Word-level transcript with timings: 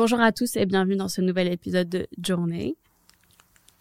Bonjour 0.00 0.20
à 0.20 0.32
tous 0.32 0.56
et 0.56 0.64
bienvenue 0.64 0.96
dans 0.96 1.08
ce 1.08 1.20
nouvel 1.20 1.48
épisode 1.48 1.90
de 1.90 2.06
Journey. 2.22 2.74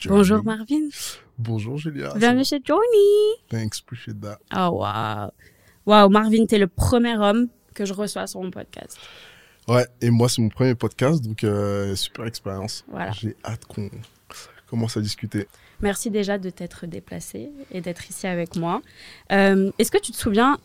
Bonjour 0.05 0.43
Marvin. 0.43 0.89
Bonjour 1.37 1.77
Julia. 1.77 2.13
Bienvenue 2.13 2.43
chez 2.43 2.59
Journey. 2.61 3.37
Thanks, 3.47 3.79
appreciate 3.79 4.19
that. 4.19 4.37
Oh 4.53 4.81
wow. 4.83 5.31
Wow, 5.85 6.09
Marvin, 6.09 6.45
t'es 6.45 6.57
le 6.57 6.67
premier 6.67 7.15
homme 7.17 7.47
que 7.73 7.85
je 7.85 7.93
reçois 7.93 8.27
sur 8.27 8.41
mon 8.41 8.51
podcast. 8.51 8.99
Ouais, 9.69 9.87
et 10.01 10.09
moi 10.09 10.27
c'est 10.27 10.41
mon 10.41 10.49
premier 10.49 10.75
podcast, 10.75 11.23
donc 11.23 11.45
euh, 11.45 11.95
super 11.95 12.25
expérience. 12.25 12.83
Voilà. 12.89 13.11
J'ai 13.11 13.37
hâte 13.45 13.63
qu'on 13.63 13.89
commence 14.69 14.97
à 14.97 15.01
discuter. 15.01 15.47
Merci 15.79 16.11
déjà 16.11 16.37
de 16.37 16.49
t'être 16.49 16.85
déplacé 16.85 17.49
et 17.71 17.79
d'être 17.79 18.09
ici 18.09 18.27
avec 18.27 18.57
moi. 18.57 18.81
Euh, 19.31 19.71
Est-ce 19.79 19.89
que 19.89 19.97
tu 19.97 20.11
te 20.11 20.17
souviens 20.17 20.57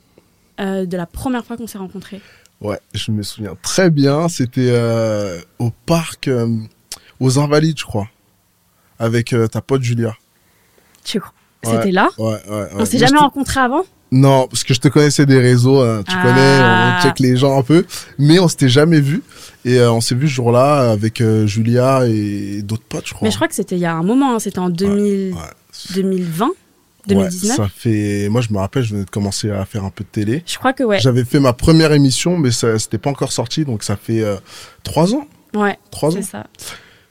euh, 0.59 0.85
de 0.85 0.97
la 0.97 1.07
première 1.07 1.47
fois 1.47 1.57
qu'on 1.57 1.69
s'est 1.69 1.79
rencontrés? 1.79 2.21
Ouais, 2.65 2.81
je 2.95 3.13
me 3.13 3.23
souviens 3.23 3.55
très 3.63 3.91
bien. 3.91 4.29
C'était 4.29 4.71
euh, 4.71 5.39
au 5.59 5.71
parc 5.87 6.27
euh, 6.29 6.49
aux 7.21 7.39
Invalides, 7.39 7.79
je 7.79 7.85
crois, 7.85 8.09
avec 8.99 9.33
euh, 9.33 9.47
ta 9.47 9.61
pote 9.61 9.83
Julia. 9.83 10.15
Tu 11.05 11.21
crois 11.21 11.33
Ouais. 11.67 11.77
C'était 11.77 11.93
là? 11.93 12.09
Ouais, 12.19 12.27
ouais. 12.27 12.57
ouais. 12.57 12.67
On 12.75 12.85
s'est 12.85 12.99
Mais 12.99 13.07
jamais 13.07 13.19
rencontrés 13.21 13.61
avant? 13.61 13.85
Non, 14.13 14.47
parce 14.49 14.65
que 14.65 14.75
je 14.75 14.81
te 14.81 14.89
connaissais 14.89 15.25
des 15.25 15.39
réseaux, 15.41 15.81
hein, 15.81 16.03
tu 16.07 16.15
Ah. 16.15 16.23
connais, 16.23 16.61
on 16.61 17.03
check 17.09 17.21
les 17.21 17.37
gens 17.39 17.59
un 17.59 17.63
peu, 17.63 17.87
mais 18.19 18.39
on 18.39 18.49
s'était 18.49 18.69
jamais 18.69 19.01
vu. 19.01 19.23
Et 19.65 19.81
on 19.81 20.03
s'est 20.03 20.15
vu 20.15 20.29
ce 20.29 20.35
jour-là 20.35 20.91
avec 20.91 21.23
Julia 21.47 22.07
et 22.07 22.61
d'autres 22.63 22.83
potes, 22.87 23.07
je 23.09 23.15
crois. 23.15 23.27
Mais 23.27 23.31
je 23.31 23.37
crois 23.37 23.49
que 23.49 23.55
c'était 23.55 23.77
il 23.77 23.81
y 23.81 23.87
a 23.87 23.95
un 23.95 24.03
moment, 24.03 24.35
hein, 24.35 24.39
c'était 24.41 24.59
en 24.59 24.69
2000 24.69 25.33
Ouais. 25.33 25.41
2020, 25.95 26.51
Ouais, 27.09 27.15
2019. 27.15 27.57
ça 27.57 27.69
fait. 27.75 28.29
Moi, 28.31 28.41
je 28.41 28.53
me 28.53 28.59
rappelle, 28.59 28.83
je 28.83 28.95
venais 28.95 29.05
de 29.05 29.11
commencer 29.11 29.51
à 29.51 29.65
faire 29.65 29.85
un 29.85 29.91
peu 29.91 30.05
de 30.05 30.09
télé. 30.09 30.43
je 30.47 30.57
crois 30.59 30.73
que 30.73 30.83
ouais. 30.85 30.99
J'avais 31.01 31.25
fait 31.25 31.41
ma 31.41 31.53
première 31.53 31.93
émission, 31.93 32.37
mais 32.39 32.51
ça 32.51 32.79
c'était 32.79 32.99
pas 32.99 33.11
encore 33.11 33.33
sorti, 33.33 33.65
donc 33.65 33.83
ça 33.83 33.97
fait 33.97 34.21
euh, 34.23 34.37
trois 34.83 35.15
ans. 35.15 35.27
Ouais, 35.55 35.79
Trois 35.91 36.11
ans. 36.11 36.17
c'est 36.17 36.23
ça. 36.31 36.47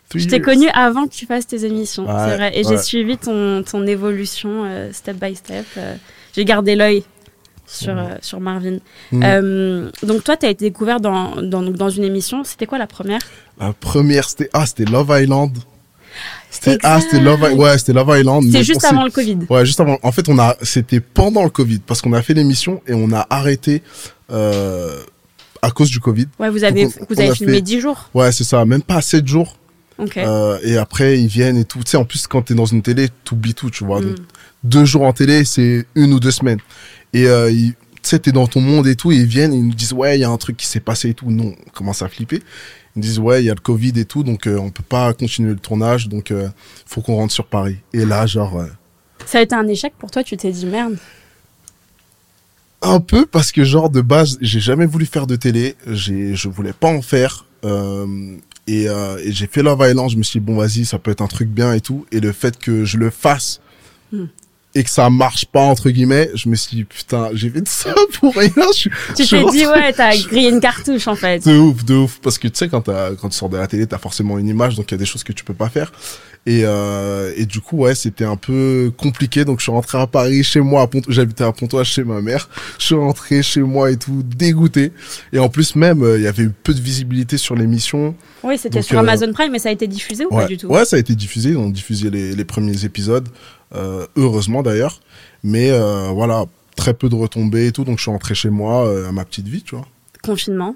Three 0.09 0.19
Je 0.22 0.27
t'ai 0.30 0.35
years. 0.38 0.45
connu 0.45 0.67
avant 0.73 1.05
que 1.08 1.13
tu 1.13 1.25
fasses 1.25 1.47
tes 1.47 1.63
émissions, 1.66 2.05
Ouais, 2.05 2.13
c'est 2.30 2.35
vrai. 2.38 2.59
Et 2.59 2.63
j'ai 2.63 2.77
suivi 2.77 3.17
ton, 3.17 3.63
ton 3.63 3.85
évolution 3.88 4.63
euh, 4.66 4.91
step 4.91 5.17
by 5.17 5.35
step. 5.35 5.66
euh, 5.77 5.95
j'ai 6.35 6.44
gardé 6.45 6.75
l'œil 6.75 7.03
sur, 7.66 7.97
euh, 7.97 8.16
sur 8.22 8.39
Marvin. 8.41 8.78
Mm. 9.11 9.23
Euh, 9.23 9.89
donc 10.03 10.23
toi, 10.23 10.35
tu 10.35 10.45
as 10.45 10.50
été 10.50 10.66
découvert 10.66 11.00
dans, 11.00 11.41
dans, 11.41 11.61
dans 11.63 11.89
une 11.89 12.03
émission. 12.03 12.44
C'était 12.44 12.66
quoi 12.66 12.78
la 12.78 12.88
première? 12.88 13.22
La 13.59 13.72
première, 13.73 14.28
c'était 14.30 14.50
ah, 14.53 14.66
c'était 14.66 14.85
Love 14.85 15.16
Island. 15.22 15.57
C'était 16.54 16.78
ah, 16.84 17.02
c'était 17.02 17.20
Love, 17.20 17.50
I- 17.52 17.56
ouais, 17.56 17.78
c'était 17.78 17.94
Love 17.94 18.16
Island. 18.20 18.44
C'était 18.44 18.58
mais 18.59 18.64
juste 18.64 18.84
avant 18.86 19.04
le 19.04 19.12
Covid. 19.12 19.40
Ouais, 19.50 19.66
juste 19.66 19.80
avant. 19.80 19.98
En 20.04 20.12
fait, 20.12 20.30
on 20.30 20.38
a, 20.40 20.56
c'était 20.62 21.00
pendant 21.00 21.44
le 21.44 21.50
Covid, 21.50 21.80
parce 21.80 22.02
qu'on 22.02 22.14
a 22.14 22.22
fait 22.22 22.34
l'émission 22.34 22.82
et 22.88 22.94
on 22.94 23.12
a 23.12 23.26
arrêté 23.30 23.82
euh, 24.32 25.02
à 25.62 25.72
cause 25.72 25.90
du 25.90 26.00
Covid. 26.00 26.28
Ouais, 26.40 26.50
vous 26.50 26.64
avez, 26.64 26.84
Donc, 26.86 26.94
on- 27.02 27.06
vous 27.09 27.16
on 27.16 27.24
avez 27.24 27.36
filmé 27.36 27.54
fait- 27.56 27.62
10 27.62 27.80
jours. 27.81 28.09
Ouais, 28.14 28.31
c'est 28.31 28.44
ça, 28.44 28.64
même 28.66 28.81
pas 28.84 29.02
7 29.02 29.28
jours. 29.28 29.58
Ok. 29.98 30.18
Euh, 30.18 30.58
et 30.64 30.78
après, 30.78 31.20
ils 31.20 31.28
viennent 31.28 31.58
et 31.58 31.66
tout. 31.66 31.80
Tu 31.80 31.92
sais, 31.92 31.98
en 31.98 32.06
plus, 32.06 32.28
quand 32.28 32.42
t'es 32.44 32.56
dans 32.56 32.66
une 32.66 32.81
télé, 32.81 33.09
t'oublies 33.24 33.54
tout, 33.54 33.70
tu 33.70 33.84
vois. 33.84 34.00
Mm. 34.02 34.06
Donc, 34.06 34.18
deux 34.64 34.86
jours 34.86 35.04
en 35.04 35.14
télé, 35.14 35.46
c'est 35.46 35.86
une 35.96 36.14
ou 36.14 36.20
deux 36.20 36.31
semaines. 36.31 36.59
Et 37.14 37.28
euh, 37.28 37.52
ils- 37.52 37.74
tu 38.02 38.09
sais, 38.09 38.20
t'es 38.20 38.31
dans 38.31 38.48
ton 38.48 38.59
monde 38.59 38.88
et 38.88 38.96
tout, 38.96 39.12
et 39.12 39.16
ils 39.16 39.26
viennent 39.26 39.54
et 39.54 39.58
ils 39.58 39.66
nous 39.68 39.74
disent, 39.74 39.94
ouais, 39.94 40.18
il 40.18 40.22
y 40.22 40.24
a 40.26 40.30
un 40.30 40.38
truc 40.38 40.58
qui 40.58 40.66
s'est 40.66 40.80
passé 40.81 41.09
et 41.09 41.14
tout. 41.14 41.30
Non, 41.31 41.54
on 41.66 41.70
commence 41.72 42.02
à 42.02 42.09
flipper. 42.09 42.42
Ils 42.95 42.99
nous 42.99 43.03
disent, 43.03 43.19
ouais, 43.19 43.41
il 43.44 43.45
y 43.45 43.49
a 43.49 43.53
le 43.55 43.59
Covid 43.59 43.94
et 43.97 44.05
tout, 44.05 44.23
donc 44.23 44.45
euh, 44.47 44.58
on 44.58 44.69
peut 44.69 44.83
pas 44.88 45.13
continuer 45.13 45.52
le 45.52 45.59
tournage, 45.59 46.08
donc 46.09 46.30
euh, 46.31 46.47
faut 46.86 47.02
qu'on 47.02 47.16
rentre 47.16 47.33
sur 47.33 47.45
Paris. 47.47 47.77
Et 47.94 48.05
là, 48.05 48.25
genre, 48.25 48.59
euh, 48.59 48.67
Ça 49.25 49.39
a 49.39 49.41
été 49.41 49.55
un 49.55 49.67
échec 49.67 49.94
pour 49.97 50.11
toi 50.11 50.23
Tu 50.23 50.38
t'es 50.38 50.52
dit 50.52 50.66
merde. 50.66 50.97
un 52.81 53.00
peu 53.00 53.25
parce 53.25 53.52
que, 53.52 53.63
genre, 53.63 53.89
de 53.89 54.02
base, 54.02 54.38
j'ai 54.41 54.59
jamais 54.59 54.85
voulu 54.85 55.06
faire 55.06 55.25
de 55.28 55.35
télé, 55.35 55.75
j'ai, 55.88 56.35
je 56.35 56.50
voulais 56.50 56.73
pas 56.73 56.90
en 56.90 57.01
faire. 57.01 57.45
et, 57.63 57.68
euh, 57.68 59.18
et 59.23 59.31
j'ai 59.31 59.47
fait 59.47 59.63
Love 59.63 59.84
Island, 59.89 60.09
je 60.09 60.18
me 60.18 60.23
suis 60.23 60.39
dit, 60.39 60.45
bon, 60.45 60.57
vas-y, 60.57 60.85
ça 60.85 61.00
peut 61.00 61.12
être 61.12 61.22
un 61.22 61.28
truc 61.28 61.50
bien 61.50 61.73
et 61.73 61.81
tout. 61.81 62.06
Et 62.12 62.19
le 62.19 62.31
fait 62.31 62.57
que 62.59 62.85
je 62.85 62.97
le 62.97 63.09
fasse 63.09 63.59
Hmm. 64.12 64.25
Et 64.75 64.84
que 64.84 64.89
ça 64.89 65.09
marche 65.09 65.45
pas, 65.45 65.61
entre 65.61 65.89
guillemets, 65.89 66.29
je 66.34 66.50
me 66.50 66.56
suis 66.56 66.78
dit, 66.78 66.84
putain, 66.84 67.29
j'ai 67.34 67.50
fait 67.50 67.61
de 67.61 67.67
ça 67.67 67.94
pour 68.19 68.34
rien. 68.35 68.50
Je, 68.75 68.89
Tu 69.16 69.23
je 69.25 69.29
t'es 69.29 69.51
dit 69.51 69.66
ouais, 69.67 69.94
t'as 69.94 70.16
grillé 70.17 70.50
une 70.50 70.59
cartouche 70.59 71.07
en 71.07 71.16
fait. 71.16 71.45
De 71.47 71.57
ouf, 71.57 71.85
de 71.85 71.95
ouf. 71.95 72.19
Parce 72.22 72.38
que 72.38 72.47
tu 72.47 72.57
sais, 72.57 72.69
quand, 72.69 72.81
t'as- 72.81 73.12
quand 73.16 73.29
tu 73.29 73.38
sors 73.38 73.50
de 73.50 73.57
la 73.57 73.67
télé, 73.67 73.85
t'as 73.88 73.97
forcément 74.00 74.38
une 74.39 74.47
image, 74.47 74.75
donc 74.75 74.89
il 74.89 74.94
y 74.94 74.95
a 74.95 74.97
des 74.97 75.06
choses 75.06 75.23
que 75.23 75.31
tu 75.33 75.44
peux 75.44 75.53
pas 75.53 75.69
faire. 75.69 75.91
Et, 76.45 76.63
euh, 76.66 77.31
et 77.38 77.45
du 77.45 77.62
coup, 77.62 77.78
ouais, 77.78 77.95
c'était 77.95 78.25
un 78.25 78.35
peu 78.35 78.91
compliqué. 78.97 79.45
Donc 79.45 79.59
je 79.59 79.63
suis 79.63 79.72
rentré 79.72 79.97
à 79.97 80.07
Paris, 80.07 80.44
chez 80.44 80.59
moi, 80.59 80.81
à 80.81 80.88
Pont- 80.88 81.01
j'habitais 81.07 81.45
à 81.45 81.51
Pontoise 81.53 81.88
chez 81.88 82.03
ma 82.03 82.19
mère. 82.22 82.50
Je 82.79 82.85
suis 82.88 82.95
rentré 82.95 83.41
chez 83.44 83.62
moi 83.62 83.91
et 83.91 83.97
tout, 83.97 84.23
dégoûté. 84.25 84.91
Et 85.31 85.39
en 85.39 85.47
plus, 85.47 85.75
même, 85.78 86.03
euh, 86.03 86.17
il 86.17 86.23
y 86.23 86.28
avait 86.28 86.44
eu 86.44 86.50
peu 86.51 86.73
de 86.73 86.81
visibilité 86.81 87.38
sur 87.38 87.56
l'émission. 87.56 88.13
Oui, 88.44 88.57
c'était 88.57 88.81
sur 88.81 88.97
euh, 88.97 89.01
Amazon 89.01 89.31
Prime, 89.31 89.53
mais 89.53 89.59
ça 89.59 89.69
a 89.69 89.72
été 89.72 89.88
diffusé 89.88 90.25
ou 90.25 90.29
pas 90.31 90.45
du 90.47 90.57
tout? 90.57 90.67
Ouais, 90.67 90.83
ça 90.83 90.97
a 90.97 91.00
été 91.00 91.16
diffusé. 91.16 91.51
Ils 91.51 91.57
ont 91.57 91.69
diffusé 91.69 92.09
les, 92.09 92.35
les 92.35 92.44
premiers 92.45 92.83
épisodes, 92.83 93.29
heureusement 94.16 94.63
d'ailleurs. 94.63 95.00
Mais 95.44 95.72
euh, 95.72 96.09
voilà, 96.13 96.45
très 96.75 96.94
peu 96.94 97.09
de 97.09 97.16
retombées 97.16 97.67
et 97.67 97.72
tout. 97.72 97.84
Donc 97.84 97.97
je 97.97 98.03
suis 98.03 98.11
rentré 98.11 98.35
chez 98.35 98.50
moi 98.50 98.85
euh, 98.88 99.09
à 99.09 99.11
ma 99.11 99.25
petite 99.25 99.47
vie, 99.47 99.61
tu 99.63 99.75
vois. 99.75 99.85
Confinement. 100.23 100.75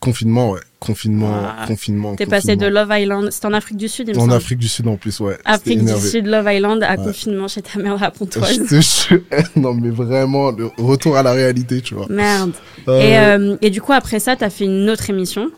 Confinement, 0.00 0.50
ouais. 0.52 0.60
Confinement, 0.78 1.32
Ah. 1.34 1.64
confinement. 1.66 2.14
T'es 2.14 2.26
passé 2.26 2.54
de. 2.54 2.66
Love 2.66 2.88
Island. 2.92 3.30
C'était 3.32 3.46
en 3.46 3.52
Afrique 3.52 3.76
du 3.78 3.88
Sud, 3.88 4.06
il 4.08 4.14
me 4.14 4.18
En 4.18 4.22
semble. 4.22 4.34
Afrique 4.34 4.58
du 4.60 4.68
Sud 4.68 4.86
en 4.86 4.96
plus, 4.96 5.18
ouais. 5.18 5.36
Afrique 5.44 5.84
du. 5.84 5.92
Sud, 6.00 6.26
Love 6.26 6.46
Island, 6.52 6.82
à 6.84 6.90
Ouais. 6.92 6.96
confinement 7.04 7.48
chez 7.48 7.62
ta 7.62 7.80
mère 7.80 8.00
à 8.00 8.12
Je 8.14 8.18
Pontoise. 8.18 8.58
te 8.68 9.58
non 9.58 9.74
mais 9.74 9.90
vraiment, 9.90 10.52
le 10.52 10.66
retour 10.78 11.16
à 11.16 11.24
la 11.24 11.32
réalité, 11.32 11.80
tu 11.80 11.94
vois. 11.94 12.06
Merde. 12.08 12.52
Euh, 12.86 13.00
Et, 13.00 13.18
euh, 13.18 13.56
et 13.60 13.70
du 13.70 13.80
coup, 13.82 13.92
après 13.92 14.20
ça, 14.20 14.36
t'as 14.36 14.50
fait 14.50 14.66
une 14.66 14.88
autre 14.88 15.10
émission. 15.10 15.50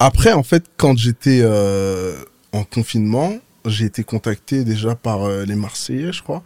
Après, 0.00 0.32
en 0.32 0.42
fait, 0.42 0.64
quand 0.76 0.98
j'étais 0.98 1.40
euh, 1.42 2.16
en 2.52 2.64
confinement, 2.64 3.34
j'ai 3.66 3.86
été 3.86 4.04
contacté 4.04 4.64
déjà 4.64 4.94
par 4.94 5.24
euh, 5.24 5.44
les 5.44 5.56
Marseillais, 5.56 6.12
je 6.12 6.22
crois. 6.22 6.42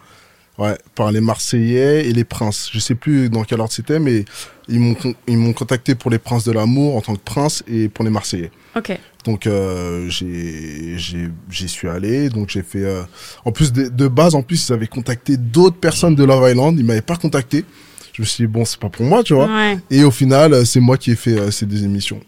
Ouais, 0.56 0.78
par 0.94 1.10
les 1.10 1.20
Marseillais 1.20 2.06
et 2.08 2.12
les 2.12 2.22
Princes. 2.22 2.70
Je 2.72 2.78
sais 2.78 2.94
plus 2.94 3.28
dans 3.28 3.42
quel 3.42 3.58
ordre 3.60 3.72
c'était, 3.72 3.98
mais 3.98 4.24
ils 4.68 4.78
m'ont 4.78 4.94
ils 5.26 5.36
m'ont 5.36 5.52
contacté 5.52 5.96
pour 5.96 6.12
les 6.12 6.18
Princes 6.20 6.44
de 6.44 6.52
l'amour 6.52 6.94
en 6.96 7.00
tant 7.00 7.14
que 7.16 7.20
prince 7.24 7.64
et 7.66 7.88
pour 7.88 8.04
les 8.04 8.10
Marseillais. 8.12 8.52
Ok. 8.76 8.96
Donc 9.24 9.48
euh, 9.48 10.08
j'ai 10.08 10.96
j'y 11.50 11.68
suis 11.68 11.88
allé. 11.88 12.28
Donc 12.28 12.50
j'ai 12.50 12.62
fait. 12.62 12.84
euh, 12.84 13.02
En 13.44 13.50
plus 13.50 13.72
de, 13.72 13.88
de 13.88 14.06
base, 14.06 14.36
en 14.36 14.42
plus 14.42 14.68
ils 14.68 14.72
avaient 14.72 14.86
contacté 14.86 15.36
d'autres 15.36 15.76
personnes 15.78 16.14
de 16.14 16.22
Love 16.22 16.48
Island. 16.48 16.78
Ils 16.78 16.84
m'avaient 16.84 17.00
pas 17.02 17.16
contacté. 17.16 17.64
Je 18.12 18.22
me 18.22 18.26
suis 18.26 18.44
dit 18.44 18.52
bon, 18.52 18.64
c'est 18.64 18.78
pas 18.78 18.88
pour 18.90 19.04
moi, 19.04 19.24
tu 19.24 19.34
vois. 19.34 19.48
Ouais. 19.48 19.76
Et 19.90 20.04
au 20.04 20.12
final, 20.12 20.54
euh, 20.54 20.64
c'est 20.64 20.78
moi 20.78 20.96
qui 20.98 21.10
ai 21.10 21.16
fait 21.16 21.36
euh, 21.36 21.50
ces 21.50 21.66
deux 21.66 21.82
émissions. 21.82 22.20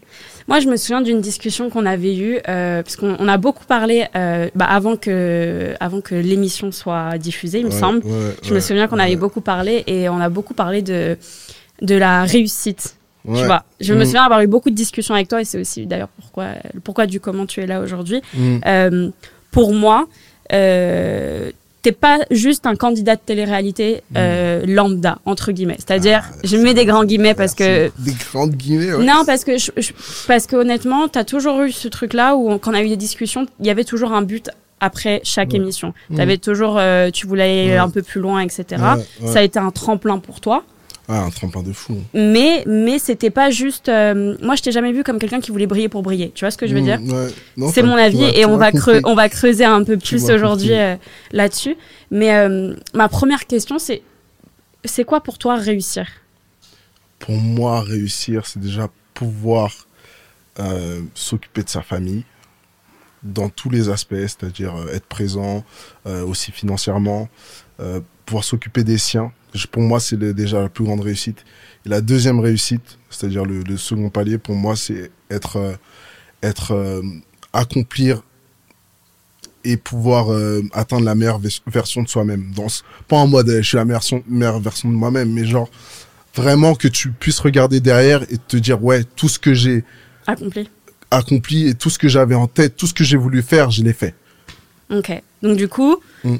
Moi, 0.47 0.59
je 0.61 0.67
me 0.67 0.77
souviens 0.77 1.01
d'une 1.01 1.19
discussion 1.19 1.69
qu'on 1.69 1.85
avait 1.85 2.15
eue, 2.15 2.37
euh, 2.47 2.81
parce 2.81 2.95
qu'on 2.95 3.17
on 3.19 3.27
a 3.27 3.37
beaucoup 3.37 3.65
parlé 3.65 4.05
euh, 4.15 4.49
bah, 4.55 4.65
avant 4.65 4.95
que, 4.95 5.73
avant 5.81 5.99
que 5.99 6.15
l'émission 6.15 6.71
soit 6.71 7.17
diffusée, 7.17 7.59
il 7.59 7.65
me 7.65 7.71
Ouais, 7.71 7.79
semble. 7.79 8.05
ouais, 8.05 8.35
Je 8.43 8.53
me 8.53 8.59
souviens 8.61 8.87
qu'on 8.87 8.99
avait 8.99 9.17
beaucoup 9.17 9.41
parlé 9.41 9.83
et 9.87 10.07
on 10.07 10.19
a 10.21 10.29
beaucoup 10.29 10.53
parlé 10.53 10.81
de, 10.81 11.17
de 11.81 11.95
la 11.95 12.23
réussite. 12.23 12.95
Tu 13.25 13.43
vois, 13.43 13.63
je 13.81 13.93
me 13.93 14.03
Mm. 14.03 14.05
souviens 14.05 14.23
avoir 14.23 14.39
eu 14.41 14.47
beaucoup 14.47 14.69
de 14.69 14.75
discussions 14.75 15.13
avec 15.13 15.27
toi 15.27 15.41
et 15.41 15.43
c'est 15.43 15.59
aussi 15.59 15.85
d'ailleurs 15.85 16.07
pourquoi, 16.21 16.45
pourquoi 16.85 17.07
du 17.07 17.19
comment 17.19 17.45
tu 17.45 17.59
es 17.59 17.67
là 17.67 17.81
aujourd'hui. 17.81 18.21
Mm. 18.33 18.57
Euh, 18.65 19.09
pour 19.51 19.73
moi, 19.73 20.07
euh, 20.53 21.51
t'es 21.83 21.91
pas 21.91 22.19
juste 22.31 22.65
un 22.65 22.75
candidat 22.75 23.15
de 23.15 23.21
télé-réalité 23.25 24.01
euh, 24.17 24.65
lambda 24.67 25.19
entre 25.25 25.51
guillemets. 25.51 25.77
C'est-à-dire, 25.77 26.23
Ah, 26.29 26.35
je 26.43 26.57
mets 26.57 26.73
des 26.73 26.85
grands 26.85 27.05
guillemets 27.05 27.33
parce 27.35 27.53
que 27.55 27.91
Des 27.99 28.13
grandes 28.31 28.51
guillemets, 28.55 28.93
ouais. 28.93 29.05
non, 29.05 29.23
parce 29.25 29.43
que, 29.43 29.57
je, 29.57 29.71
je- 29.77 29.91
parce 30.27 30.47
que 30.47 30.55
honnêtement, 30.55 31.07
tu 31.07 31.17
as 31.19 31.23
toujours 31.23 31.61
eu 31.61 31.71
ce 31.71 31.87
truc-là 31.87 32.35
où, 32.35 32.49
on- 32.51 32.57
quand 32.57 32.71
on 32.71 32.73
a 32.73 32.81
eu 32.83 32.89
des 32.89 32.97
discussions, 32.97 33.45
il 33.59 33.65
y 33.67 33.69
avait 33.69 33.83
toujours 33.85 34.11
un 34.13 34.21
but 34.23 34.49
après 34.79 35.21
chaque 35.23 35.51
Ouais. 35.51 35.57
émission. 35.57 35.93
Mhm. 36.09 36.17
T'avais 36.17 36.37
toujours, 36.37 36.77
euh, 36.77 37.09
tu 37.11 37.25
voulais 37.25 37.43
aller 37.43 37.69
Ouais. 37.71 37.77
un 37.77 37.89
peu 37.89 38.01
plus 38.01 38.21
loin, 38.21 38.41
etc. 38.41 38.65
Ça 39.25 39.39
a 39.39 39.41
été 39.41 39.57
un 39.59 39.71
tremplin 39.71 40.19
pour 40.19 40.39
toi. 40.41 40.63
Ah, 41.09 41.21
un 41.21 41.29
tremplin 41.29 41.63
de 41.63 41.71
fou. 41.71 41.97
Mais, 42.13 42.63
mais 42.67 42.99
c'était 42.99 43.29
pas 43.29 43.49
juste. 43.49 43.87
euh, 43.87 44.35
moi, 44.41 44.55
je 44.55 44.61
t'ai 44.61 44.73
jamais 44.73 44.91
vu 44.91 45.03
comme 45.05 45.19
quelqu'un 45.19 45.39
qui 45.39 45.51
voulait 45.51 45.65
briller 45.67 45.87
pour 45.87 46.03
briller. 46.03 46.31
Tu 46.35 46.43
vois 46.43 46.51
ce 46.51 46.57
que 46.57 46.67
je 46.67 46.73
veux 46.73 46.81
dire? 46.81 46.99
Mm, 46.99 47.11
ouais. 47.11 47.27
Non, 47.55 47.71
C'est 47.71 47.81
mon 47.81 47.95
avis 47.95 48.23
et 48.35 48.45
on 48.45 48.57
va, 48.57 48.71
on 49.05 49.15
va 49.15 49.29
creuser 49.29 49.63
un 49.63 49.83
peu 49.85 49.97
plus 49.97 50.29
aujourd'hui 50.29 50.73
euh, 50.73 50.95
là-dessus. 51.31 51.77
Mais 52.11 52.35
euh, 52.35 52.73
ma 52.93 53.07
première 53.07 53.45
question, 53.47 53.79
c'est 53.79 54.01
c'est 54.83 55.05
quoi 55.05 55.21
pour 55.21 55.37
toi 55.37 55.55
réussir? 55.55 56.07
Pour 57.19 57.35
moi, 57.37 57.81
réussir, 57.81 58.45
c'est 58.45 58.59
déjà 58.59 58.89
pouvoir 59.13 59.71
s'occuper 61.13 61.61
de 61.63 61.69
sa 61.69 61.81
famille 61.83 62.23
dans 63.21 63.47
tous 63.49 63.69
les 63.69 63.89
aspects, 63.89 64.15
c'est-à-dire 64.15 64.73
être 64.91 65.05
présent 65.05 65.63
aussi 66.05 66.51
financièrement, 66.51 67.29
pouvoir 68.25 68.43
s'occuper 68.43 68.83
des 68.83 68.97
siens. 68.97 69.31
Pour 69.65 69.81
moi, 69.81 69.99
c'est 69.99 70.17
déjà 70.19 70.61
la 70.61 70.69
plus 70.69 70.83
grande 70.83 70.99
réussite. 71.01 71.43
Et 71.85 71.89
la 71.89 72.01
deuxième 72.01 72.39
réussite, 72.39 72.99
c'est-à-dire 73.09 73.45
le, 73.45 73.63
le 73.63 73.77
second 73.77 74.09
palier, 74.11 74.37
pour 74.37 74.55
moi, 74.55 74.75
c'est 74.75 75.09
être, 75.31 75.55
euh, 75.55 75.73
être 76.43 76.71
euh, 76.73 77.01
accomplir 77.53 78.21
et 79.63 79.75
pouvoir 79.77 80.31
euh, 80.31 80.61
atteindre 80.73 81.03
la 81.05 81.15
meilleure 81.15 81.39
vers- 81.39 81.51
version 81.67 82.03
de 82.03 82.07
soi-même. 82.07 82.53
Pas 83.07 83.17
en 83.17 83.27
mode 83.27 83.49
euh, 83.49 83.61
je 83.61 83.67
suis 83.67 83.77
la 83.77 83.85
meilleure, 83.85 84.03
son- 84.03 84.23
meilleure 84.27 84.59
version 84.59 84.89
de 84.89 84.93
moi-même, 84.95 85.33
mais 85.33 85.45
genre 85.45 85.69
vraiment 86.35 86.75
que 86.75 86.87
tu 86.87 87.11
puisses 87.11 87.39
regarder 87.39 87.79
derrière 87.79 88.21
et 88.31 88.37
te 88.37 88.57
dire 88.57 88.81
ouais 88.83 89.03
tout 89.03 89.27
ce 89.27 89.39
que 89.39 89.53
j'ai 89.53 89.83
Accompli. 90.27 90.69
accompli 91.09 91.67
et 91.67 91.73
tout 91.73 91.89
ce 91.89 91.97
que 91.97 92.07
j'avais 92.07 92.35
en 92.35 92.47
tête, 92.47 92.77
tout 92.77 92.85
ce 92.87 92.93
que 92.93 93.03
j'ai 93.03 93.17
voulu 93.17 93.41
faire, 93.41 93.71
je 93.71 93.81
l'ai 93.83 93.93
fait. 93.93 94.13
Ok. 94.89 95.11
Donc 95.41 95.57
du 95.57 95.67
coup, 95.67 95.97
Mm. 96.23 96.35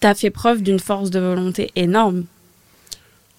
T'as 0.00 0.14
fait 0.14 0.30
preuve 0.30 0.62
d'une 0.62 0.78
force 0.78 1.10
de 1.10 1.20
volonté 1.20 1.70
énorme. 1.76 2.24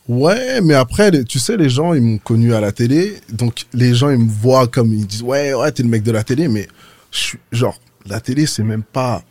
Ouais, 0.07 0.61
mais 0.61 0.73
après, 0.73 1.11
tu 1.25 1.37
sais, 1.37 1.57
les 1.57 1.69
gens, 1.69 1.93
ils 1.93 2.01
m'ont 2.01 2.17
connu 2.17 2.53
à 2.53 2.61
la 2.61 2.71
télé, 2.71 3.17
donc 3.31 3.65
les 3.73 3.93
gens, 3.93 4.09
ils 4.09 4.19
me 4.19 4.29
voient 4.29 4.67
comme, 4.67 4.93
ils 4.93 5.05
disent, 5.05 5.23
ouais, 5.23 5.53
ouais, 5.53 5.71
t'es 5.71 5.83
le 5.83 5.89
mec 5.89 6.03
de 6.03 6.11
la 6.11 6.23
télé, 6.23 6.47
mais 6.47 6.67
je 7.11 7.17
suis, 7.17 7.39
genre, 7.51 7.77
la 8.05 8.21
télé, 8.21 8.45
c'est 8.45 8.63
même 8.63 8.83
pas 8.83 9.23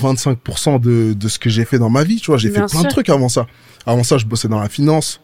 25% 0.00 0.80
de, 0.80 1.12
de 1.12 1.28
ce 1.28 1.40
que 1.40 1.50
j'ai 1.50 1.64
fait 1.64 1.78
dans 1.78 1.90
ma 1.90 2.04
vie, 2.04 2.20
tu 2.20 2.26
vois, 2.26 2.38
j'ai 2.38 2.50
fait 2.50 2.60
plein 2.60 2.68
sûr. 2.68 2.84
de 2.84 2.88
trucs 2.88 3.08
avant 3.08 3.28
ça. 3.28 3.46
Avant 3.84 4.04
ça, 4.04 4.16
je 4.16 4.26
bossais 4.26 4.48
dans 4.48 4.60
la 4.60 4.68
finance. 4.68 5.20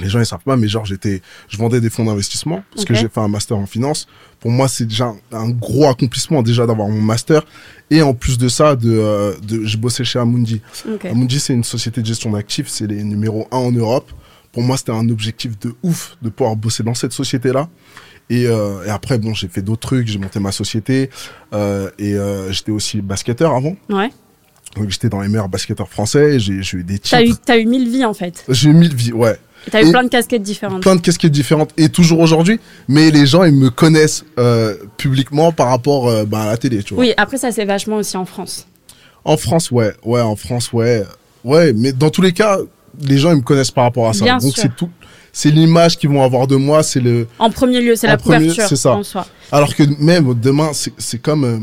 Les 0.00 0.08
gens, 0.08 0.20
ils 0.20 0.26
savent 0.26 0.42
pas, 0.44 0.56
mais 0.56 0.68
genre, 0.68 0.84
j'étais, 0.84 1.22
je 1.48 1.56
vendais 1.56 1.80
des 1.80 1.88
fonds 1.90 2.04
d'investissement, 2.04 2.62
parce 2.72 2.84
que 2.84 2.94
j'ai 2.94 3.08
fait 3.08 3.20
un 3.20 3.28
master 3.28 3.56
en 3.56 3.66
finance. 3.66 4.06
Pour 4.40 4.50
moi, 4.50 4.68
c'est 4.68 4.84
déjà 4.84 5.06
un, 5.06 5.16
un 5.32 5.48
gros 5.50 5.88
accomplissement, 5.88 6.42
déjà, 6.42 6.66
d'avoir 6.66 6.88
mon 6.88 7.00
master. 7.00 7.42
Et 7.90 8.02
en 8.02 8.12
plus 8.12 8.36
de 8.36 8.48
ça, 8.48 8.76
de, 8.76 8.90
euh, 8.92 9.34
de, 9.42 9.64
je 9.64 9.76
bossais 9.78 10.04
chez 10.04 10.18
Amundi. 10.18 10.60
Amundi, 11.04 11.40
c'est 11.40 11.54
une 11.54 11.64
société 11.64 12.02
de 12.02 12.06
gestion 12.06 12.30
d'actifs, 12.32 12.68
c'est 12.68 12.86
les 12.86 13.02
numéros 13.02 13.48
1 13.50 13.56
en 13.56 13.72
Europe. 13.72 14.10
Pour 14.52 14.62
moi, 14.62 14.76
c'était 14.76 14.92
un 14.92 15.08
objectif 15.08 15.58
de 15.58 15.74
ouf 15.82 16.16
de 16.20 16.28
pouvoir 16.28 16.56
bosser 16.56 16.82
dans 16.82 16.94
cette 16.94 17.12
société-là. 17.12 17.68
Et, 18.28 18.46
euh, 18.46 18.84
et 18.84 18.90
après, 18.90 19.18
bon, 19.18 19.32
j'ai 19.34 19.48
fait 19.48 19.62
d'autres 19.62 19.86
trucs, 19.86 20.08
j'ai 20.08 20.18
monté 20.18 20.40
ma 20.40 20.50
société 20.52 21.10
euh, 21.52 21.90
et 21.98 22.16
j'étais 22.50 22.72
aussi 22.72 23.00
basketteur 23.00 23.54
avant. 23.54 23.76
Ouais. 23.88 24.10
Donc 24.74 24.90
j'étais 24.90 25.08
dans 25.08 25.20
les 25.20 25.28
meilleurs 25.28 25.48
basketteurs 25.48 25.88
français, 25.88 26.38
j'ai 26.38 26.54
eu 26.74 26.84
des 26.84 26.98
T'as 26.98 27.22
eu, 27.22 27.28
titres. 27.28 27.40
t'as 27.46 27.56
eu 27.58 27.64
mille 27.66 27.88
vies 27.88 28.04
en 28.04 28.12
fait. 28.12 28.44
J'ai 28.48 28.68
eu 28.70 28.74
mille 28.74 28.94
vies, 28.94 29.12
ouais. 29.12 29.38
T'as 29.70 29.82
eu 29.82 29.90
plein 29.90 30.04
de 30.04 30.08
casquettes 30.08 30.42
différentes. 30.42 30.82
Plein 30.82 30.96
de 30.96 31.00
casquettes 31.00 31.32
différentes 31.32 31.70
et 31.76 31.88
toujours 31.88 32.20
aujourd'hui. 32.20 32.60
Mais 32.88 33.10
les 33.10 33.26
gens, 33.26 33.44
ils 33.44 33.54
me 33.54 33.70
connaissent 33.70 34.24
euh, 34.38 34.76
publiquement 34.96 35.52
par 35.52 35.68
rapport 35.68 36.08
euh, 36.08 36.24
bah, 36.24 36.42
à 36.42 36.46
la 36.46 36.56
télé, 36.56 36.82
tu 36.82 36.94
vois. 36.94 37.02
Oui, 37.02 37.14
après 37.16 37.38
ça 37.38 37.50
c'est 37.52 37.64
vachement 37.64 37.96
aussi 37.96 38.16
en 38.16 38.24
France. 38.24 38.66
En 39.24 39.36
France, 39.36 39.70
ouais, 39.70 39.92
ouais, 40.04 40.20
en 40.20 40.36
France, 40.36 40.72
ouais, 40.72 41.04
ouais, 41.44 41.72
mais 41.72 41.92
dans 41.92 42.10
tous 42.10 42.22
les 42.22 42.32
cas, 42.32 42.58
les 43.00 43.18
gens 43.18 43.30
ils 43.32 43.38
me 43.38 43.42
connaissent 43.42 43.72
par 43.72 43.84
rapport 43.84 44.08
à 44.08 44.12
ça. 44.12 44.24
Bien 44.24 44.38
Donc 44.38 44.52
c'est 44.54 44.74
tout, 44.76 44.90
c'est 45.32 45.50
l'image 45.50 45.98
qu'ils 45.98 46.10
vont 46.10 46.22
avoir 46.22 46.46
de 46.46 46.56
moi, 46.56 46.82
c'est 46.82 47.00
le. 47.00 47.26
En 47.38 47.50
premier 47.50 47.80
lieu, 47.80 47.96
c'est 47.96 48.06
la 48.06 48.16
premier, 48.16 48.38
couverture 48.48 48.68
c'est 48.68 48.76
ça. 48.76 48.92
en 48.92 49.02
soi. 49.02 49.26
Alors 49.52 49.74
que 49.74 49.82
même 50.00 50.32
demain, 50.34 50.70
c'est 50.72 51.20
comme, 51.20 51.44
euh, 51.44 51.58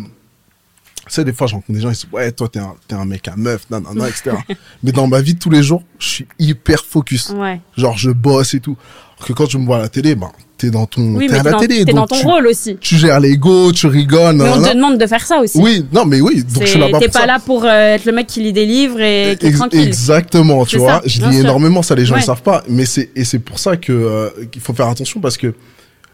sais, 1.10 1.24
des 1.26 1.34
fois, 1.34 1.48
je 1.48 1.54
rencontre 1.56 1.74
des 1.74 1.82
gens, 1.82 1.90
ils 1.90 1.94
disent 1.94 2.08
ouais, 2.12 2.32
toi 2.32 2.48
t'es 2.48 2.60
un, 2.60 2.74
t'es 2.88 2.96
un 2.96 3.06
mec 3.06 3.28
à 3.28 3.36
meuf, 3.36 3.70
nanana, 3.70 4.08
etc. 4.08 4.32
mais 4.84 4.92
dans 4.92 5.08
ma 5.08 5.22
vie 5.22 5.34
de 5.34 5.40
tous 5.40 5.50
les 5.50 5.64
jours, 5.64 5.84
je 6.00 6.08
suis 6.08 6.28
hyper 6.40 6.84
focus. 6.86 7.30
Ouais. 7.36 7.60
Genre, 7.78 7.98
je 7.98 8.12
bosse 8.12 8.54
et 8.54 8.60
tout. 8.60 8.78
Alors 9.18 9.28
que 9.28 9.34
quand 9.34 9.48
tu 9.48 9.58
me 9.58 9.66
vois 9.66 9.78
à 9.78 9.80
la 9.82 9.90
télé, 9.90 10.16
ben, 10.16 10.32
t'es 10.58 10.70
dans 10.70 10.86
ton, 10.86 11.16
Oui, 11.16 11.28
t'es 11.28 11.36
à 11.36 11.44
la 11.44 11.52
dans, 11.52 11.60
télé, 11.60 11.86
t'es 11.86 11.94
dans 11.94 12.08
ton 12.08 12.20
tu, 12.20 12.26
rôle 12.26 12.48
aussi. 12.48 12.78
tu 12.80 12.98
gères 12.98 13.20
l'ego, 13.20 13.72
tu 13.72 13.88
rigoles, 13.88 14.36
Mais 14.36 14.44
on 14.44 14.56
nanana. 14.56 14.70
te 14.70 14.76
demande 14.76 14.98
de 14.98 15.06
faire 15.08 15.26
ça 15.26 15.40
aussi. 15.40 15.60
Oui, 15.60 15.86
non, 15.94 16.06
mais 16.06 16.20
oui, 16.22 16.44
donc 16.44 16.64
je 16.64 16.68
suis 16.70 16.80
là-bas 16.80 17.00
T'es 17.00 17.08
pas 17.10 17.20
ça. 17.22 17.26
là 17.26 17.40
pour 17.40 17.64
euh, 17.64 17.70
être 17.96 18.06
le 18.06 18.12
mec 18.12 18.28
qui 18.28 18.42
lit 18.42 18.54
des 18.54 18.66
livres 18.66 19.00
et 19.00 19.36
qui 19.40 19.46
est 19.46 19.50
Ex- 19.50 19.58
tranquille. 19.60 19.82
Exactement, 19.88 20.66
tu 20.66 20.78
vois. 20.78 20.96
ça, 20.96 21.02
je 21.06 21.22
lis 21.22 21.32
sûr. 21.36 21.42
énormément, 21.46 21.82
ça 21.82 21.96
les 21.96 22.06
gens 22.06 22.16
ne 22.16 22.20
Ouais. 22.20 22.26
savent 22.26 22.42
pas. 22.42 22.64
Mais 22.68 22.86
c'est 22.86 23.12
et 23.16 23.24
c'est 23.24 23.40
pour 23.40 23.60
ça 23.60 23.78
que 23.78 23.92
euh, 23.94 24.30
qu'il 24.52 24.62
faut 24.62 24.74
faire 24.74 24.88
attention 24.88 25.20
parce 25.22 25.38
que 25.38 25.54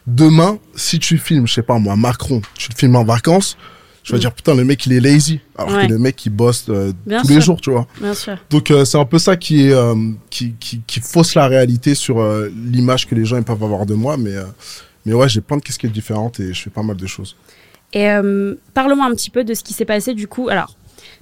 demain, 0.08 0.58
si 0.76 1.00
tu 1.00 1.18
filmes, 1.18 1.48
je 1.48 1.54
sais 1.54 1.62
pas 1.64 1.78
moi, 1.80 1.96
Macron, 1.96 2.42
tu 2.58 2.70
le 2.72 2.76
filmes 2.76 2.96
en 2.96 3.04
vacances, 3.04 3.58
je 4.10 4.14
vais 4.14 4.18
Mm. 4.18 4.22
dire 4.22 4.34
putain 4.34 4.56
le 4.56 4.64
mec 4.66 4.86
il 4.86 4.94
est 4.94 5.00
lazy, 5.00 5.40
alors 5.58 5.74
Ouais. 5.74 5.88
que 5.88 5.92
le 5.94 6.00
mec 6.00 6.26
il 6.26 6.32
bosse 6.32 6.66
euh, 6.70 6.92
tous 7.22 7.28
les 7.30 7.42
jours, 7.42 7.62
tu 7.62 7.70
vois. 7.72 7.88
Bien 8.02 8.14
sûr. 8.14 8.38
Donc 8.50 8.72
euh, 8.72 8.84
c'est 8.86 8.98
un 8.98 9.06
peu 9.06 9.20
ça 9.20 9.38
qui 9.38 9.68
est 9.68 9.72
euh, 9.74 9.96
qui, 10.30 10.54
qui 10.60 10.82
qui 10.86 11.00
fausse 11.00 11.36
la 11.36 11.48
réalité 11.48 11.96
sur 11.96 12.22
l'image 12.72 13.08
que 13.08 13.16
les 13.16 13.26
gens 13.26 13.38
ils 13.38 13.44
peuvent 13.44 13.64
avoir 13.64 13.86
de 13.86 13.94
moi, 13.94 14.18
mais 14.18 14.34
mais 15.06 15.14
ouais 15.14 15.30
j'ai 15.30 15.42
plein 15.42 15.58
de 15.58 15.62
casquettes 15.62 15.92
différentes 15.92 16.40
et 16.40 16.54
je 16.54 16.62
fais 16.62 16.70
pas 16.70 16.84
mal 16.84 16.98
de 16.98 17.08
choses. 17.08 17.36
Et 17.94 18.08
parle-moi 18.74 19.06
un 19.06 19.14
petit 19.16 19.30
peu 19.30 19.44
de 19.44 19.54
ce 19.54 19.64
qui 19.64 19.74
s'est 19.74 19.86
passé 19.86 20.14
du 20.14 20.28
coup. 20.28 20.50
Alors, 20.50 20.76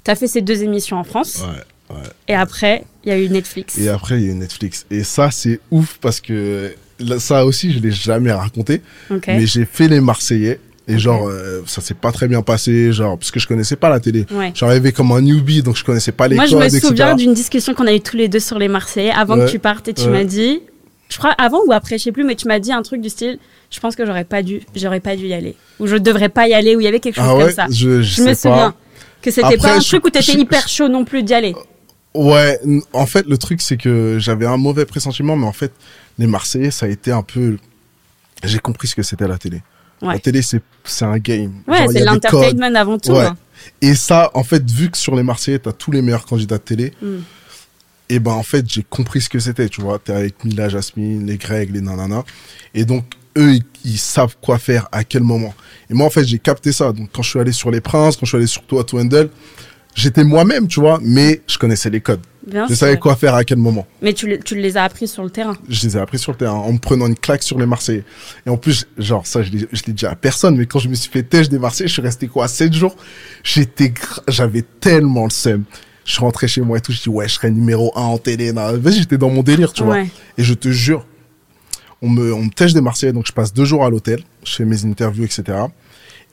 t'as 0.04 0.16
fait 0.16 0.28
ces 0.28 0.42
deux 0.42 0.64
émissions 0.64 0.98
en 0.98 1.04
France 1.04 1.44
Ouais. 1.90 1.96
et 2.28 2.34
après, 2.36 2.84
il 3.06 3.10
y 3.10 3.12
a 3.14 3.20
eu 3.20 3.30
Netflix. 3.30 3.78
Et 3.78 3.88
après, 3.88 4.20
il 4.20 4.26
y 4.26 4.30
a 4.30 4.32
eu 4.34 4.36
Netflix. 4.36 4.86
Et 4.92 5.04
ça, 5.06 5.32
c'est 5.32 5.60
ouf 5.72 5.98
parce 6.02 6.20
que 6.20 6.74
ça 7.20 7.46
aussi, 7.46 7.72
je 7.72 7.80
l'ai 7.80 7.92
jamais 7.92 8.32
raconté. 8.34 8.82
Mais 9.28 9.46
j'ai 9.46 9.64
fait 9.66 9.88
les 9.88 10.02
Marseillais. 10.02 10.60
Et 10.90 10.98
genre, 11.00 11.28
euh, 11.28 11.62
ça 11.66 11.82
s'est 11.82 11.94
pas 11.96 12.12
très 12.14 12.28
bien 12.30 12.42
passé, 12.42 12.94
genre, 12.94 13.18
parce 13.18 13.30
que 13.32 13.40
je 13.42 13.48
connaissais 13.48 13.76
pas 13.76 13.90
la 13.90 14.00
télé. 14.00 14.26
Ouais. 14.32 14.52
J'arrivais 14.56 14.94
comme 14.94 15.12
un 15.12 15.20
newbie, 15.22 15.62
donc 15.62 15.76
je 15.76 15.84
connaissais 15.84 16.14
pas 16.14 16.28
les 16.30 16.36
Moi, 16.38 16.46
je 16.46 16.56
me 16.56 16.70
souviens 16.70 17.14
d'une 17.16 17.34
discussion 17.34 17.74
qu'on 17.74 17.88
a 17.88 17.94
eue 17.94 18.00
tous 18.00 18.16
les 18.16 18.30
deux 18.30 18.40
sur 18.40 18.58
les 18.58 18.70
Marseillais 18.70 19.12
avant 19.12 19.38
Ouais. 19.38 19.46
que 19.46 19.52
tu 19.52 19.60
partes 19.60 19.88
et 19.90 19.94
tu 19.94 20.04
Ouais. 20.04 20.10
m'as 20.12 20.24
dit, 20.24 20.62
je 21.10 21.18
crois 21.18 21.32
avant 21.32 21.60
ou 21.68 21.74
après, 21.74 21.98
je 21.98 22.04
sais 22.06 22.12
plus, 22.14 22.24
mais 22.24 22.36
tu 22.36 22.48
m'as 22.48 22.60
dit 22.60 22.72
un 22.72 22.82
truc 22.84 23.02
du 23.02 23.10
style, 23.10 23.38
je 23.70 23.80
pense 23.82 23.98
que 23.98 24.06
j'aurais 24.06 24.24
pas 24.24 24.44
dû, 24.44 24.62
j'aurais 24.76 25.02
pas 25.02 25.18
dû 25.18 25.26
y 25.28 25.34
aller, 25.34 25.56
ou 25.80 25.88
je 25.88 25.98
devrais 25.98 26.30
pas 26.30 26.48
y 26.48 26.54
aller, 26.54 26.76
ou 26.78 26.80
il 26.80 26.86
y 26.86 26.88
avait 26.88 27.02
quelque 27.02 27.16
chose 27.16 27.26
Ah 27.28 27.32
comme 27.34 27.44
ouais, 27.44 27.52
ça. 27.52 27.66
je, 27.70 28.02
je, 28.02 28.22
Je 28.22 28.22
me 28.24 28.34
souviens 28.34 28.74
que 29.22 29.30
c'était 29.30 29.58
pas 29.58 29.76
un 29.76 29.80
je- 29.82 29.88
truc 29.90 30.06
où 30.06 30.10
t'étais 30.10 30.34
hyper 30.38 30.70
chaud 30.70 30.88
non 30.88 31.04
plus 31.04 31.22
d'y 31.24 31.34
aller. 31.34 31.54
Ouais, 32.14 32.60
en 32.94 33.06
fait, 33.06 33.26
le 33.28 33.38
truc, 33.38 33.62
c'est 33.62 33.76
que 33.78 34.18
j'avais 34.20 34.46
un 34.46 34.56
mauvais 34.58 34.86
pressentiment, 34.86 35.36
mais 35.36 35.46
en 35.46 35.52
fait, 35.52 35.74
les 36.18 36.28
Marseillais, 36.28 36.72
ça 36.72 36.86
a 36.86 36.90
été 36.90 37.12
un 37.12 37.24
peu. 37.24 37.58
J'ai 38.44 38.60
compris 38.60 38.88
ce 38.88 38.96
que 38.96 39.04
c'était 39.04 39.28
la 39.28 39.38
télé. 39.38 39.62
Ouais. 40.02 40.14
La 40.14 40.20
télé, 40.20 40.42
c'est 40.42 40.62
c'est 40.84 41.06
un 41.06 41.18
game. 41.18 41.54
Ouais, 41.68 41.86
c'est 41.92 42.04
l'entertainment 42.04 42.76
avant 42.76 42.98
tout. 42.98 43.12
Ouais. 43.12 43.26
hein. 43.26 43.38
Et 43.82 43.96
ça, 43.96 44.32
en 44.34 44.44
fait, 44.44 44.70
vu 44.70 44.90
que 44.90 44.98
sur 44.98 45.16
les 45.16 45.24
Marseillais, 45.24 45.60
t'as 45.60 45.72
tous 45.74 45.92
les 45.92 46.02
meilleurs 46.02 46.26
candidats 46.26 46.58
de 46.58 46.64
télé, 46.64 46.94
Mm. 47.02 47.18
et 48.10 48.20
ben 48.20 48.32
en 48.32 48.44
fait, 48.44 48.64
j'ai 48.70 48.84
compris 48.84 49.22
ce 49.22 49.30
que 49.30 49.40
c'était, 49.40 49.68
tu 49.70 49.82
vois. 49.82 50.00
T'es 50.00 50.14
avec 50.14 50.44
Mila, 50.46 50.70
Jasmine, 50.70 51.26
les 51.26 51.38
Grecs, 51.38 51.70
les 51.74 51.82
nananas. 51.82 52.24
Et 52.74 52.86
donc, 52.86 53.04
eux, 53.38 53.56
ils, 53.56 53.64
ils 53.84 53.98
savent 53.98 54.36
quoi 54.42 54.60
faire, 54.60 54.88
à 54.92 55.04
quel 55.04 55.24
moment. 55.24 55.54
Et 55.90 55.94
moi, 55.94 56.06
en 56.08 56.10
fait, 56.10 56.24
j'ai 56.26 56.40
capté 56.40 56.72
ça. 56.72 56.92
Donc, 56.94 57.10
quand 57.14 57.22
je 57.24 57.30
suis 57.32 57.40
allé 57.40 57.52
sur 57.52 57.70
Les 57.72 57.82
Princes, 57.82 58.16
quand 58.16 58.26
je 58.26 58.30
suis 58.30 58.38
allé 58.38 58.48
sur 58.48 58.64
Toi, 58.64 58.84
to 58.84 59.00
Handle, 59.00 59.30
j'étais 59.96 60.24
moi-même, 60.24 60.68
tu 60.68 60.80
vois, 60.80 61.00
mais 61.02 61.42
je 61.48 61.58
connaissais 61.58 61.90
les 61.90 62.02
codes. 62.02 62.22
Bien 62.48 62.64
Je 62.64 62.74
sûr. 62.74 62.78
savais 62.78 62.98
quoi 62.98 63.16
faire 63.16 63.36
à 63.36 63.44
quel 63.44 63.58
moment. 63.58 63.86
Mais 64.02 64.14
tu, 64.14 64.28
les- 64.28 64.40
tu 64.40 64.56
les 64.56 64.78
as 64.78 64.84
appris 64.86 65.08
sur 65.08 65.24
le 65.24 65.30
terrain. 65.30 65.58
Je 65.68 65.86
les 65.86 65.98
ai 65.98 66.00
appris 66.00 66.18
sur 66.18 66.32
le 66.32 66.38
terrain 66.38 66.54
en 66.56 66.72
me 66.74 66.78
prenant 66.80 67.06
une 67.08 67.16
claque 67.18 67.44
sur 67.44 67.60
les 67.60 67.66
Marseillais. 67.66 68.04
Et 68.46 68.50
en 68.50 68.58
plus, 68.58 68.88
genre, 68.98 69.28
ça, 69.28 69.44
je 69.44 69.52
l'ai 69.52 69.94
dit 69.94 70.06
à 70.06 70.16
personne, 70.16 70.56
mais 70.58 70.66
quand 70.66 70.80
je 70.80 70.88
me 70.88 70.96
suis 70.96 71.12
fait 71.12 71.24
têche 71.24 71.50
des 71.50 71.60
Marseillais, 71.60 71.88
je 71.90 71.94
suis 71.94 72.02
resté 72.02 72.28
quoi, 72.28 72.48
7 72.48 72.74
jours. 72.74 72.96
J'étais, 73.44 73.94
j'avais 74.28 74.64
tellement 74.80 75.26
le 75.26 75.30
seum. 75.30 75.64
Je 76.06 76.14
suis 76.14 76.22
rentré 76.22 76.48
chez 76.48 76.62
moi 76.62 76.78
et 76.78 76.82
tout, 76.82 76.94
je 76.94 77.02
dis, 77.02 77.10
ouais, 77.10 77.28
je 77.28 77.34
serai 77.34 77.52
numéro 77.52 77.92
1 77.98 78.02
en 78.02 78.18
télé. 78.18 78.54
Vas-y, 78.54 79.00
j'étais 79.00 79.18
dans 79.18 79.30
mon 79.30 79.44
délire, 79.44 79.74
tu 79.74 79.84
vois. 79.84 79.96
Et 80.38 80.44
je 80.44 80.54
te 80.54 80.70
jure, 80.70 81.06
on 82.02 82.10
me, 82.10 82.34
on 82.34 82.44
me 82.46 82.50
tèche 82.50 82.74
des 82.74 82.80
Marseillais, 82.82 83.12
donc 83.12 83.28
je 83.28 83.34
passe 83.34 83.54
deux 83.54 83.66
jours 83.66 83.84
à 83.84 83.90
l'hôtel, 83.90 84.22
je 84.46 84.54
fais 84.56 84.64
mes 84.66 84.86
interviews, 84.86 85.26
etc. 85.26 85.44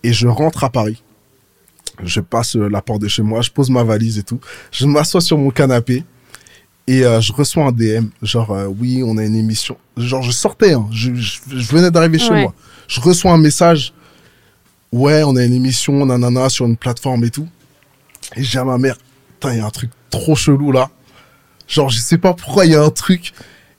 Et 0.05 0.13
je 0.13 0.29
rentre 0.29 0.63
à 0.63 0.71
Paris. 0.71 1.03
Je 2.03 2.21
passe 2.21 2.57
euh, 2.57 2.69
la 2.69 2.83
porte 2.83 3.03
de 3.03 3.09
chez 3.09 3.23
moi, 3.23 3.41
je 3.43 3.51
pose 3.51 3.71
ma 3.71 3.85
valise 3.85 4.19
et 4.19 4.23
tout. 4.23 4.41
Je 4.73 4.87
m'assois 4.87 5.21
sur 5.21 5.39
mon 5.39 5.51
canapé 5.51 6.05
et 6.87 7.05
euh, 7.05 7.21
je 7.21 7.33
reçois 7.33 7.67
un 7.67 7.73
DM, 7.73 8.07
genre 8.23 8.51
euh, 8.51 8.67
oui, 8.67 9.03
on 9.05 9.17
a 9.17 9.25
une 9.25 9.37
émission. 9.37 9.77
Genre 9.97 10.23
je 10.23 10.33
sortais, 10.33 10.75
hein, 10.75 10.87
je, 10.93 11.15
je, 11.15 11.41
je 11.49 11.69
venais 11.75 11.91
d'arriver 11.91 12.19
chez 12.19 12.31
moi. 12.43 12.55
Je 12.89 13.01
reçois 13.01 13.33
un 13.33 13.39
message, 13.39 13.95
ouais, 14.93 15.23
on 15.23 15.37
a 15.37 15.45
une 15.45 15.55
émission, 15.55 16.05
nanana, 16.05 16.49
sur 16.49 16.67
une 16.67 16.77
plateforme 16.77 17.25
et 17.25 17.31
tout. 17.31 17.49
Et 18.37 18.43
j'ai 18.43 18.59
à 18.59 18.65
ma 18.65 18.77
mère, 18.77 18.97
putain, 19.35 19.53
il 19.53 19.59
y 19.59 19.61
a 19.61 19.67
un 19.67 19.71
truc 19.71 19.91
trop 20.11 20.35
chelou 20.35 20.73
là. 20.73 20.91
Genre 21.69 21.89
je 21.89 21.99
sais 21.99 22.19
pas 22.19 22.35
pourquoi 22.35 22.67
il 22.67 22.73
y 22.73 22.75
a 22.75 22.83
un 22.83 22.91
truc. 22.91 23.33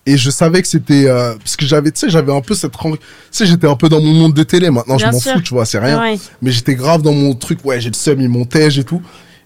Et 0.07 0.17
je 0.17 0.29
savais 0.29 0.62
que 0.62 0.67
c'était 0.67 1.07
euh, 1.07 1.35
parce 1.35 1.55
que 1.55 1.65
j'avais, 1.65 1.91
tu 1.91 2.00
sais, 2.01 2.09
j'avais 2.09 2.31
un 2.31 2.41
peu 2.41 2.53
cette, 2.53 2.74
tu 2.74 2.97
sais, 3.31 3.45
j'étais 3.47 3.67
un 3.67 3.75
peu 3.75 3.89
dans 3.89 4.00
mon 4.01 4.13
monde 4.13 4.33
de 4.35 4.43
télé. 4.43 4.69
Maintenant, 4.69 4.97
Bien 4.97 5.07
je 5.07 5.13
m'en 5.13 5.19
fous, 5.19 5.41
tu 5.41 5.53
vois, 5.55 5.65
c'est 5.65 5.79
rien. 5.79 6.00
Ouais. 6.00 6.19
Mais 6.43 6.51
j'étais 6.51 6.75
grave 6.75 7.01
dans 7.01 7.12
mon 7.13 7.33
truc, 7.33 7.65
ouais, 7.65 7.81
j'ai 7.81 7.89
le 7.89 7.95
seum, 7.95 8.21
ils 8.21 8.29
montège 8.29 8.77
et 8.77 8.83
tout. 8.83 9.01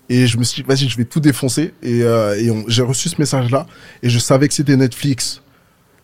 Et 0.09 0.27
je 0.27 0.37
me 0.37 0.43
suis 0.43 0.61
dit, 0.63 0.67
vas-y, 0.67 0.89
je 0.89 0.97
vais 0.97 1.05
tout 1.05 1.19
défoncer. 1.21 1.73
Et, 1.81 2.01
euh, 2.03 2.35
et 2.35 2.51
j'ai 2.67 2.81
reçu 2.81 3.07
ce 3.09 3.15
message-là. 3.19 3.67
Et 4.03 4.09
je 4.09 4.19
savais 4.19 4.47
que 4.47 4.53
c'était 4.53 4.75
Netflix. 4.75 5.41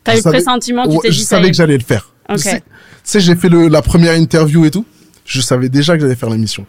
T'as 0.04 0.12
Je 0.14 0.18
eu 0.18 0.20
le 0.20 0.24
savais- 0.24 0.38
pressentiment, 0.38 0.88
tu 0.88 1.00
t'es 1.00 1.12
je 1.12 1.18
dit 1.18 1.24
ça. 1.24 1.38
savais 1.38 1.50
que 1.50 1.58
j'allais 1.58 1.78
le 1.78 1.84
faire. 1.84 2.12
Tu 2.36 2.38
sais, 3.04 3.20
j'ai 3.20 3.36
fait 3.36 3.50
le, 3.50 3.68
la 3.68 3.82
première 3.82 4.14
interview 4.16 4.64
et 4.66 4.72
tout. 4.72 4.86
Je 5.26 5.42
savais 5.42 5.70
déjà 5.70 5.96
que 5.96 6.02
j'allais 6.02 6.16
faire 6.16 6.30
l'émission. 6.30 6.66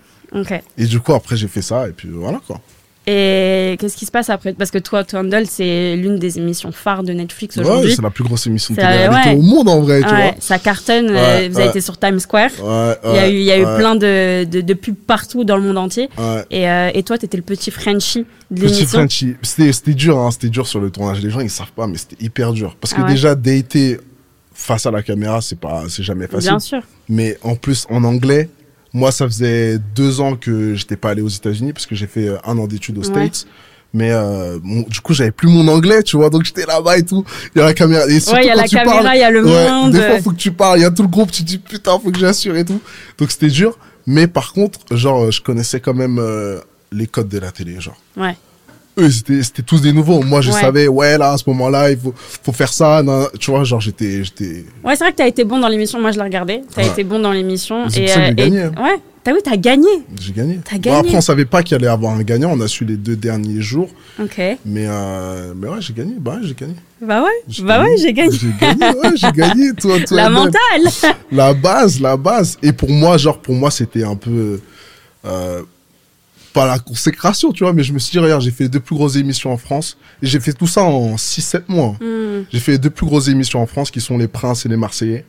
Et 0.77 0.87
du 0.87 0.99
coup, 1.01 1.13
après, 1.15 1.37
j'ai 1.37 1.47
fait 1.49 1.63
ça. 1.63 1.89
Et 1.89 1.93
puis 1.93 2.09
voilà, 2.11 2.41
quoi. 2.47 2.61
Et 3.09 3.77
qu'est-ce 3.79 3.97
qui 3.97 4.05
se 4.05 4.11
passe 4.11 4.31
après? 4.31 4.53
Parce 4.53 4.73
que 4.73 4.79
toi, 4.79 5.05
To 5.05 5.19
Handle, 5.19 5.45
c'est 5.49 5.95
l'une 5.95 6.19
des 6.19 6.39
émissions 6.39 6.73
phares 6.73 7.05
de 7.05 7.13
Netflix 7.13 7.57
Ouais, 7.57 7.63
aujourd'hui. 7.63 7.95
c'est 7.95 8.03
la 8.03 8.11
plus 8.11 8.25
grosse 8.25 8.47
émission 8.49 8.75
de 8.75 8.81
télé-réalité 8.81 9.29
ouais. 9.31 9.37
au 9.37 9.43
monde, 9.43 9.69
en 9.69 9.81
vrai, 9.81 10.01
tu 10.03 10.09
Ouais, 10.13 10.35
ça 10.41 10.59
cartonne. 10.59 11.11
euh, 11.11 11.15
Ouais, 11.15 11.49
vous 11.49 11.57
avez 11.57 11.65
ouais. 11.67 11.71
été 11.71 11.81
sur 11.81 11.99
Times 11.99 12.19
Square. 12.19 12.51
vois. 12.59 12.89
Ouais, 12.89 12.97
Il 13.05 13.15
y 13.15 13.19
a 13.19 13.29
eu, 13.29 13.33
il 13.35 13.43
y 13.45 13.53
a 13.53 13.59
eu 13.59 13.65
ouais, 13.65 13.77
plein 13.77 13.95
de, 13.95 14.45
de, 14.45 14.61
de 14.61 14.75
pubs 14.75 14.97
partout 14.97 15.45
dans 15.45 15.57
le 15.57 15.63
monde 15.63 15.79
entier. 15.79 16.09
Ouais. 16.19 16.45
Et, 16.51 16.69
euh, 16.69 16.91
et 16.95 17.03
toi, 17.05 17.17
t'étais 17.17 17.37
le 17.37 17.45
petit 17.45 17.71
Frenchie 17.71 18.27
de 18.51 18.61
Petit 18.63 18.73
l'émission. 18.75 18.99
Frenchie. 18.99 19.35
C'était, 19.43 19.95
dur, 19.95 20.19
hein, 20.19 20.31
c'était 20.33 20.49
dur 20.49 20.67
sur 20.67 20.81
le 20.81 20.91
tournage. 20.91 21.23
Les 21.23 21.31
gens, 21.31 21.41
ils 21.41 21.49
savent 21.51 21.73
pas, 21.77 21.87
mais 21.87 21.99
c'était 21.99 22.23
hyper 22.25 22.53
dur. 22.53 22.77
Parce 22.81 22.93
que 22.93 23.01
Ah 23.01 23.05
ouais. 23.05 23.11
déjà, 23.13 23.37
dater 23.37 23.99
face 24.53 24.85
à 24.87 24.91
la 24.91 25.03
caméra, 25.05 25.41
c'est 25.43 25.61
pas, 25.61 25.85
c'est 25.89 26.03
jamais 26.03 26.27
facile. 26.27 26.51
Bien 26.51 26.59
sûr. 26.59 26.81
Mais 27.09 27.39
en 27.45 27.55
plus, 27.55 27.87
en 27.89 28.03
anglais, 28.05 28.49
moi, 28.97 29.13
ça 29.13 29.27
faisait 29.27 29.79
deux 29.95 30.21
ans 30.21 30.37
que 30.37 30.75
j'étais 30.75 30.97
pas 30.97 31.11
allé 31.11 31.21
aux 31.21 31.29
États-Unis 31.29 31.73
parce 31.75 31.85
que 31.85 31.95
j'ai 31.95 32.07
fait 32.07 32.29
euh, 32.29 32.39
un 32.45 32.57
an 32.57 32.67
d'études 32.67 32.97
aux 32.97 33.03
Ouais. 33.03 33.29
States. 33.29 33.47
Mais 33.93 34.11
euh, 34.11 34.59
bon, 34.63 34.85
du 34.89 35.01
coup, 35.01 35.13
j'avais 35.13 35.31
plus 35.31 35.49
mon 35.49 35.69
anglais, 35.69 36.03
tu 36.03 36.17
vois, 36.17 36.31
donc 36.31 36.45
j'étais 36.45 36.65
là-bas 36.67 36.97
et 36.99 37.05
tout. 37.05 37.23
Il 37.55 37.59
y 37.59 37.63
a 37.63 37.67
la 37.67 37.75
caméra. 37.75 38.07
Et 38.07 38.21
surtout 38.21 38.37
Ouais, 38.37 38.45
il 38.45 38.49
y 38.49 38.51
a 38.51 38.55
la 38.55 38.67
caméra, 38.67 39.03
parles, 39.03 39.17
il 39.17 39.21
y 39.21 39.23
a 39.23 39.31
le 39.31 39.45
ouais, 39.45 39.71
monde. 39.71 39.93
Des 39.93 40.01
fois, 40.01 40.23
faut 40.23 40.31
que 40.31 40.37
tu 40.37 40.51
parles. 40.51 40.79
Il 40.79 40.83
y 40.83 40.87
a 40.87 40.91
tout 40.91 41.03
le 41.03 41.09
groupe. 41.09 41.31
Tu 41.31 41.43
te 41.43 41.49
dis 41.49 41.59
putain, 41.59 41.99
faut 41.99 42.11
que 42.11 42.19
j'assure 42.19 42.57
et 42.57 42.65
tout. 42.65 42.81
Donc 43.19 43.31
c'était 43.31 43.49
dur. 43.49 43.79
Mais 44.07 44.27
par 44.27 44.53
contre, 44.53 44.81
genre, 44.93 45.31
je 45.31 45.41
connaissais 45.43 45.81
quand 45.81 45.95
même 45.95 46.19
euh, 46.19 46.59
les 46.91 47.07
codes 47.07 47.29
de 47.29 47.39
la 47.39 47.53
télé, 47.53 47.81
genre. 47.81 47.97
Ouais. 48.17 48.35
Eux, 48.99 49.11
c'était 49.11 49.43
c'était 49.43 49.63
tous 49.63 49.83
des 49.83 49.93
nouveaux. 49.93 50.23
Moi, 50.23 50.41
je 50.41 50.51
Ouais. 50.51 50.61
savais, 50.61 50.89
ouais, 50.89 51.19
là, 51.19 51.33
à 51.33 51.37
ce 51.39 51.45
moment-là, 51.49 51.91
il 51.91 51.99
faut, 51.99 52.15
faut 52.17 52.53
faire 52.53 52.73
ça. 52.73 53.03
nan, 53.03 53.27
Tu 53.39 53.51
vois, 53.51 53.63
genre, 53.65 53.81
j'étais, 53.81 54.25
j'étais. 54.25 54.65
Ouais, 54.83 54.97
c'est 54.97 55.05
vrai 55.05 55.13
que 55.13 55.17
t'as 55.17 55.27
été 55.29 55.45
bon 55.45 55.59
dans 55.59 55.69
l'émission. 55.69 56.01
Moi, 56.01 56.13
je 56.13 56.17
l'ai 56.17 56.23
regardé. 56.25 56.63
T'as 56.75 56.83
Ouais. 56.83 56.89
été 56.89 57.05
bon 57.05 57.19
dans 57.19 57.33
l'émission. 57.33 57.89
Et, 57.89 58.11
euh, 58.11 58.33
gagné, 58.33 58.59
et- 58.59 58.63
hein. 58.63 58.73
Ouais. 58.83 58.97
T'as 59.23 59.33
oui, 59.33 59.41
t'as 59.43 59.57
gagné. 59.57 59.89
J'ai 60.21 60.33
gagné. 60.33 60.61
T'as 60.65 60.77
Bon, 60.77 60.81
gagné. 60.83 60.99
après, 60.99 61.17
on 61.17 61.21
savait 61.21 61.45
pas 61.47 61.63
qu'il 61.65 61.75
allait 61.75 61.87
y 61.87 61.89
avoir 61.89 62.15
un 62.15 62.23
gagnant. 62.23 62.53
On 62.57 62.61
a 62.61 62.69
su 62.69 62.85
les 62.85 62.97
deux 62.97 63.17
derniers 63.17 63.61
jours. 63.61 63.89
Ok. 64.23 64.37
Mais, 64.65 64.87
euh, 64.87 65.53
mais 65.57 65.67
ouais, 65.69 65.81
j'ai 65.81 65.93
gagné. 65.93 66.15
Bah 66.21 66.35
ouais, 66.37 66.47
j'ai 66.47 66.55
gagné. 66.55 66.75
Bah 67.03 67.23
ouais. 67.25 67.29
J'ai 67.49 67.65
Bah 67.65 67.83
ouais, 67.83 67.97
j'ai 67.99 68.13
gagné. 68.13 68.31
J'ai 68.39 68.53
gagné, 68.61 68.87
ouais, 68.99 69.11
j'ai 69.17 69.33
gagné. 69.33 69.73
Toi, 69.81 69.99
toi, 70.07 70.17
La 70.17 70.31
mentale. 70.31 71.13
La 71.33 71.53
base, 71.55 72.01
la 72.01 72.17
base. 72.17 72.57
Et 72.63 72.73
pour 72.73 72.89
moi, 72.89 73.17
genre, 73.19 73.39
pour 73.39 73.55
moi, 73.57 73.71
c'était 73.73 74.05
un 74.05 74.15
peu. 74.17 74.61
euh, 75.25 75.63
pas 76.57 76.67
la 76.67 76.79
consécration, 76.79 77.53
tu 77.53 77.65
vois, 77.65 77.75
mais 77.75 77.83
je 77.83 77.93
me 77.93 77.99
suis 77.99 78.13
dit, 78.13 78.19
regarde, 78.19 78.41
j'ai 78.41 78.51
fait 78.51 78.65
les 78.65 78.71
deux 78.71 78.81
plus 78.81 78.97
grosses 78.97 79.17
émissions 79.17 79.53
en 79.53 79.59
France. 79.59 79.99
Et 80.23 80.27
j'ai 80.27 80.41
fait 80.41 80.55
tout 80.55 80.67
ça 80.67 80.85
en 80.85 81.17
6-7 81.17 81.65
mois. 81.69 81.99
Hmm. 82.01 82.45
J'ai 82.51 82.61
fait 82.61 82.73
les 82.73 82.79
deux 82.79 82.89
plus 82.89 83.05
grosses 83.05 83.29
émissions 83.29 83.61
en 83.61 83.67
France, 83.67 83.91
qui 83.91 84.01
sont 84.01 84.17
Les 84.17 84.27
Princes 84.27 84.65
et 84.65 84.71
Les 84.71 84.79
Marseillais. 84.79 85.27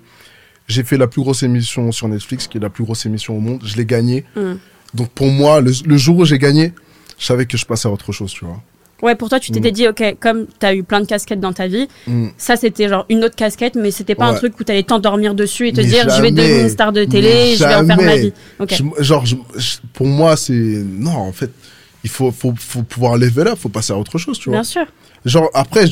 J'ai 0.69 0.85
fait 0.85 0.95
la 0.95 1.07
plus 1.07 1.21
grosse 1.21 1.43
émission 1.43 1.91
sur 1.91 2.07
Netflix, 2.07 2.47
qui 2.47 2.57
est 2.57 2.61
la 2.61 2.69
plus 2.69 2.85
grosse 2.85 3.05
émission 3.05 3.35
au 3.35 3.41
monde. 3.41 3.61
Je 3.65 3.75
l'ai 3.75 3.85
gagnée. 3.85 4.23
Hmm. 4.37 4.53
Donc 4.93 5.09
pour 5.09 5.27
moi, 5.27 5.59
le, 5.59 5.73
le 5.85 5.97
jour 5.97 6.17
où 6.17 6.23
j'ai 6.23 6.39
gagné, 6.39 6.73
je 7.19 7.25
savais 7.25 7.45
que 7.45 7.57
je 7.57 7.65
passais 7.65 7.89
à 7.89 7.91
autre 7.91 8.13
chose, 8.13 8.31
tu 8.31 8.45
vois. 8.45 8.63
Ouais, 9.03 9.13
pour 9.15 9.29
toi, 9.29 9.39
tu 9.39 9.51
t'étais 9.51 9.69
Mm. 9.69 9.73
dit, 9.73 9.87
ok, 9.87 10.15
comme 10.19 10.47
t'as 10.59 10.73
eu 10.73 10.81
plein 10.83 11.01
de 11.01 11.05
casquettes 11.05 11.39
dans 11.39 11.53
ta 11.53 11.67
vie, 11.67 11.87
Mm. 12.07 12.27
ça 12.37 12.55
c'était 12.55 12.89
genre 12.89 13.05
une 13.09 13.23
autre 13.23 13.35
casquette, 13.35 13.75
mais 13.75 13.91
c'était 13.91 14.15
pas 14.15 14.25
un 14.25 14.33
truc 14.33 14.59
où 14.59 14.63
t'allais 14.63 14.81
t'endormir 14.83 15.35
dessus 15.35 15.67
et 15.67 15.73
te 15.73 15.81
Mais 15.81 15.87
dire, 15.87 16.09
je 16.09 16.21
vais 16.21 16.31
devenir 16.31 16.61
une 16.61 16.69
star 16.69 16.91
de 16.91 17.03
télé, 17.05 17.55
je 17.55 17.63
vais 17.63 17.75
en 17.75 17.85
faire 17.85 18.01
ma 18.01 18.15
vie. 18.17 18.33
Je- 18.69 19.03
genre, 19.03 19.25
je- 19.25 19.35
je- 19.55 19.77
pour 19.93 20.07
moi, 20.07 20.35
c'est. 20.35 20.53
Non, 20.53 21.11
en 21.11 21.31
fait, 21.31 21.51
il 22.03 22.09
faut, 22.09 22.31
faut, 22.31 22.53
faut 22.57 22.81
pouvoir 22.83 23.17
level 23.17 23.47
up, 23.49 23.57
faut 23.59 23.69
passer 23.69 23.93
à 23.93 23.97
autre 23.97 24.17
chose, 24.17 24.39
tu 24.39 24.49
vois. 24.49 24.57
Bien 24.59 24.63
sûr. 24.63 24.85
Genre, 25.25 25.49
après, 25.53 25.85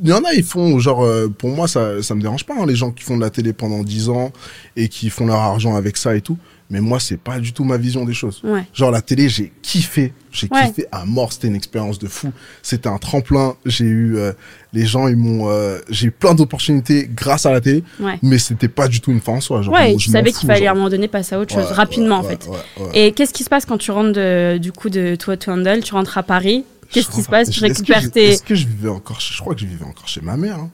il 0.00 0.08
y 0.08 0.12
en 0.12 0.22
a, 0.22 0.32
ils 0.34 0.44
font, 0.44 0.78
genre, 0.78 1.02
euh, 1.02 1.26
pour 1.28 1.50
moi, 1.50 1.66
ça, 1.66 2.02
ça 2.02 2.14
me 2.14 2.20
dérange 2.20 2.44
pas, 2.44 2.54
hein, 2.54 2.66
les 2.66 2.76
gens 2.76 2.92
qui 2.92 3.02
font 3.02 3.16
de 3.16 3.22
la 3.22 3.30
télé 3.30 3.52
pendant 3.52 3.82
10 3.82 4.08
ans 4.10 4.30
et 4.76 4.88
qui 4.88 5.10
font 5.10 5.26
leur 5.26 5.38
argent 5.38 5.74
avec 5.74 5.96
ça 5.96 6.14
et 6.14 6.20
tout. 6.20 6.38
Mais 6.70 6.80
moi, 6.82 7.00
c'est 7.00 7.16
pas 7.16 7.38
du 7.38 7.54
tout 7.54 7.64
ma 7.64 7.78
vision 7.78 8.04
des 8.04 8.12
choses. 8.12 8.42
Ouais. 8.44 8.62
Genre, 8.74 8.90
la 8.90 9.00
télé, 9.00 9.30
j'ai 9.30 9.52
kiffé. 9.62 10.12
J'ai 10.30 10.48
Ouais. 10.50 10.66
kiffé 10.68 10.86
à 10.92 11.06
mort. 11.06 11.32
C'était 11.32 11.48
une 11.48 11.56
expérience 11.56 11.98
de 11.98 12.08
fou. 12.08 12.30
C'était 12.62 12.88
un 12.90 12.98
tremplin. 12.98 13.56
J'ai 13.64 13.86
eu, 13.86 14.16
euh, 14.18 14.32
les 14.74 14.84
gens, 14.84 15.08
ils 15.08 15.16
m'ont, 15.16 15.48
euh, 15.48 15.78
j'ai 15.88 16.08
eu 16.08 16.10
plein 16.10 16.34
d'opportunités 16.34 17.08
grâce 17.10 17.46
à 17.46 17.52
la 17.52 17.62
télé. 17.62 17.82
Ouais. 18.00 18.18
Mais 18.22 18.36
c'était 18.38 18.68
pas 18.68 18.86
du 18.86 19.00
tout 19.00 19.10
une 19.10 19.20
fin 19.22 19.32
en 19.32 19.40
soi. 19.40 19.62
Genre, 19.62 19.72
Ouais, 19.72 19.94
je 19.98 20.10
savais 20.10 20.30
qu'il 20.30 20.46
fallait 20.46 20.60
à 20.60 20.64
genre. 20.66 20.72
un 20.72 20.74
moment 20.74 20.90
donné 20.90 21.08
passer 21.08 21.34
à 21.34 21.38
autre 21.40 21.54
chose, 21.54 21.72
rapidement 21.72 22.18
en 22.18 22.22
fait. 22.22 22.46
Et 22.92 23.12
qu'est-ce 23.12 23.32
qui 23.32 23.44
se 23.44 23.48
passe 23.48 23.64
quand 23.64 23.78
tu 23.78 23.90
rentres 23.90 24.12
de- 24.12 24.58
du 24.58 24.70
coup 24.72 24.90
de 24.90 25.14
toi 25.14 25.38
to 25.38 25.50
Handle, 25.52 25.80
tu 25.82 25.94
rentres 25.94 26.18
à 26.18 26.22
Paris 26.22 26.64
Qu'est-ce 26.90 27.08
qui 27.10 27.22
se 27.22 27.28
passe? 27.28 27.50
Tu 27.50 27.60
récupères 27.60 28.00
je- 28.00 28.08
tes. 28.08 28.28
Est-ce 28.30 28.42
que 28.42 28.54
je 28.54 28.66
vivais 28.66 28.88
encore 28.88 29.20
chez- 29.20 29.34
Je 29.34 29.40
crois 29.40 29.54
que 29.54 29.60
je 29.60 29.66
vivais 29.66 29.84
encore 29.84 30.08
chez 30.08 30.20
ma 30.22 30.36
mère. 30.38 30.56
hein. 30.58 30.70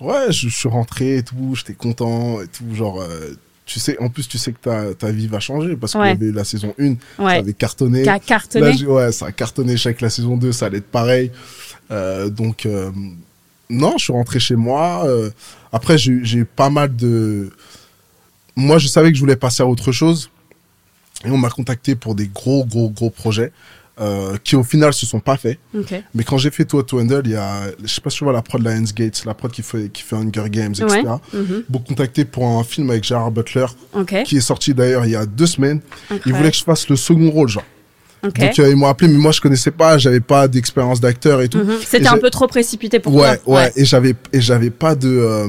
Ouais, 0.00 0.30
je, 0.32 0.48
je 0.48 0.56
suis 0.56 0.68
rentré 0.68 1.16
et 1.18 1.22
tout, 1.22 1.54
j'étais 1.54 1.74
content 1.74 2.40
et 2.40 2.46
tout. 2.46 2.74
Genre, 2.74 3.00
euh, 3.02 3.34
tu 3.72 3.78
sais, 3.78 3.96
en 4.00 4.08
plus, 4.08 4.26
tu 4.26 4.36
sais 4.36 4.52
que 4.52 4.58
ta, 4.58 4.94
ta 4.94 5.12
vie 5.12 5.28
va 5.28 5.38
changer 5.38 5.76
parce 5.76 5.94
Ouais. 5.94 6.16
eu 6.16 6.32
la 6.32 6.42
saison 6.44 6.74
1, 6.78 6.94
ça 7.34 7.38
avait 7.38 7.52
cartonné. 7.52 8.02
Qui 8.02 8.08
a 8.08 8.14
Là, 8.14 8.18
cartonné. 8.18 8.72
j'ai- 8.76 8.86
ouais, 8.86 9.12
ça 9.12 9.26
a 9.26 9.32
cartonné. 9.32 9.76
Je 9.76 9.82
que 9.94 10.02
la 10.04 10.10
saison 10.10 10.36
2, 10.36 10.50
ça 10.50 10.66
allait 10.66 10.78
être 10.78 10.90
pareil. 10.90 11.30
Euh, 11.92 12.28
donc, 12.30 12.66
euh, 12.66 12.90
non, 13.68 13.92
je 13.96 14.04
suis 14.04 14.12
rentré 14.12 14.40
chez 14.40 14.56
moi. 14.56 15.04
euh, 15.06 15.30
après, 15.72 15.98
j'ai 15.98 16.10
eu- 16.12 16.24
j'ai 16.24 16.38
eu 16.40 16.44
pas 16.44 16.68
mal 16.68 16.94
de. 16.96 17.50
Moi, 18.56 18.78
je 18.78 18.88
savais 18.88 19.10
que 19.10 19.14
je 19.14 19.20
voulais 19.20 19.36
passer 19.36 19.62
à 19.62 19.66
autre 19.66 19.92
chose. 19.92 20.30
Et 21.24 21.30
on 21.30 21.38
m'a 21.38 21.50
contacté 21.50 21.94
pour 21.94 22.14
des 22.16 22.26
gros, 22.26 22.64
gros, 22.64 22.90
gros 22.90 23.10
projets 23.10 23.52
euh, 24.00 24.36
qui, 24.42 24.56
au 24.56 24.62
final, 24.62 24.92
se 24.94 25.04
sont 25.04 25.20
pas 25.20 25.36
faits. 25.36 25.58
Mais 26.14 26.24
quand 26.24 26.38
j'ai 26.38 26.50
fait 26.50 26.64
Tour 26.64 26.84
to 26.86 27.00
Handle, 27.00 27.22
il 27.26 27.32
y 27.32 27.36
a, 27.36 27.64
je 27.84 27.92
sais 27.92 28.00
pas 28.00 28.08
si 28.10 28.18
tu 28.18 28.24
vois 28.24 28.32
la 28.32 28.42
prod 28.42 28.62
de 28.62 28.68
Lionsgate, 28.68 29.24
la 29.26 29.34
prod 29.34 29.50
qui 29.52 29.62
fait, 29.62 29.90
qui 29.92 30.02
fait 30.02 30.16
Hunger 30.16 30.48
Games, 30.50 30.72
etc. 30.72 30.86
Ouais. 30.88 31.02
Mhm. 31.02 31.64
Ils 31.68 31.72
m'ont 31.72 31.78
contacté 31.80 32.24
pour 32.24 32.46
un 32.46 32.64
film 32.64 32.90
avec 32.90 33.04
Gerard 33.04 33.30
Butler, 33.30 33.66
qui 34.24 34.36
est 34.38 34.40
sorti 34.40 34.72
d'ailleurs 34.74 35.04
il 35.04 35.12
y 35.12 35.16
a 35.16 35.26
deux 35.26 35.46
semaines. 35.46 35.80
Ils 36.10 36.14
Incroyable. 36.14 36.38
voulaient 36.38 36.50
que 36.50 36.56
je 36.56 36.64
fasse 36.64 36.88
le 36.88 36.96
second 36.96 37.30
rôle, 37.30 37.48
genre. 37.48 37.64
Donc 38.22 38.38
euh, 38.58 38.68
ils 38.68 38.76
m'ont 38.76 38.86
appelé, 38.86 39.10
mais 39.10 39.16
moi 39.18 39.32
je 39.32 39.40
connaissais 39.40 39.70
pas, 39.70 39.96
j'avais 39.96 40.20
pas 40.20 40.46
d'expérience 40.46 41.00
d'acteur 41.00 41.40
et 41.40 41.48
tout. 41.48 41.58
Mhm. 41.58 41.70
Et 41.70 41.84
C'était 41.86 42.06
un 42.06 42.14
j'ai- 42.16 42.20
peu 42.20 42.28
trop 42.30 42.46
précipité 42.46 43.00
pour 43.00 43.14
Ouais, 43.14 43.38
toi. 43.38 43.54
ouais, 43.54 43.72
et 43.76 43.84
j'avais 43.86 44.14
et 44.32 44.42
j'avais 44.42 44.68
pas 44.68 44.94
de 44.94 45.08
euh, 45.08 45.48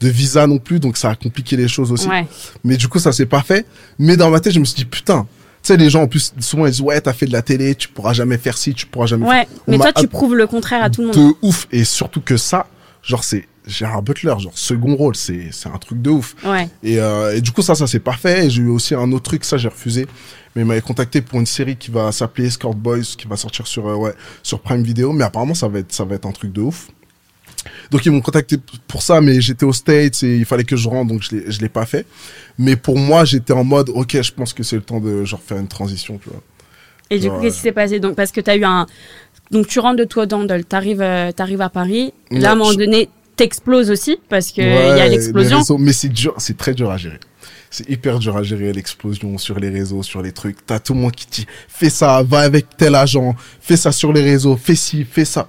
de 0.00 0.08
visa 0.08 0.46
non 0.46 0.58
plus, 0.58 0.80
donc 0.80 0.98
ça 0.98 1.08
a 1.10 1.14
compliqué 1.14 1.56
les 1.56 1.66
choses 1.66 1.90
aussi. 1.92 2.06
Ouais. 2.08 2.26
Mais 2.62 2.76
du 2.76 2.88
coup 2.88 2.98
ça 2.98 3.12
s'est 3.12 3.24
pas 3.24 3.40
fait. 3.42 3.64
Mais 3.98 4.18
dans 4.18 4.28
ma 4.28 4.38
tête 4.40 4.52
je 4.52 4.60
me 4.60 4.66
suis 4.66 4.76
dit 4.76 4.84
putain, 4.84 5.26
sais 5.72 5.76
les 5.76 5.90
gens 5.90 6.02
en 6.02 6.08
plus 6.08 6.32
souvent 6.40 6.66
ils 6.66 6.72
disent 6.72 6.80
ouais 6.80 7.00
t'as 7.00 7.12
fait 7.12 7.26
de 7.26 7.32
la 7.32 7.42
télé, 7.42 7.74
tu 7.74 7.88
pourras 7.88 8.12
jamais 8.12 8.38
faire 8.38 8.56
ci, 8.56 8.74
tu 8.74 8.86
pourras 8.86 9.06
jamais. 9.06 9.26
Ouais. 9.26 9.48
Mais 9.66 9.78
m'a 9.78 9.92
toi, 9.92 10.02
tu 10.02 10.08
prouves 10.08 10.36
le 10.36 10.46
contraire 10.46 10.82
à 10.82 10.90
tout 10.90 11.02
le 11.02 11.08
monde. 11.08 11.16
de 11.16 11.34
ouf 11.42 11.66
et 11.70 11.84
surtout 11.84 12.20
que 12.20 12.36
ça, 12.36 12.66
genre 13.02 13.24
c'est 13.24 13.46
Gérard 13.66 14.02
Butler, 14.02 14.34
genre 14.38 14.56
second 14.56 14.96
rôle, 14.96 15.14
c'est 15.14 15.48
c'est 15.52 15.68
un 15.68 15.78
truc 15.78 16.00
de 16.02 16.10
ouf. 16.10 16.34
Ouais. 16.44 16.68
Et, 16.82 16.98
euh, 16.98 17.36
et 17.36 17.40
du 17.40 17.52
coup, 17.52 17.62
ça, 17.62 17.74
ça 17.74 17.86
s'est 17.86 18.00
pas 18.00 18.14
fait. 18.14 18.46
Et 18.46 18.50
j'ai 18.50 18.62
eu 18.62 18.68
aussi 18.68 18.94
un 18.94 19.12
autre 19.12 19.24
truc, 19.24 19.44
ça, 19.44 19.56
j'ai 19.58 19.68
refusé. 19.68 20.06
Mais 20.54 20.62
il 20.62 20.64
m'avait 20.64 20.80
contacté 20.80 21.20
pour 21.20 21.38
une 21.38 21.46
série 21.46 21.76
qui 21.76 21.90
va 21.90 22.10
s'appeler 22.10 22.48
Escort 22.48 22.74
Boys, 22.74 23.02
qui 23.16 23.28
va 23.28 23.36
sortir 23.36 23.66
sur, 23.66 23.86
euh, 23.86 23.94
ouais, 23.94 24.14
sur 24.42 24.60
Prime 24.60 24.82
Video. 24.82 25.12
Mais 25.12 25.24
apparemment, 25.24 25.54
ça 25.54 25.68
va 25.68 25.78
être, 25.78 25.92
ça 25.92 26.04
va 26.04 26.16
être 26.16 26.26
un 26.26 26.32
truc 26.32 26.52
de 26.52 26.62
ouf. 26.62 26.88
Donc, 27.90 28.06
ils 28.06 28.10
m'ont 28.12 28.20
contacté 28.20 28.56
pour 28.88 29.02
ça, 29.02 29.20
mais 29.20 29.40
j'étais 29.40 29.64
aux 29.64 29.72
States 29.72 30.22
et 30.22 30.36
il 30.38 30.44
fallait 30.44 30.64
que 30.64 30.76
je 30.76 30.88
rentre, 30.88 31.12
donc 31.12 31.22
je 31.22 31.36
l'ai, 31.36 31.50
je 31.50 31.60
l'ai 31.60 31.68
pas 31.68 31.86
fait. 31.86 32.06
Mais 32.58 32.76
pour 32.76 32.98
moi, 32.98 33.24
j'étais 33.24 33.52
en 33.52 33.64
mode, 33.64 33.90
ok, 33.90 34.20
je 34.22 34.32
pense 34.32 34.52
que 34.52 34.62
c'est 34.62 34.76
le 34.76 34.82
temps 34.82 35.00
de, 35.00 35.24
genre, 35.24 35.40
faire 35.40 35.58
une 35.58 35.68
transition, 35.68 36.18
tu 36.22 36.30
vois. 36.30 36.40
Et 37.10 37.18
du 37.18 37.28
coup, 37.28 37.36
Ouais. 37.36 37.42
qu'est-ce 37.42 37.56
qui 37.56 37.62
s'est 37.62 37.72
passé? 37.72 37.98
Donc, 38.00 38.14
parce 38.16 38.32
que 38.32 38.40
tu 38.40 38.50
as 38.50 38.56
eu 38.56 38.64
un. 38.64 38.86
Donc, 39.50 39.66
tu 39.66 39.80
rentres 39.80 39.96
de 39.98 40.04
toi 40.04 40.26
d'Andel, 40.26 40.64
tu 40.64 40.76
arrives, 40.76 41.02
à 41.02 41.68
Paris. 41.68 42.12
Ouais, 42.30 42.38
Là, 42.38 42.50
à 42.50 42.52
un 42.52 42.56
moment 42.56 42.72
je- 42.72 42.78
donné, 42.78 43.08
t'exploses 43.36 43.90
aussi 43.90 44.18
parce 44.28 44.48
qu'il 44.52 44.64
y 44.64 44.68
a 44.68 45.08
l'explosion. 45.08 45.58
réseaux, 45.58 45.78
mais 45.78 45.92
c'est 45.92 46.08
dur, 46.10 46.34
c'est 46.38 46.56
très 46.56 46.72
dur 46.74 46.90
à 46.90 46.96
gérer. 46.98 47.18
C'est 47.72 47.88
hyper 47.88 48.18
dur 48.18 48.36
à 48.36 48.42
gérer 48.42 48.72
l'explosion 48.72 49.38
sur 49.38 49.58
les 49.60 49.70
réseaux, 49.70 50.02
sur 50.02 50.22
les 50.22 50.32
trucs. 50.32 50.64
T'as 50.66 50.78
tout 50.80 50.92
le 50.92 51.00
monde 51.00 51.12
qui 51.12 51.26
dit 51.30 51.46
fais 51.68 51.88
ça, 51.90 52.22
va 52.22 52.40
avec 52.40 52.66
tel 52.76 52.94
agent, 52.96 53.34
fais 53.60 53.76
ça 53.76 53.92
sur 53.92 54.12
les 54.12 54.22
réseaux, 54.22 54.56
fais 54.56 54.74
ci, 54.74 55.04
fais 55.04 55.24
ça. 55.24 55.48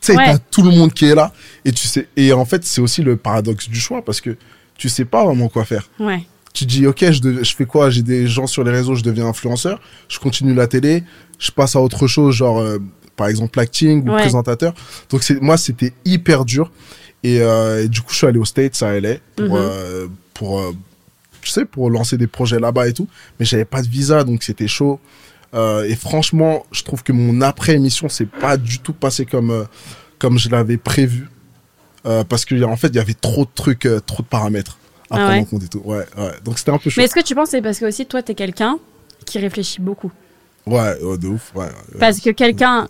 Tu 0.00 0.12
sais, 0.12 0.16
Ouais. 0.16 0.24
t'as 0.26 0.38
tout 0.38 0.62
le 0.62 0.70
monde 0.70 0.92
qui 0.92 1.06
est 1.06 1.14
là 1.14 1.32
et 1.64 1.72
tu 1.72 1.86
sais. 1.86 2.08
Et 2.16 2.32
en 2.32 2.44
fait, 2.44 2.64
c'est 2.64 2.80
aussi 2.80 3.02
le 3.02 3.16
paradoxe 3.16 3.68
du 3.68 3.80
choix 3.80 4.04
parce 4.04 4.20
que 4.20 4.36
tu 4.76 4.88
sais 4.88 5.04
pas 5.04 5.24
vraiment 5.24 5.48
quoi 5.48 5.64
faire. 5.64 5.88
Ouais. 5.98 6.26
Tu 6.52 6.64
dis 6.66 6.86
ok, 6.86 7.10
je, 7.10 7.42
je 7.44 7.54
fais 7.56 7.66
quoi? 7.66 7.88
J'ai 7.90 8.02
des 8.02 8.26
gens 8.26 8.46
sur 8.46 8.64
les 8.64 8.70
réseaux, 8.70 8.94
je 8.94 9.02
deviens 9.02 9.26
influenceur, 9.26 9.80
je 10.08 10.18
continue 10.18 10.54
la 10.54 10.66
télé, 10.66 11.04
je 11.38 11.50
passe 11.50 11.76
à 11.76 11.80
autre 11.80 12.06
chose, 12.06 12.34
genre 12.34 12.58
euh, 12.60 12.78
par 13.16 13.28
exemple 13.28 13.58
acting 13.60 14.06
ou 14.08 14.12
Ouais. 14.12 14.20
présentateur. 14.20 14.74
Donc 15.10 15.22
c'est 15.22 15.40
moi, 15.40 15.56
c'était 15.56 15.92
hyper 16.04 16.44
dur. 16.44 16.70
Et, 17.24 17.40
euh, 17.40 17.84
et 17.84 17.88
du 17.88 18.00
coup, 18.00 18.12
je 18.12 18.16
suis 18.18 18.26
allé 18.26 18.38
aux 18.38 18.44
States, 18.44 18.80
à 18.82 18.92
LA, 19.00 19.16
pour, 19.36 19.46
Mhm. 19.46 19.52
euh, 19.56 20.06
pour 20.34 20.74
tu 21.42 21.50
sais, 21.50 21.64
pour 21.64 21.88
lancer 21.90 22.16
des 22.16 22.26
projets 22.26 22.58
là-bas 22.60 22.88
et 22.88 22.92
tout. 22.92 23.08
Mais 23.40 23.46
j'avais 23.46 23.64
pas 23.64 23.80
de 23.82 23.88
visa, 23.88 24.22
donc 24.24 24.42
c'était 24.42 24.68
chaud. 24.68 25.00
Euh, 25.54 25.84
et 25.84 25.94
franchement, 25.96 26.66
je 26.72 26.82
trouve 26.82 27.02
que 27.02 27.12
mon 27.12 27.40
après-émission, 27.40 28.08
c'est 28.08 28.28
pas 28.28 28.56
du 28.56 28.78
tout 28.80 28.92
passé 28.92 29.24
comme, 29.24 29.50
euh, 29.50 29.64
comme 30.18 30.38
je 30.38 30.50
l'avais 30.50 30.76
prévu. 30.76 31.28
Euh, 32.06 32.22
parce 32.24 32.44
que 32.44 32.62
en 32.64 32.76
fait, 32.76 32.88
il 32.88 32.96
y 32.96 33.00
avait 33.00 33.14
trop 33.14 33.44
de 33.44 33.50
trucs, 33.54 33.88
trop 34.06 34.22
de 34.22 34.28
paramètres 34.28 34.78
à 35.10 35.14
Ah 35.14 35.16
prendre 35.16 35.32
ouais. 35.32 35.38
en 35.40 35.44
compte 35.44 35.62
et 35.64 35.68
tout. 35.68 35.82
Ouais, 35.84 36.04
ouais. 36.16 36.32
Donc 36.44 36.58
c'était 36.58 36.70
un 36.70 36.78
peu 36.78 36.90
chaud. 36.90 37.00
Mais 37.00 37.04
est-ce 37.06 37.14
que 37.14 37.22
tu 37.24 37.34
penses 37.34 37.50
c'est 37.50 37.62
parce 37.62 37.78
que 37.78 37.86
aussi 37.86 38.06
toi, 38.06 38.22
t'es 38.22 38.34
quelqu'un 38.34 38.78
qui 39.26 39.38
réfléchit 39.38 39.80
beaucoup? 39.80 40.12
Ouais, 40.66 41.00
ouais, 41.02 41.16
de 41.18 41.28
ouf. 41.28 41.50
Ouais. 41.54 41.66
Parce 41.98 42.20
que 42.20 42.28
quelqu'un, 42.30 42.82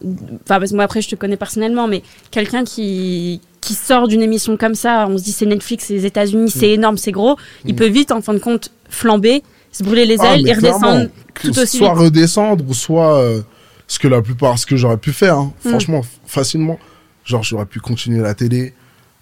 enfin 0.45 0.59
parce 0.59 0.71
que 0.71 0.75
moi 0.75 0.85
après 0.85 1.01
je 1.01 1.09
te 1.09 1.15
connais 1.15 1.37
personnellement, 1.37 1.87
mais 1.87 2.03
quelqu'un 2.33 2.65
qui 2.65 3.41
qui 3.61 3.75
sort 3.75 4.09
d'une 4.09 4.23
émission 4.23 4.57
comme 4.57 4.75
ça, 4.75 5.07
on 5.09 5.17
se 5.17 5.23
dit 5.25 5.33
c'est 5.33 5.47
Netflix, 5.47 5.85
c'est 5.87 5.95
les 5.95 6.07
États-Unis, 6.07 6.51
c'est 6.51 6.71
énorme, 6.71 6.97
c'est 6.99 7.13
gros, 7.13 7.37
il 7.65 7.75
Mm. 7.75 7.77
peut 7.77 7.87
vite 7.89 8.11
en 8.13 8.21
fin 8.21 8.35
de 8.35 8.39
compte 8.39 8.71
flamber, 8.89 9.43
se 9.79 9.83
brûler 9.85 10.07
les 10.07 10.17
Ah, 10.21 10.35
ailes 10.35 10.43
mais 10.45 10.51
et 10.51 10.55
redescendre 10.55 11.07
tout 11.35 11.59
aussi 11.59 11.79
Soit 11.79 11.91
vite. 11.95 11.99
redescendre 12.03 12.65
ou 12.69 12.75
soit 12.75 13.19
euh, 13.19 13.41
ce 13.87 13.99
que 13.99 14.09
la 14.09 14.21
plupart, 14.23 14.59
ce 14.59 14.67
que 14.67 14.77
j'aurais 14.77 14.97
pu 14.99 15.13
faire. 15.13 15.37
hein. 15.39 15.53
Mm. 15.65 15.69
Franchement, 15.71 16.03
facilement. 16.27 16.79
Genre, 17.25 17.43
j'aurais 17.43 17.67
pu 17.67 17.79
continuer 17.81 18.21
la 18.21 18.35
télé, 18.35 18.75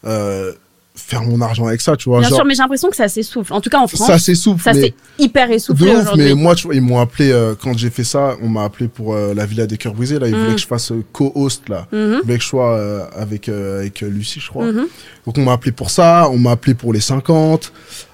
euh, 0.05 0.53
faire 0.95 1.23
mon 1.23 1.41
argent 1.43 1.67
avec 1.67 1.81
ça, 1.83 1.95
tu 1.97 2.09
vois. 2.09 2.21
Bien 2.21 2.29
genre, 2.31 2.39
sûr, 2.39 2.45
mais 2.47 2.55
j'ai 2.55 2.63
l'impression 2.63 2.89
que 2.89 2.97
ça 2.97 3.07
s'essouffle. 3.09 3.53
En 3.53 3.61
tout 3.61 3.69
cas 3.69 3.81
en 3.81 3.87
France, 3.87 4.07
ça 4.07 4.19
s'essouffle. 4.19 4.63
ça 4.63 4.73
s'est 4.73 4.95
hyper 5.19 5.49
de 5.49 5.55
essoufflé 5.55 5.91
ouf, 5.91 6.01
aujourd'hui. 6.03 6.25
mais 6.25 6.35
moi, 6.35 6.55
tu 6.55 6.67
vois, 6.69 6.75
ils 6.75 6.81
m'ont 6.81 7.01
appelé, 7.01 7.31
euh, 7.33 7.55
quand 7.61 7.77
j'ai 7.77 7.91
fait 7.91 8.05
ça, 8.05 8.37
on 8.43 8.49
m'a 8.49 8.65
appelé 8.65 8.89
pour 8.89 9.15
la 9.15 9.45
Villa 9.45 9.67
des 9.67 9.77
Cœurs 9.77 9.93
Brisés. 9.93 10.19
Là, 10.19 10.29
ils 10.29 10.35
Mm. 10.35 10.39
voulaient 10.41 10.55
que 10.55 10.61
je 10.61 10.67
fasse 10.67 10.93
co-host, 11.13 11.69
là. 11.69 11.87
Mhm, 11.93 11.99
Ils 11.99 12.21
voulaient 12.23 12.39
que 12.39 12.43
je 12.45 12.49
sois 12.49 13.09
avec, 13.15 13.49
avec 13.51 14.01
Lucie, 14.01 14.41
je 14.41 14.49
crois. 14.49 14.65
mhm. 14.67 14.87
Donc, 15.27 15.37
on 15.37 15.43
m'a 15.43 15.53
appelé 15.53 15.73
pour 15.73 15.91
ça, 15.91 16.29
on 16.31 16.39
m'a 16.39 16.53
appelé 16.53 16.75
pour 16.75 16.93
les 16.95 17.01
50. 17.01 17.73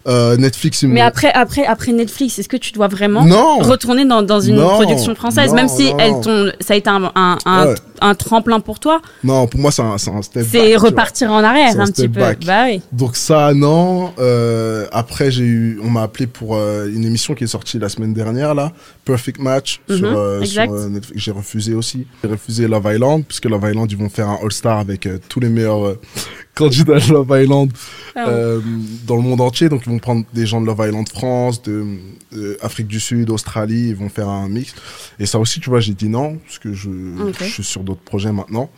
Euh, 0.09 0.37
Netflix, 0.37 0.82
Mais 0.82 1.00
après, 1.00 1.32
après, 1.32 1.64
après 1.64 1.92
Netflix, 1.92 2.38
est-ce 2.38 2.49
que 2.49 2.56
tu 2.56 2.73
dois 2.73 2.88
vraiment 2.88 3.25
Non! 3.25 3.59
retourner 3.59 4.04
dans, 4.04 4.23
dans 4.23 4.40
une 4.40 4.56
Non, 4.56 4.71
production 4.71 5.14
française, 5.14 5.50
non, 5.50 5.54
même 5.56 5.68
si 5.68 5.90
t'ont- 6.23 6.50
ça 6.61 6.75
a 6.75 6.76
été 6.76 6.90
un, 6.90 7.12
un, 7.14 7.38
un, 7.47 7.66
Ouais. 7.68 7.75
un 8.00 8.14
tremplin 8.16 8.59
pour 8.59 8.80
toi? 8.80 9.00
Non, 9.23 9.47
pour 9.47 9.61
moi, 9.61 9.71
c'est 9.71 9.82
un, 9.82 9.97
step 10.23 10.44
C'est 10.50 10.75
repartir 10.76 11.30
en 11.30 11.44
arrière 11.44 11.78
un 11.78 11.87
petit 11.87 12.09
peu. 12.09 12.21
Bah 12.44 12.64
oui. 12.66 12.82
Donc 12.90 13.14
ça, 13.14 13.54
non. 13.54 14.12
Euh, 14.18 14.87
après, 14.92 15.30
j'ai 15.30 15.44
eu, 15.44 15.78
on 15.85 15.88
m'a 15.90 16.02
appelé 16.02 16.26
pour 16.26 16.56
euh, 16.56 16.88
une 16.92 17.04
émission 17.04 17.35
qui 17.35 17.44
est 17.44 17.49
sortie 17.49 17.78
la 17.78 17.88
semaine 17.88 18.12
dernière 18.12 18.54
là, 18.56 18.73
Perfect 19.04 19.38
Match 19.40 19.80
Mhm, 19.88 19.97
sur, 19.99 20.18
euh, 20.18 20.44
sur, 20.44 20.62
euh, 20.62 20.88
Netflix. 20.88 21.23
J'ai 21.23 21.30
refusé 21.30 21.75
aussi. 21.75 22.06
J'ai 22.25 22.30
refusé 22.30 22.66
Love 22.66 22.88
Island 22.92 23.25
puisque 23.25 23.44
Love 23.44 23.68
Island 23.71 23.90
ils 23.92 23.99
vont 23.99 24.09
faire 24.09 24.28
un 24.28 24.38
All 24.42 24.50
Star 24.52 24.78
avec 24.78 25.09
tous 25.28 25.38
les 25.38 25.49
meilleurs 25.49 25.94
candidats 26.54 26.99
de 26.99 27.12
Love 27.12 27.42
Island 27.42 27.73
Ah, 28.14 28.28
euh, 28.28 28.61
dans 29.06 29.16
le 29.16 29.23
monde 29.23 29.40
entier. 29.40 29.68
Donc 29.68 29.82
ils 29.87 29.90
vont 29.92 29.99
prendre 29.99 30.25
des 30.32 30.47
gens 30.47 30.61
de 30.61 30.66
Love 30.66 30.85
Island 30.87 31.09
France, 31.09 31.62
de, 31.62 31.85
de 32.32 32.59
Afrique 32.62 32.87
du 32.87 33.00
Sud, 33.00 33.30
Australie. 33.30 33.88
Ils 33.90 33.97
vont 33.97 34.09
faire 34.09 34.28
un 34.28 34.49
mix. 34.49 34.75
Et 35.18 35.26
ça 35.26 35.38
aussi, 35.38 35.61
tu 35.61 35.71
vois, 35.71 35.80
j'ai 35.80 35.94
dit 35.94 36.09
non 36.09 36.38
parce 36.44 36.59
que 36.59 36.73
je, 36.73 36.90
suis 37.40 37.64
sur 37.64 37.82
d'autres 37.82 38.02
projets 38.02 38.32
maintenant. 38.32 38.71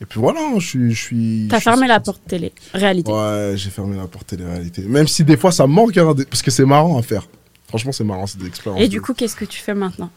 Et 0.00 0.06
puis 0.06 0.20
voilà, 0.20 0.40
je 0.58 0.66
suis, 0.66 0.94
je 0.94 1.02
suis. 1.02 1.46
T'as 1.50 1.58
suis- 1.58 1.64
fermé 1.64 1.88
la 1.88 1.98
porte 1.98 2.22
télé. 2.26 2.52
Réalité. 2.72 3.10
Ouais, 3.10 3.54
j'ai 3.56 3.70
fermé 3.70 3.96
la 3.96 4.06
porte 4.06 4.28
télé-réalité. 4.28 4.82
Même 4.82 5.08
si 5.08 5.24
des 5.24 5.36
fois 5.36 5.50
ça 5.50 5.66
me 5.66 5.72
manque, 5.72 5.96
hein, 5.96 6.14
parce 6.30 6.42
que 6.42 6.50
c'est 6.50 6.64
marrant 6.64 6.98
à 6.98 7.02
faire. 7.02 7.26
Franchement, 7.66 7.92
c'est 7.92 8.04
marrant, 8.04 8.26
c'est 8.26 8.38
des 8.38 8.46
expériences. 8.46 8.80
Et 8.80 8.88
du 8.88 9.00
coup, 9.00 9.12
qu'est-ce 9.12 9.36
que 9.36 9.44
tu 9.44 9.60
fais 9.60 9.74
maintenant? 9.74 10.10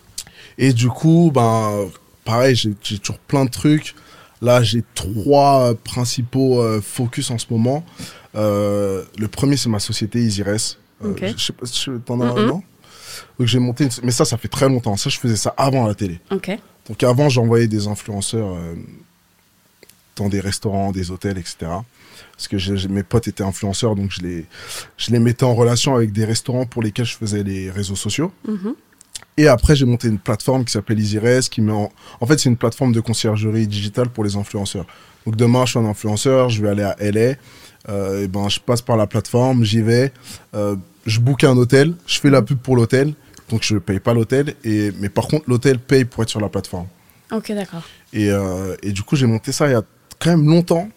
Et 0.57 0.71
du 0.71 0.87
coup, 0.87 1.31
ben, 1.33 1.89
pareil, 2.23 2.55
j'ai 2.55 2.73
toujours 2.73 3.17
plein 3.19 3.45
de 3.45 3.49
trucs. 3.49 3.95
Là, 4.41 4.63
j'ai 4.63 4.83
trois 4.95 5.69
euh, 5.69 5.73
principaux 5.75 6.61
euh, 6.61 6.81
focus 6.81 7.29
en 7.31 7.37
ce 7.37 7.45
moment. 7.51 7.83
Euh, 8.35 9.03
le 9.17 9.27
premier, 9.27 9.57
c'est 9.57 9.69
ma 9.69 9.79
société 9.79 10.19
EasyRes. 10.19 10.77
Euh, 11.03 11.11
Ok. 11.11 11.23
je, 11.37 11.43
sais 11.43 11.53
pas 11.53 11.65
si 11.65 11.89
t'en 12.05 12.19
as 12.21 12.33
Mhm. 12.33 12.47
non 12.47 12.63
Donc 13.39 13.47
j'ai 13.47 13.59
monté, 13.59 13.83
une- 13.85 13.89
mais 14.03 14.11
ça, 14.11 14.25
ça 14.25 14.37
fait 14.37 14.47
très 14.47 14.67
longtemps. 14.69 14.97
Ça, 14.97 15.09
je 15.09 15.19
faisais 15.19 15.35
ça 15.35 15.53
avant 15.57 15.85
la 15.87 15.93
télé. 15.95 16.19
Donc 16.87 17.03
avant, 17.03 17.29
j'envoyais 17.29 17.67
des 17.67 17.87
influenceurs 17.87 18.55
dans 20.15 20.29
des 20.29 20.39
restaurants, 20.39 20.91
des 20.91 21.11
hôtels, 21.11 21.37
etc. 21.37 21.55
Parce 22.33 22.47
que 22.47 22.87
mes 22.87 23.03
potes 23.03 23.27
étaient 23.27 23.43
influenceurs, 23.43 23.95
donc 23.95 24.11
je 24.11 24.21
les, 24.21 24.45
je 24.97 25.11
les 25.11 25.19
mettais 25.19 25.43
en 25.43 25.53
relation 25.53 25.95
avec 25.95 26.11
des 26.11 26.25
restaurants 26.25 26.65
pour 26.65 26.81
lesquels 26.81 27.05
je 27.05 27.15
faisais 27.15 27.43
les 27.43 27.69
réseaux 27.69 27.95
sociaux. 27.95 28.31
Mhm. 28.47 28.73
Et 29.37 29.47
après, 29.47 29.75
j'ai 29.75 29.85
monté 29.85 30.07
une 30.07 30.19
plateforme 30.19 30.65
qui 30.65 30.71
s'appelle 30.71 30.99
EasyRes, 30.99 31.49
qui 31.49 31.61
met 31.61 31.71
en... 31.71 31.91
En 32.19 32.25
fait, 32.25 32.39
c'est 32.39 32.49
une 32.49 32.57
plateforme 32.57 32.91
de 32.91 32.99
conciergerie 32.99 33.67
digitale 33.67 34.09
pour 34.09 34.23
les 34.23 34.35
influenceurs. 34.35 34.85
Donc 35.25 35.35
demain, 35.35 35.65
je 35.65 35.71
suis 35.71 35.79
un 35.79 35.85
influenceur, 35.85 36.49
je 36.49 36.61
vais 36.61 36.69
aller 36.69 36.83
à 36.83 36.95
LA, 36.99 37.35
euh, 37.89 38.23
et 38.23 38.27
ben, 38.27 38.49
je 38.49 38.59
passe 38.59 38.81
par 38.81 38.97
la 38.97 39.07
plateforme, 39.07 39.63
j'y 39.63 39.81
vais, 39.81 40.11
euh, 40.55 40.75
je 41.05 41.19
book 41.19 41.43
un 41.43 41.55
hôtel, 41.57 41.93
je 42.05 42.19
fais 42.19 42.29
la 42.29 42.41
pub 42.41 42.57
pour 42.57 42.75
l'hôtel, 42.75 43.13
donc 43.49 43.63
je 43.63 43.75
ne 43.75 43.79
paye 43.79 43.99
pas 43.99 44.13
l'hôtel, 44.13 44.55
et... 44.63 44.91
mais 44.99 45.09
par 45.09 45.27
contre, 45.27 45.45
l'hôtel 45.47 45.79
paye 45.79 46.05
pour 46.05 46.23
être 46.23 46.29
sur 46.29 46.41
la 46.41 46.49
plateforme. 46.49 46.87
Ok, 47.31 47.51
d'accord. 47.53 47.83
Et, 48.13 48.29
euh, 48.29 48.75
et 48.83 48.91
du 48.91 49.03
coup, 49.03 49.15
j'ai 49.15 49.27
monté 49.27 49.51
ça 49.51 49.67
il 49.67 49.71
y 49.71 49.75
a 49.75 49.83
quand 50.19 50.31
même 50.31 50.47
longtemps. 50.47 50.89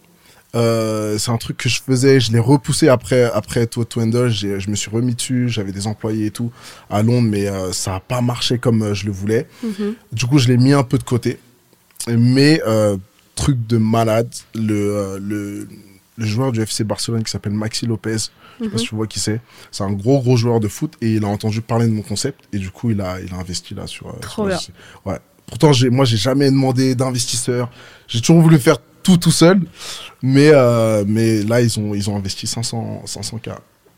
Euh, 0.55 1.17
c'est 1.17 1.31
un 1.31 1.37
truc 1.37 1.57
que 1.57 1.67
je 1.69 1.81
faisais, 1.81 2.19
je 2.19 2.31
l'ai 2.31 2.39
repoussé 2.39 2.87
après 2.87 3.23
après 3.33 3.67
Twendle, 3.67 4.29
j'ai 4.29 4.59
je 4.59 4.69
me 4.69 4.75
suis 4.75 4.89
remis 4.89 5.13
dessus, 5.15 5.49
j'avais 5.49 5.71
des 5.73 5.85
employés 5.87 6.27
et 6.27 6.31
tout 6.31 6.51
à 6.89 7.03
Londres, 7.03 7.27
mais 7.29 7.47
euh, 7.47 7.71
ça 7.73 7.95
a 7.95 7.99
pas 7.99 8.21
marché 8.21 8.57
comme 8.57 8.81
euh, 8.83 8.93
je 8.93 9.05
le 9.05 9.11
voulais. 9.11 9.47
Mhm. 9.63 9.95
Du 10.13 10.25
coup, 10.25 10.37
je 10.39 10.47
l'ai 10.47 10.57
mis 10.57 10.73
un 10.73 10.83
peu 10.83 10.97
de 10.97 11.03
côté. 11.03 11.39
Mais 12.07 12.61
euh, 12.67 12.97
truc 13.35 13.65
de 13.67 13.77
malade, 13.77 14.29
le, 14.53 15.17
le 15.19 15.67
le 16.17 16.25
joueur 16.25 16.53
du 16.53 16.61
FC 16.61 16.85
Barcelone 16.85 17.23
qui 17.25 17.31
s'appelle 17.31 17.51
Maxi 17.51 17.85
Lopez, 17.85 18.13
je 18.13 18.17
sais 18.19 18.29
pas 18.69 18.75
Mhm. 18.75 18.77
si 18.77 18.85
tu 18.85 18.95
vois 18.95 19.07
qui 19.07 19.19
c'est. 19.19 19.41
C'est 19.71 19.83
un 19.83 19.91
gros 19.91 20.21
gros 20.21 20.37
joueur 20.37 20.61
de 20.61 20.69
foot 20.69 20.93
et 21.01 21.15
il 21.15 21.25
a 21.25 21.27
entendu 21.27 21.59
parler 21.61 21.87
de 21.87 21.91
mon 21.91 22.03
concept 22.03 22.39
et 22.53 22.57
du 22.57 22.69
coup 22.71 22.91
il 22.91 23.01
a 23.01 23.19
il 23.19 23.33
a 23.33 23.37
investi 23.37 23.73
là 23.73 23.85
sur. 23.87 24.17
Trop 24.21 24.49
sur 24.49 24.71
bien. 25.03 25.11
Ouais. 25.13 25.19
Pourtant 25.47 25.73
j'ai 25.73 25.89
moi 25.89 26.05
j'ai 26.05 26.15
jamais 26.15 26.49
demandé 26.49 26.95
d'investisseur. 26.95 27.69
J'ai 28.07 28.21
toujours 28.21 28.41
voulu 28.41 28.57
faire 28.59 28.77
tout 29.05 29.17
tout 29.17 29.31
seul, 29.31 29.61
mais 30.21 30.49
euh, 30.51 31.05
mais 31.07 31.43
là 31.43 31.61
ils 31.61 31.79
ont 31.79 31.93
ils 31.93 32.09
ont 32.09 32.17
investi 32.17 32.47
500 32.47 33.03
500 33.05 33.37
k 33.37 33.49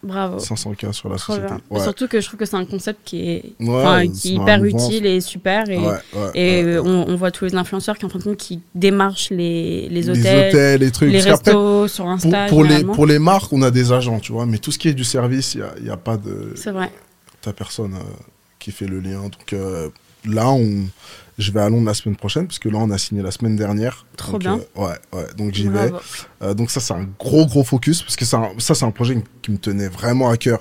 Bravo. 0.03 0.37
500 0.37 0.73
k 0.75 0.93
sur 0.93 1.09
la 1.09 1.17
société. 1.17 1.53
Ouais. 1.71 1.81
Surtout 1.81 2.07
que 2.07 2.21
je 2.21 2.27
trouve 2.27 2.39
que 2.39 2.45
c'est 2.45 2.55
un 2.55 2.65
concept 2.65 2.99
qui 3.03 3.29
est, 3.31 3.43
Ouais, 3.59 4.07
qui 4.09 4.29
est 4.29 4.31
hyper 4.33 4.63
utile 4.63 5.07
et 5.07 5.21
super. 5.21 5.67
Et, 5.69 5.79
Ouais, 5.79 5.97
et 6.35 6.63
euh, 6.63 6.83
on, 6.83 7.07
on 7.07 7.15
voit 7.15 7.31
tous 7.31 7.45
les 7.45 7.55
influenceurs 7.55 7.97
qui, 7.97 8.05
en 8.05 8.09
fin 8.09 8.19
de 8.19 8.23
compte, 8.23 8.37
qui 8.37 8.61
démarchent 8.75 9.31
les, 9.31 9.89
les 9.89 10.03
les 10.03 10.09
hôtels, 10.09 10.49
hôtels, 10.49 10.79
les 10.81 10.91
trucs. 10.91 11.11
les 11.11 11.21
restos 11.21 11.87
sur 11.87 12.07
Insta. 12.07 12.45
pour 12.45 12.63
les, 12.63 12.83
pour 12.83 13.07
les 13.07 13.17
marques, 13.17 13.51
on 13.51 13.63
a 13.63 13.71
des 13.71 13.91
agents, 13.91 14.19
tu 14.19 14.31
vois, 14.33 14.45
mais 14.45 14.59
tout 14.59 14.71
ce 14.71 14.77
qui 14.77 14.87
est 14.87 14.93
du 14.93 15.03
service, 15.03 15.55
il 15.55 15.83
n'y 15.83 15.89
a, 15.89 15.97
pas 15.97 16.17
de. 16.17 16.53
C'est 16.55 16.71
vrai. 16.71 16.91
ta 17.41 17.51
personne 17.51 17.95
euh, 17.95 18.23
qui 18.59 18.71
fait 18.71 18.87
le 18.87 18.99
lien. 18.99 19.23
Donc 19.23 19.51
euh, 19.53 19.89
là, 20.25 20.47
on, 20.49 20.83
je 21.37 21.51
vais 21.51 21.59
à 21.61 21.69
Londres 21.69 21.85
la 21.85 21.93
semaine 21.93 22.15
prochaine, 22.15 22.47
parce 22.47 22.59
que 22.59 22.69
là, 22.69 22.77
on 22.79 22.89
a 22.89 22.97
signé 22.97 23.21
la 23.21 23.31
semaine 23.31 23.55
dernière. 23.55 24.05
Trop 24.15 24.33
Donc, 24.33 24.41
bien. 24.41 24.59
euh, 24.77 24.81
ouais, 24.81 24.95
ouais, 25.13 25.25
donc 25.37 25.53
j'y 25.53 25.67
vais. 25.69 25.91
Euh, 26.41 26.53
donc 26.53 26.71
ça, 26.71 26.79
c'est 26.79 26.93
un 26.93 27.07
gros, 27.19 27.45
gros 27.45 27.63
focus, 27.63 28.01
parce 28.01 28.15
que 28.15 28.25
un- 28.35 28.51
ça, 28.59 28.73
c'est 28.75 28.85
un 28.85 28.91
projet 28.91 29.21
qui 29.41 29.51
me 29.51 29.57
tenait 29.57 29.87
vraiment 29.89 30.29
à 30.29 30.37
cœur. 30.37 30.59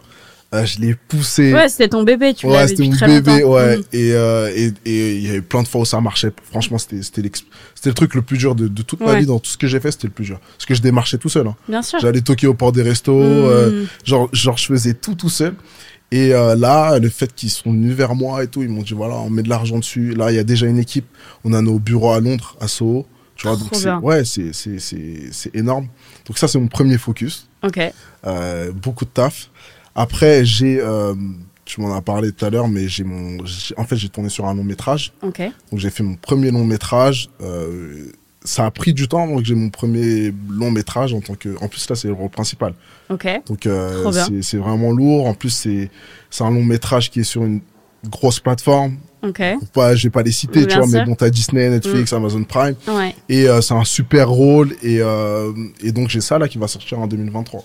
Euh, 0.54 0.64
je 0.64 0.78
l'ai 0.78 0.94
poussé. 0.94 1.52
Ouais, 1.52 1.68
c'était 1.68 1.88
ton 1.88 2.04
bébé, 2.04 2.32
tu 2.32 2.46
Ouais, 2.46 2.52
l'avais 2.52 2.68
c'était 2.68 2.84
mon 2.84 2.94
bébé, 2.94 3.40
longtemps. 3.40 3.52
ouais. 3.54 3.76
Mhm. 3.78 3.82
Et 3.92 4.12
euh, 4.12 4.52
et 4.54 4.72
et 4.84 5.16
il 5.16 5.26
y 5.26 5.28
avait 5.28 5.40
plein 5.42 5.62
de 5.64 5.66
fois 5.68 5.80
où 5.80 5.84
ça 5.84 6.00
marchait. 6.00 6.30
Franchement, 6.50 6.78
c'était 6.78 7.02
c'était 7.02 7.20
l'ex- 7.22 7.42
c'était 7.74 7.88
le 7.90 7.94
truc 7.94 8.14
le 8.14 8.22
plus 8.22 8.38
dur 8.38 8.54
de, 8.54 8.68
de 8.68 8.82
toute 8.82 9.00
ma 9.00 9.06
Ouais. 9.06 9.18
vie 9.20 9.26
dans 9.26 9.40
tout 9.40 9.50
ce 9.50 9.58
que 9.58 9.66
j'ai 9.66 9.80
fait. 9.80 9.90
C'était 9.90 10.06
le 10.06 10.12
plus 10.12 10.24
dur 10.26 10.38
parce 10.38 10.64
que 10.64 10.74
je 10.74 10.82
démarchais 10.82 11.18
tout 11.18 11.28
seul. 11.28 11.48
hein. 11.48 11.56
Bien 11.68 11.82
sûr. 11.82 11.98
J'allais 11.98 12.20
toquer 12.20 12.46
au 12.46 12.54
port 12.54 12.70
des 12.70 12.82
restos. 12.82 13.20
Euh, 13.20 13.86
genre 14.04 14.28
genre 14.32 14.56
je 14.56 14.66
faisais 14.66 14.94
tout 14.94 15.16
tout 15.16 15.28
seul. 15.28 15.54
Et 16.12 16.32
euh, 16.34 16.54
là, 16.54 16.98
le 16.98 17.08
fait 17.08 17.34
qu'ils 17.34 17.50
sont 17.50 17.72
venus 17.72 17.94
vers 17.94 18.14
moi 18.14 18.44
et 18.44 18.46
tout, 18.46 18.62
ils 18.62 18.68
m'ont 18.68 18.82
dit 18.82 18.94
voilà, 18.94 19.16
on 19.16 19.30
met 19.30 19.42
de 19.42 19.48
l'argent 19.48 19.78
dessus. 19.78 20.14
Là, 20.14 20.30
il 20.30 20.36
y 20.36 20.38
a 20.38 20.44
déjà 20.44 20.66
une 20.66 20.78
équipe. 20.78 21.06
On 21.44 21.52
a 21.52 21.60
nos 21.62 21.78
bureaux 21.78 22.12
à 22.12 22.20
Londres, 22.20 22.56
à 22.60 22.68
Soho. 22.68 23.06
Tu 23.34 23.46
vois, 23.48 23.56
Trop 23.56 23.64
donc 23.64 23.74
c'est 23.74 23.82
ouais, 24.02 24.24
c'est 24.24 24.52
c'est 24.54 24.78
c'est 24.78 25.28
c'est 25.32 25.54
énorme. 25.54 25.88
Donc 26.26 26.38
ça, 26.38 26.48
c'est 26.48 26.58
mon 26.58 26.68
premier 26.68 26.96
focus. 26.96 27.48
Ok. 27.64 27.80
Euh, 28.26 28.72
beaucoup 28.72 29.04
de 29.04 29.10
taf. 29.10 29.50
Après, 29.94 30.44
j'ai, 30.44 30.80
euh, 30.80 31.14
tu 31.64 31.80
m'en 31.80 31.94
as 31.94 32.02
parlé 32.02 32.30
tout 32.32 32.44
à 32.44 32.50
l'heure, 32.50 32.68
mais 32.68 32.86
j'ai 32.88 33.02
mon, 33.04 33.44
j'ai- 33.44 33.74
en 33.76 33.84
fait, 33.84 33.96
j'ai 33.96 34.08
tourné 34.08 34.28
sur 34.28 34.46
un 34.46 34.54
long 34.54 34.64
métrage. 34.64 35.12
Ok. 35.22 35.40
Donc 35.70 35.80
j'ai 35.80 35.90
fait 35.90 36.02
mon 36.02 36.14
premier 36.14 36.50
long 36.50 36.64
métrage. 36.64 37.28
Euh, 37.42 38.06
ça 38.46 38.64
a 38.66 38.70
pris 38.70 38.94
du 38.94 39.08
temps 39.08 39.24
avant 39.24 39.36
que 39.38 39.44
j'ai 39.44 39.54
mon 39.54 39.68
premier 39.70 40.32
long 40.48 40.70
métrage 40.70 41.12
en 41.12 41.20
tant 41.20 41.34
que. 41.34 41.56
En 41.62 41.68
plus 41.68 41.88
là, 41.90 41.96
c'est 41.96 42.08
le 42.08 42.14
rôle 42.14 42.30
principal. 42.30 42.72
Ok. 43.10 43.26
Donc 43.46 43.66
euh, 43.66 44.10
c'est 44.42 44.56
vraiment 44.56 44.90
lourd. 44.92 45.26
En 45.26 45.34
plus 45.34 45.50
c'est 45.50 45.90
un 46.44 46.50
long 46.50 46.64
métrage 46.64 47.10
qui 47.10 47.20
est 47.20 47.24
sur 47.24 47.44
une 47.44 47.60
grosse 48.08 48.40
plateforme. 48.40 48.96
Ok. 49.22 49.42
Pas, 49.72 49.96
je 49.96 50.04
vais 50.06 50.10
pas 50.10 50.22
les 50.22 50.30
citer, 50.30 50.66
tu 50.66 50.76
vois, 50.76 50.86
mais 50.86 50.98
sûr. 50.98 51.04
bon, 51.06 51.14
t'as 51.16 51.30
Disney, 51.30 51.68
Netflix, 51.68 52.12
Amazon 52.12 52.44
Prime, 52.44 52.76
Ouais. 52.86 53.14
et 53.28 53.48
euh, 53.48 53.60
c'est 53.60 53.74
un 53.74 53.84
super 53.84 54.28
rôle. 54.28 54.72
Et 54.82 54.98
euh, 55.00 55.52
et 55.82 55.90
donc 55.92 56.08
j'ai 56.08 56.20
ça 56.20 56.38
là 56.38 56.46
qui 56.48 56.58
va 56.58 56.68
sortir 56.68 57.00
en 57.00 57.06
2023. 57.06 57.64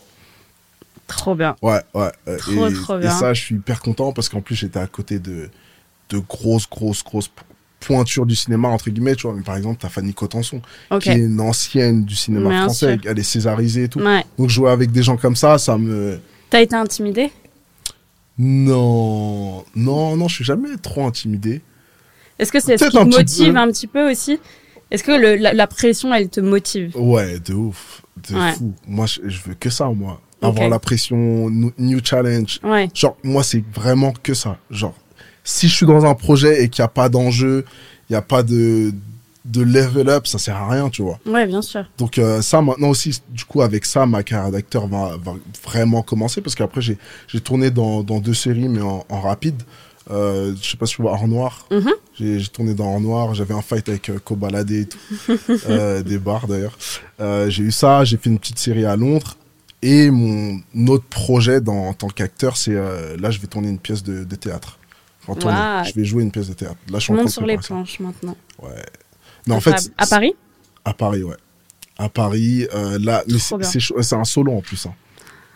Trop 1.08 1.36
bien. 1.36 1.56
Ouais, 1.62 1.82
ouais. 1.94 2.10
Trop, 2.38 2.68
et, 2.68 2.74
trop 2.74 2.98
et 2.98 3.02
bien. 3.02 3.12
ça, 3.12 3.34
je 3.34 3.42
suis 3.42 3.56
hyper 3.56 3.82
content 3.82 4.14
parce 4.14 4.30
qu'en 4.30 4.40
plus, 4.42 4.56
j'étais 4.56 4.80
à 4.80 4.88
côté 4.88 5.20
de, 5.20 5.50
de 6.10 6.18
grosses, 6.20 6.70
grosses, 6.70 7.04
grosses 7.04 7.30
po- 7.82 7.94
pointures 7.94 8.26
du 8.26 8.36
cinéma, 8.36 8.68
entre 8.70 8.90
guillemets, 8.90 9.16
tu 9.16 9.28
vois. 9.28 9.36
Mais 9.36 9.42
par 9.44 9.58
exemple, 9.58 9.78
t'as 9.82 9.90
Fanny 9.90 10.14
Cotenson, 10.14 10.62
qui 11.00 11.10
est 11.10 11.16
une 11.18 11.40
ancienne 11.42 12.06
du 12.06 12.16
cinéma 12.16 12.50
Bien 12.50 12.64
français. 12.66 12.94
sûr. 13.02 13.12
Elle 13.12 13.20
est 13.20 13.24
césarisée 13.24 13.84
et 13.84 13.90
tout. 13.90 14.00
Ouais. 14.00 14.24
Donc, 14.38 14.50
jouer 14.50 14.70
avec 14.72 14.92
des 14.92 15.04
gens 15.04 15.18
comme 15.18 15.36
ça, 15.36 15.58
ça 15.58 15.78
me. 15.78 16.20
T'as 16.50 16.62
été 16.62 16.76
intimidé 16.76 17.32
Non, 18.38 19.64
non, 19.76 20.16
non, 20.18 20.28
je 20.28 20.36
suis 20.36 20.44
jamais 20.46 20.76
trop 20.82 21.06
intimidé. 21.06 21.62
Est-ce 22.40 22.52
que 22.52 22.60
c'est 22.60 22.78
ce 22.78 22.86
qui 22.86 22.92
te 22.92 22.98
un 22.98 23.06
motive 23.06 23.54
peu. 23.54 23.60
un 23.60 23.68
petit 23.68 23.88
peu 23.88 24.10
aussi? 24.10 24.40
Est-ce 24.90 25.04
que 25.04 25.12
le- 25.12 25.36
la, 25.36 25.54
la 25.54 25.68
pression, 25.68 26.14
elle 26.14 26.28
te 26.30 26.40
motive? 26.40 26.92
Ouais, 26.98 27.40
de 27.40 27.54
ouf, 27.54 28.02
de 28.30 28.36
Ouais. 28.36 28.52
fou. 28.54 28.74
Moi, 28.88 29.06
je, 29.06 29.22
je 29.30 29.42
veux 29.44 29.54
que 29.54 29.70
ça, 29.70 29.86
moi. 29.90 30.20
Avoir 30.42 30.70
la 30.70 30.80
pression, 30.80 31.52
new 31.78 32.00
challenge. 32.04 32.60
Ouais. 32.64 32.90
Genre, 32.96 33.16
moi, 33.24 33.44
c'est 33.44 33.64
vraiment 33.76 34.12
que 34.12 34.34
ça. 34.34 34.58
Genre, 34.72 34.96
si 35.44 35.68
je 35.68 35.76
suis 35.76 35.86
dans 35.86 36.06
un 36.06 36.16
projet 36.16 36.64
et 36.64 36.70
qu'il 36.70 36.82
n'y 36.82 36.86
a 36.86 36.90
pas 36.90 37.10
d'enjeu, 37.10 37.66
il 38.10 38.14
n'y 38.14 38.18
a 38.18 38.22
pas 38.22 38.44
de, 38.44 38.94
de 39.46 39.62
level 39.62 40.10
up, 40.10 40.28
ça 40.28 40.38
sert 40.38 40.56
à 40.56 40.70
rien, 40.70 40.90
tu 40.90 41.02
vois. 41.02 41.20
Ouais, 41.26 41.46
bien 41.48 41.62
sûr. 41.62 41.86
Donc, 41.98 42.18
euh, 42.18 42.42
ça, 42.42 42.62
maintenant 42.62 42.90
aussi, 42.90 43.22
du 43.30 43.46
coup, 43.46 43.62
avec 43.62 43.86
ça, 43.86 44.06
ma 44.06 44.24
carrière 44.24 44.52
d'acteur 44.52 44.88
va, 44.88 45.18
va 45.24 45.34
vraiment 45.64 46.02
commencer 46.04 46.42
parce 46.42 46.56
qu'après, 46.56 46.82
j'ai 46.82 46.98
j'ai 47.28 47.40
tourné 47.42 47.72
dans, 47.72 48.04
dans 48.04 48.20
deux 48.20 48.34
séries, 48.34 48.70
mais 48.70 48.82
en, 48.82 49.06
en 49.10 49.22
rapide. 49.22 49.62
Euh, 50.10 50.54
je 50.62 50.72
sais 50.72 50.78
pas 50.78 50.86
si 50.86 50.96
tu 50.96 51.02
vois 51.04 51.12
Hors 51.14 51.28
Noir. 51.28 51.68
Mhm. 51.72 51.92
J'ai 52.18 52.40
j'ai 52.40 52.48
tourné 52.50 52.74
dans 52.74 52.94
Hors 52.94 53.00
Noir. 53.00 53.34
J'avais 53.34 53.54
un 53.54 53.62
fight 53.62 53.88
avec 53.88 54.10
euh, 54.10 54.20
Kobalade 54.20 54.72
et 54.72 54.86
tout. 54.86 54.98
euh, 55.70 56.02
des 56.02 56.18
bars 56.18 56.48
d'ailleurs. 56.48 56.78
Euh, 57.20 57.50
j'ai 57.50 57.64
eu 57.64 57.72
ça. 57.72 58.04
J'ai 58.04 58.18
fait 58.18 58.30
une 58.30 58.40
petite 58.40 58.60
série 58.60 58.86
à 58.86 58.96
Londres. 58.96 59.38
Et 59.84 60.12
mon 60.12 60.60
autre 60.90 61.06
projet 61.06 61.60
dans, 61.62 61.88
en 61.88 61.94
tant 61.94 62.08
qu'acteur, 62.08 62.56
c'est 62.56 62.74
là, 62.76 63.32
je 63.32 63.40
vais 63.40 63.48
tourner 63.48 63.70
une 63.70 63.80
pièce 63.80 64.04
de, 64.04 64.24
de 64.24 64.36
théâtre. 64.36 64.78
Enfin, 65.28 65.40
tourner. 65.40 65.56
Waouh. 65.58 65.84
Je 65.86 65.94
vais 65.94 66.06
jouer 66.06 66.24
une 66.24 66.32
pièce 66.32 66.48
de 66.50 66.54
théâtre. 66.54 66.78
Là, 66.90 66.98
je 67.00 67.04
suis 67.04 67.12
en 67.14 67.16
train 67.16 67.24
Monte 67.24 67.32
sur 67.32 67.46
les 67.46 67.56
ça. 67.58 67.62
planches 67.62 68.00
maintenant. 68.00 68.36
Ouais. 68.62 68.70
Mais 69.48 69.56
en 69.56 69.60
fait, 69.62 69.92
à 69.98 70.06
Paris? 70.08 70.34
À 70.86 70.94
Paris, 70.94 71.24
ouais. 71.24 71.36
À 71.98 72.10
Paris, 72.10 72.68
euh, 72.74 72.98
là, 73.00 73.24
c'est 73.28 73.64
c'est 73.64 73.80
c'est 74.02 74.16
un 74.16 74.24
solo 74.24 74.54
en 74.54 74.62
plus. 74.62 74.86
hein. 74.88 74.94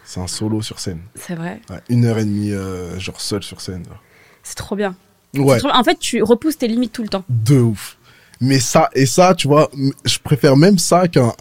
C'est 0.03 0.19
un 0.19 0.27
solo 0.27 0.61
sur 0.61 0.79
scène. 0.79 0.99
C'est 1.15 1.33
vrai. 1.33 1.59
Ouais, 1.69 1.79
une 1.89 2.05
heure 2.05 2.19
et 2.19 2.25
demie, 2.25 2.51
euh, 2.51 2.99
genre 2.99 3.19
seul 3.19 3.41
sur 3.41 3.59
scène. 3.61 3.83
C'est 4.43 4.55
trop 4.55 4.75
bien. 4.75 4.95
Ouais, 5.35 5.55
C'est 5.59 5.67
trop. 5.67 5.75
En 5.75 5.83
fait, 5.83 5.97
tu 5.97 6.21
repousses 6.21 6.57
tes 6.59 6.67
limites 6.67 6.91
tout 6.93 7.01
le 7.01 7.09
temps. 7.09 7.23
de 7.29 7.57
ouf. 7.59 7.97
Mais 8.41 8.59
ça, 8.59 8.89
et 8.93 9.05
ça, 9.07 9.33
tu 9.33 9.47
vois, 9.47 9.71
je 10.03 10.19
préfère 10.19 10.55
même 10.57 10.77
ça 10.77 11.07
qu'un, 11.07 11.33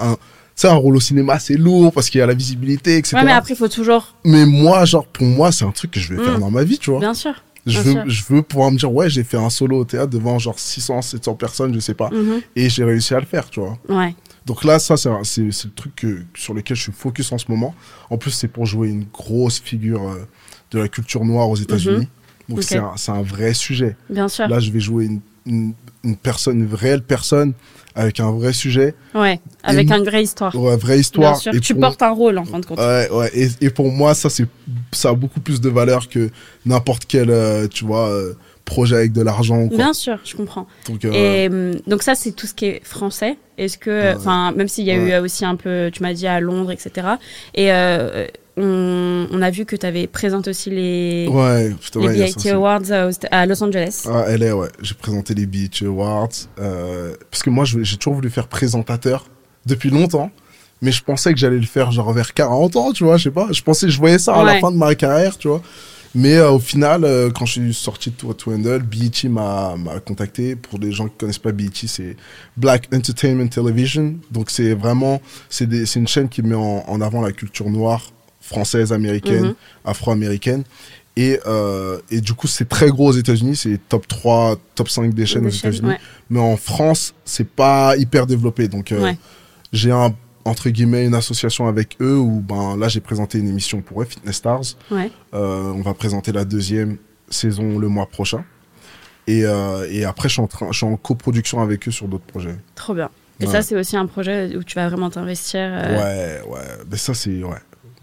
sais, 0.55 0.69
un 0.69 0.75
rôle 0.75 0.97
au 0.97 1.01
cinéma, 1.01 1.39
c'est 1.39 1.57
lourd 1.57 1.93
parce 1.93 2.09
qu'il 2.09 2.21
y 2.21 2.23
a 2.23 2.27
la 2.27 2.35
visibilité, 2.35 2.97
etc. 2.97 3.17
Ouais, 3.17 3.25
mais 3.25 3.33
après, 3.33 3.53
il 3.53 3.57
faut 3.57 3.69
toujours. 3.69 4.15
Mais 4.25 4.47
moi, 4.47 4.85
genre, 4.87 5.07
pour 5.07 5.27
moi, 5.27 5.53
c'est 5.53 5.65
un 5.65 5.73
truc 5.73 5.91
que 5.91 6.01
je 6.01 6.15
vais 6.15 6.25
faire 6.25 6.39
Mm. 6.39 6.41
dans 6.41 6.51
ma 6.51 6.65
vie, 6.65 6.79
tu 6.79 6.91
vois. 6.91 7.01
Bien 7.01 7.13
sûr. 7.15 7.35
Je 7.67 7.81
veux, 7.81 7.93
sûr. 7.93 8.05
je 8.07 8.25
veux 8.29 8.43
pouvoir 8.43 8.71
me 8.71 8.77
dire, 8.77 8.93
ouais, 8.93 9.09
j'ai 9.09 9.25
fait 9.25 9.39
un 9.39 9.49
solo 9.49 9.79
au 9.81 9.85
théâtre 9.85 10.11
devant 10.11 10.39
genre 10.39 10.59
600, 10.59 11.01
700 11.03 11.35
personnes, 11.35 11.75
je 11.75 11.81
sais 11.81 11.95
pas. 11.95 12.11
Mhm. 12.11 12.41
Et 12.57 12.69
j'ai 12.69 12.85
réussi 12.85 13.15
à 13.15 13.21
le 13.21 13.27
faire, 13.27 13.49
tu 13.49 13.61
vois. 13.61 13.79
Ouais. 13.89 14.15
Donc 14.47 14.65
là, 14.65 14.79
ça, 14.79 14.97
c'est 14.97 15.41
le 15.41 15.71
truc 15.75 15.95
que, 15.97 16.23
sur 16.35 16.53
lequel 16.53 16.77
je 16.77 16.83
suis 16.83 16.93
focus 16.93 17.33
en 17.33 17.39
ce 17.39 17.47
moment. 17.49 17.75
En 18.11 18.19
plus, 18.19 18.31
c'est 18.31 18.49
pour 18.49 18.67
jouer 18.67 18.89
une 18.89 19.05
grosse 19.05 19.61
figure 19.61 20.03
euh, 20.03 20.27
de 20.71 20.81
la 20.81 20.89
culture 20.89 21.25
noire 21.25 21.49
aux 21.49 21.57
États-Unis. 21.57 22.09
Donc 22.49 22.59
Ok. 22.59 22.65
c'est 22.97 23.11
un, 23.11 23.23
vrai 23.23 23.55
sujet. 23.55 23.97
Bien 24.11 24.29
sûr. 24.29 24.47
Là, 24.47 24.61
je 24.61 24.71
vais 24.71 24.81
jouer 24.81 25.07
une, 25.07 25.21
une, 25.47 25.73
une 26.03 26.17
personne, 26.17 26.61
une 26.61 26.75
réelle 26.75 27.03
personne 27.03 27.55
avec 27.95 28.19
un 28.21 28.33
vrai 28.33 28.53
sujet, 28.53 28.95
Ouais. 29.15 29.41
Avec 29.63 29.91
une 29.91 30.05
vraie 30.05 30.23
histoire. 30.25 30.55
une 30.55 30.77
vraie 30.77 30.99
histoire. 30.99 31.33
Bien 31.33 31.41
sûr. 31.41 31.55
Et 31.55 31.61
Tu 31.61 31.75
pour- 31.75 31.83
portes 31.83 32.03
un 32.03 32.11
rôle, 32.11 32.39
en 32.39 32.45
fin 32.45 32.59
de 32.59 32.67
compte. 32.67 32.79
Ouais, 32.79 33.09
ouais. 33.11 33.31
Et, 33.35 33.49
et 33.61 33.71
pour 33.71 33.91
moi, 33.93 34.15
ça, 34.15 34.29
c'est, 34.31 34.47
ça 34.93 35.11
a 35.11 35.15
beaucoup 35.15 35.41
plus 35.41 35.61
de 35.61 35.69
valeur 35.69 36.09
que 36.09 36.31
n'importe 36.67 37.05
quel, 37.07 37.31
euh, 37.31 37.69
tu 37.69 37.85
vois, 37.85 38.09
euh, 38.09 38.35
projet 38.65 38.97
avec 38.97 39.13
de 39.13 39.23
l'argent. 39.23 39.67
Bien 39.67 39.93
sûr, 39.93 40.19
je 40.25 40.35
comprends. 40.37 40.67
Donc, 40.89 41.05
euh, 41.05 41.13
Et 41.13 41.49
hum, 41.49 41.73
donc 41.87 42.03
ça, 42.03 42.15
c'est 42.15 42.33
tout 42.33 42.47
ce 42.47 42.55
qui 42.55 42.67
est 42.67 42.81
français. 42.85 43.37
Est-ce 43.59 43.79
que, 43.79 43.91
Ouais. 43.91 44.15
enfin, 44.17 44.53
même 44.53 44.69
s'il 44.69 44.85
y 44.85 44.91
a 44.91 44.95
eu 44.97 45.05
Ouais. 45.07 45.15
euh, 45.15 45.23
aussi 45.23 45.45
un 45.45 45.57
peu, 45.57 45.91
tu 45.93 46.03
m'as 46.03 46.13
dit 46.15 46.27
à 46.27 46.41
Londres, 46.41 46.71
etc. 46.73 47.07
Et 47.55 47.71
euh, 47.73 48.27
on, 48.57 49.27
on 49.31 49.43
a 49.43 49.51
vu 49.51 49.65
que 49.65 49.77
tu 49.77 49.85
avais 49.85 50.07
présenté 50.07 50.51
aussi 50.51 50.71
les, 50.71 51.29
ouais, 51.31 51.71
putain, 51.81 52.01
les 52.01 52.25
BIT. 52.25 52.51
Awards 52.51 52.81
euh, 52.91 53.11
à 53.31 53.47
Los 53.47 53.63
Angeles. 53.63 54.05
Ah, 54.09 54.25
elle 54.29 54.43
est, 54.43 54.53
ouais. 54.53 54.69
J'ai 54.81 54.95
présenté 54.95 55.35
les 55.35 55.47
Beach 55.47 55.83
Awards. 55.83 56.29
euh, 56.61 57.15
parce 57.31 57.43
que 57.43 57.51
moi, 57.51 57.65
j'ai 57.65 57.97
toujours 57.97 58.15
voulu 58.15 58.31
faire 58.31 58.47
présentateur 58.49 59.27
depuis 59.67 59.91
longtemps. 59.91 60.31
Mais 60.83 60.91
je 60.93 61.03
pensais 61.03 61.33
que 61.33 61.39
j'allais 61.39 61.59
le 61.59 61.67
faire 61.67 61.93
genre 61.93 62.13
vers 62.13 62.35
40 62.35 62.77
ans, 62.77 62.93
tu 62.93 63.05
vois, 63.05 63.17
je 63.17 63.25
sais 63.25 63.31
pas. 63.31 63.49
Je 63.53 63.63
pensais, 63.63 63.89
je 63.89 63.99
voyais 63.99 64.19
ça 64.19 64.35
à 64.35 64.45
la 64.45 64.59
fin 64.61 64.71
de 64.71 64.77
ma 64.77 64.95
carrière, 64.95 65.39
tu 65.39 65.49
vois. 65.49 65.63
Mais 66.15 66.37
euh, 66.37 66.51
au 66.53 66.59
final, 66.61 67.05
euh, 67.05 67.31
quand 67.31 67.45
je 67.45 67.53
suis 67.61 67.75
sorti 67.75 68.11
de 68.11 68.15
Tour 68.15 68.37
to 68.37 68.53
Handle, 68.53 68.83
BET 68.83 69.29
m'a 69.29 69.75
contacté. 70.07 70.55
Pour 70.55 70.79
les 70.79 70.93
gens 70.93 71.09
qui 71.09 71.17
connaissent 71.19 71.39
pas 71.39 71.51
BET, 71.53 71.71
c'est 71.87 72.17
Black 72.57 72.89
Entertainment 72.95 73.49
Television. 73.49 74.15
Donc 74.31 74.51
c'est 74.51 74.75
vraiment, 74.75 75.21
c'est 75.49 75.65
une 75.97 76.07
chaîne 76.09 76.29
qui 76.29 76.43
met 76.43 76.55
en, 76.55 76.85
en 76.87 77.01
avant 77.01 77.21
la 77.21 77.33
culture 77.33 77.69
noire, 77.69 78.13
française, 78.41 78.93
américaine, 78.93 79.47
Mhm. 79.47 79.55
afro-américaine. 79.85 80.63
Et, 81.17 81.39
euh, 81.47 82.01
et 82.11 82.21
du 82.21 82.35
coup, 82.35 82.47
c'est 82.49 82.69
très 82.69 82.89
gros 82.89 83.09
aux 83.11 83.13
États-Unis. 83.17 83.57
C'est 83.57 83.79
top 83.89 84.07
3, 84.09 84.57
top 84.75 84.89
5 84.89 85.15
des 85.15 85.27
chaînes 85.27 85.43
Des 85.43 85.49
aux 85.49 85.51
États-Unis. 85.53 85.89
ouais. 85.91 85.99
Mais 86.31 86.41
en 86.41 86.57
France, 86.57 87.15
c'est 87.25 87.49
pas 87.49 87.97
hyper 87.97 88.27
développé. 88.27 88.67
Donc, 88.69 88.91
euh, 88.93 89.01
Ouais. 89.01 89.17
j'ai 89.73 89.93
un, 89.93 90.13
entre 90.45 90.69
guillemets, 90.71 91.07
une 91.07 91.15
association 91.15 91.67
avec 91.67 91.97
eux 92.01 92.17
où, 92.19 92.41
ben, 92.41 92.77
là, 92.77 92.89
j'ai 92.89 93.01
présenté 93.01 93.39
une 93.39 93.49
émission 93.49 93.81
pour 93.83 94.03
eux, 94.03 94.05
Fitness 94.05 94.37
Stars. 94.37 94.63
Ouais. 94.91 95.11
Euh, 95.35 95.73
on 95.75 95.81
va 95.83 95.95
présenter 95.95 96.33
la 96.33 96.45
deuxième 96.45 96.99
saison 97.31 97.79
le 97.79 97.89
mois 97.89 98.07
prochain. 98.07 98.45
Et, 99.27 99.45
euh, 99.45 99.89
et 99.91 100.05
après, 100.05 100.29
je 100.29 100.35
suis 100.35 100.43
en, 100.43 100.47
train, 100.47 100.69
je 100.71 100.77
suis 100.77 100.87
en 100.87 100.97
coproduction 100.97 101.61
avec 101.63 101.89
eux 101.89 101.91
sur 101.91 102.09
d'autres 102.09 102.27
projets. 102.27 102.57
Trop 102.75 102.93
bien. 102.95 103.09
Et 103.41 103.47
Ouais. 103.47 103.53
ça, 103.53 103.63
c'est 103.63 103.75
aussi 103.75 103.97
un 103.97 104.07
projet 104.07 104.55
où 104.57 104.63
tu 104.63 104.75
vas 104.75 104.89
vraiment 104.89 105.09
t'investir. 105.11 105.61
euh, 105.63 106.43
Ouais, 106.45 106.51
ouais. 106.51 106.61
Mais 106.91 106.97
ça, 106.99 107.15
c'est. 107.15 107.43
Ouais. 107.43 107.57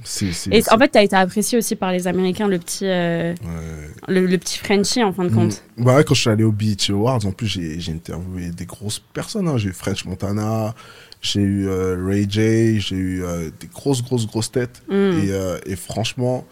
C'est. 0.03 0.33
c'est- 0.33 0.49
Et 0.51 0.63
c'est- 0.63 0.73
en 0.73 0.79
fait, 0.79 0.89
tu 0.89 0.97
as 0.97 1.03
été 1.03 1.15
apprécié 1.15 1.59
aussi 1.59 1.75
par 1.75 1.91
les 1.91 2.07
Américains, 2.07 2.47
le 2.47 2.57
petit, 2.57 2.87
euh, 2.87 3.33
ouais. 3.33 3.87
le, 4.07 4.25
le 4.25 4.37
petit 4.39 4.57
Frenchie, 4.57 5.03
en 5.03 5.13
fin 5.13 5.23
de 5.25 5.29
compte. 5.33 5.61
Mm. 5.77 5.83
Bah 5.85 5.95
ouais, 5.95 6.03
quand 6.03 6.15
je 6.15 6.21
suis 6.21 6.29
allé 6.31 6.43
au 6.43 6.51
Beach 6.51 6.89
Awards, 6.89 7.23
en 7.25 7.31
plus, 7.31 7.45
j'ai 7.47 7.79
j'ai 7.79 7.93
interviewé 7.93 8.49
des 8.49 8.65
grosses 8.65 8.97
personnes. 8.99 9.47
hein. 9.47 9.57
J'ai 9.57 9.69
eu 9.69 9.73
French 9.73 10.03
Montana, 10.05 10.73
j'ai 11.21 11.41
eu 11.41 11.67
euh, 11.67 12.03
Ray 12.05 12.25
J, 12.29 12.79
j'ai 12.79 12.95
eu 12.95 13.23
euh, 13.23 13.49
des 13.59 13.67
grosses, 13.67 14.01
grosses, 14.03 14.27
grosses 14.27 14.51
têtes. 14.51 14.81
Mm. 14.89 14.93
Et, 14.93 15.31
euh, 15.31 15.57
et 15.65 15.75
franchement, 15.75 16.45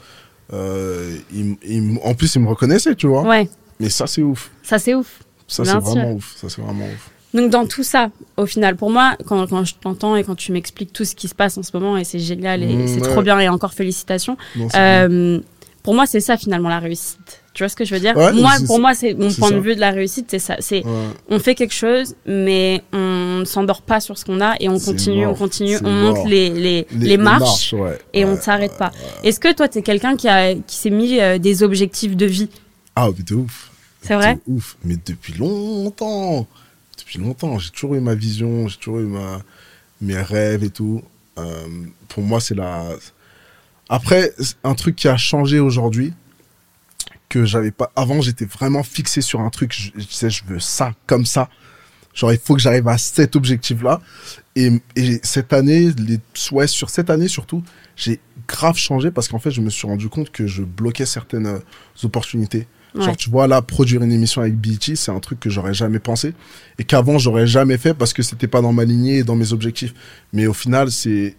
en 0.52 2.14
plus, 2.16 2.36
ils 2.36 2.42
me 2.42 2.48
reconnaissaient, 2.48 2.96
tu 2.96 3.08
vois. 3.08 3.24
Ouais, 3.24 3.50
Mais 3.80 3.90
ça, 3.90 4.08
c'est 4.08 4.22
ouf. 4.22 4.52
ça, 4.64 4.80
c'est 4.80 4.94
ouf. 4.96 5.20
Ça, 5.48 5.66
c'est 5.66 5.74
vraiment 5.78 6.12
ouf. 6.14 6.36
Ça, 6.38 6.50
c'est 6.50 6.62
vraiment 6.62 6.86
ouf. 6.86 7.10
Donc 7.34 7.52
dans 7.52 7.68
tout 7.68 7.84
ça, 7.84 8.10
au 8.38 8.48
final, 8.48 8.76
pour 8.76 8.90
moi, 8.90 9.16
quand, 9.28 9.46
quand 9.48 9.64
je 9.64 9.76
t'entends 9.76 10.16
et 10.16 10.24
quand 10.24 10.34
tu 10.36 10.52
m'expliques 10.52 10.92
tout 10.92 11.06
ce 11.06 11.14
qui 11.14 11.28
se 11.28 11.36
passe 11.36 11.60
en 11.60 11.64
ce 11.64 11.70
moment, 11.76 11.96
et 11.96 12.04
c'est 12.04 12.18
génial, 12.20 12.64
et 12.64 12.76
Mmh, 12.76 12.88
c'est 12.88 13.02
ouais. 13.02 13.08
trop 13.12 13.22
bien, 13.22 13.40
et 13.40 13.48
encore 13.50 13.74
félicitations, 13.74 14.36
Non, 14.56 14.68
euh, 14.76 15.40
pour 15.84 15.94
moi, 15.94 16.08
c'est 16.08 16.22
ça 16.22 16.38
finalement 16.38 16.70
la 16.70 16.80
réussite. 16.80 17.44
Tu 17.60 17.64
vois 17.66 17.68
ce 17.68 17.76
que 17.76 17.84
je 17.84 17.94
veux 17.94 18.00
dire? 18.00 18.16
Ouais, 18.16 18.32
Moi, 18.32 18.54
pour 18.68 18.80
moi, 18.80 18.94
c'est 18.94 19.14
mon 19.16 19.30
point 19.34 19.50
ça. 19.50 19.56
de 19.56 19.60
vue 19.60 19.76
de 19.76 19.82
la 19.82 19.92
réussite, 19.92 20.28
c'est 20.32 20.40
ça. 20.40 20.56
C'est 20.62 20.82
Ouais. 20.86 21.08
on 21.28 21.40
fait 21.40 21.56
quelque 21.56 21.74
chose, 21.74 22.16
mais 22.26 22.82
on 22.94 23.40
ne 23.42 23.44
s'endort 23.44 23.82
pas 23.82 24.00
sur 24.00 24.18
ce 24.18 24.24
qu'on 24.24 24.40
a 24.40 24.56
et 24.62 24.70
on 24.70 24.80
continue, 24.80 25.26
on 25.26 25.34
continue, 25.36 25.76
on 25.84 25.92
monte 25.92 26.26
les, 26.26 26.50
les, 26.52 26.88
les, 26.94 27.18
marches, 27.18 27.74
ouais. 27.74 28.00
et 28.14 28.24
on 28.24 28.36
ne 28.38 28.40
s'arrête 28.40 28.78
pas. 28.78 28.94
Est-ce 29.26 29.42
que 29.42 29.54
toi, 29.54 29.68
tu 29.68 29.80
es 29.80 29.82
quelqu'un 29.82 30.16
qui, 30.16 30.30
a, 30.30 30.56
qui 30.56 30.78
s'est 30.78 30.90
mis 30.90 31.20
euh, 31.20 31.38
des 31.38 31.62
objectifs 31.62 32.16
de 32.16 32.26
vie? 32.26 32.48
Ah, 32.96 33.10
mais 33.10 33.36
ouf. 33.36 33.72
C'est 34.04 34.16
vrai? 34.16 34.38
Ouf. 34.48 34.78
Mais 34.86 34.96
depuis 35.06 35.34
longtemps. 35.34 36.48
Depuis 36.98 37.20
longtemps. 37.20 37.60
J'ai 37.60 37.72
toujours 37.72 37.96
eu 37.96 38.00
ma 38.00 38.16
vision, 38.16 38.70
j'ai 38.70 38.78
toujours 38.78 39.00
eu 39.00 39.06
ma, 39.06 39.42
mes 40.00 40.16
rêves 40.22 40.64
et 40.64 40.70
tout. 40.70 41.02
Euh, 41.38 41.68
pour 42.08 42.24
moi, 42.24 42.40
c'est 42.40 42.56
la. 42.56 42.86
Après, 43.90 44.32
un 44.64 44.76
truc 44.76 44.96
qui 44.96 45.10
a 45.10 45.18
changé 45.18 45.60
aujourd'hui, 45.60 46.14
que 47.30 47.46
j'avais 47.46 47.72
pas. 47.72 47.92
Avant, 47.96 48.22
j'étais 48.22 48.46
vraiment 48.46 48.84
fixé 48.84 49.22
sur 49.22 49.40
un 49.42 49.50
truc. 49.50 49.74
Je, 49.74 49.92
je 50.02 50.06
disais, 50.08 50.30
je 50.30 50.44
veux 50.46 50.60
ça, 50.60 50.94
comme 51.08 51.26
ça. 51.26 51.50
Genre, 52.14 52.34
il 52.34 52.40
faut 52.40 52.56
que 52.56 52.60
j'arrive 52.62 52.88
à 52.88 52.98
cet 52.98 53.36
objectif-là. 53.36 54.02
Et, 54.56 54.72
et 54.96 55.20
cette 55.24 55.54
année, 55.54 55.92
les, 55.98 56.20
ouais, 56.52 56.68
sur 56.68 56.90
cette 56.90 57.10
année 57.10 57.28
surtout, 57.28 57.64
j'ai 57.96 58.20
grave 58.48 58.76
changé 58.78 59.12
parce 59.12 59.28
qu'en 59.28 59.40
fait, 59.40 59.52
je 59.52 59.62
me 59.62 59.70
suis 59.70 59.88
rendu 59.88 60.10
compte 60.10 60.32
que 60.32 60.48
je 60.48 60.64
bloquais 60.64 61.06
certaines 61.06 61.46
euh, 61.48 61.60
opportunités. 62.04 62.68
Ouais. 62.96 63.06
Genre, 63.06 63.16
tu 63.16 63.30
vois, 63.30 63.48
là, 63.48 63.62
produire 63.62 64.02
une 64.02 64.12
émission 64.12 64.42
avec 64.42 64.56
BET, 64.58 64.96
c'est 64.96 65.12
un 65.12 65.20
truc 65.20 65.40
que 65.40 65.52
j'aurais 65.52 65.76
jamais 65.76 66.00
pensé 66.00 66.34
et 66.80 66.84
qu'avant, 66.84 67.20
j'aurais 67.20 67.46
jamais 67.46 67.78
fait 67.78 67.94
parce 67.94 68.12
que 68.14 68.24
c'était 68.24 68.48
pas 68.48 68.62
dans 68.62 68.74
ma 68.74 68.84
lignée 68.86 69.20
et 69.20 69.24
dans 69.24 69.36
mes 69.36 69.54
objectifs. 69.54 69.94
Mais 70.34 70.48
au 70.48 70.54
final, 70.54 70.92
c'est- 70.92 71.36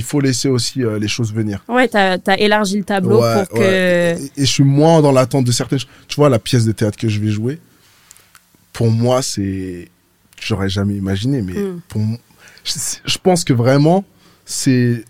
il 0.00 0.04
faut 0.04 0.20
laisser 0.20 0.48
aussi 0.48 0.82
euh, 0.82 0.98
les 0.98 1.08
choses 1.08 1.32
venir. 1.32 1.62
Ouais, 1.68 1.86
tu 1.88 1.96
as, 1.96 2.18
élargi 2.40 2.78
le 2.78 2.84
tableau 2.84 3.20
Ouais, 3.20 3.34
pour 3.44 3.58
que. 3.58 3.62
Et, 3.62 4.12
et 4.36 4.44
je 4.46 4.52
suis 4.56 4.64
moins 4.64 5.02
dans 5.02 5.12
l'attente 5.12 5.44
de 5.44 5.52
certaines 5.52 5.78
choses. 5.80 5.88
Tu 6.08 6.16
vois, 6.16 6.28
la 6.30 6.38
pièce 6.38 6.64
de 6.64 6.72
théâtre 6.72 6.98
que 6.98 7.08
je 7.08 7.20
vais 7.20 7.28
jouer, 7.30 7.58
pour 8.72 8.90
moi, 8.90 9.22
c'est. 9.22 9.88
J'aurais 10.40 10.70
jamais 10.70 10.94
imaginé, 10.94 11.42
mais 11.42 11.52
Mm. 11.52 11.80
pour 11.88 12.00
je, 12.64 12.72
je 13.04 13.18
pense 13.18 13.44
que 13.44 13.52
vraiment, 13.52 14.04
c'est 14.46 15.04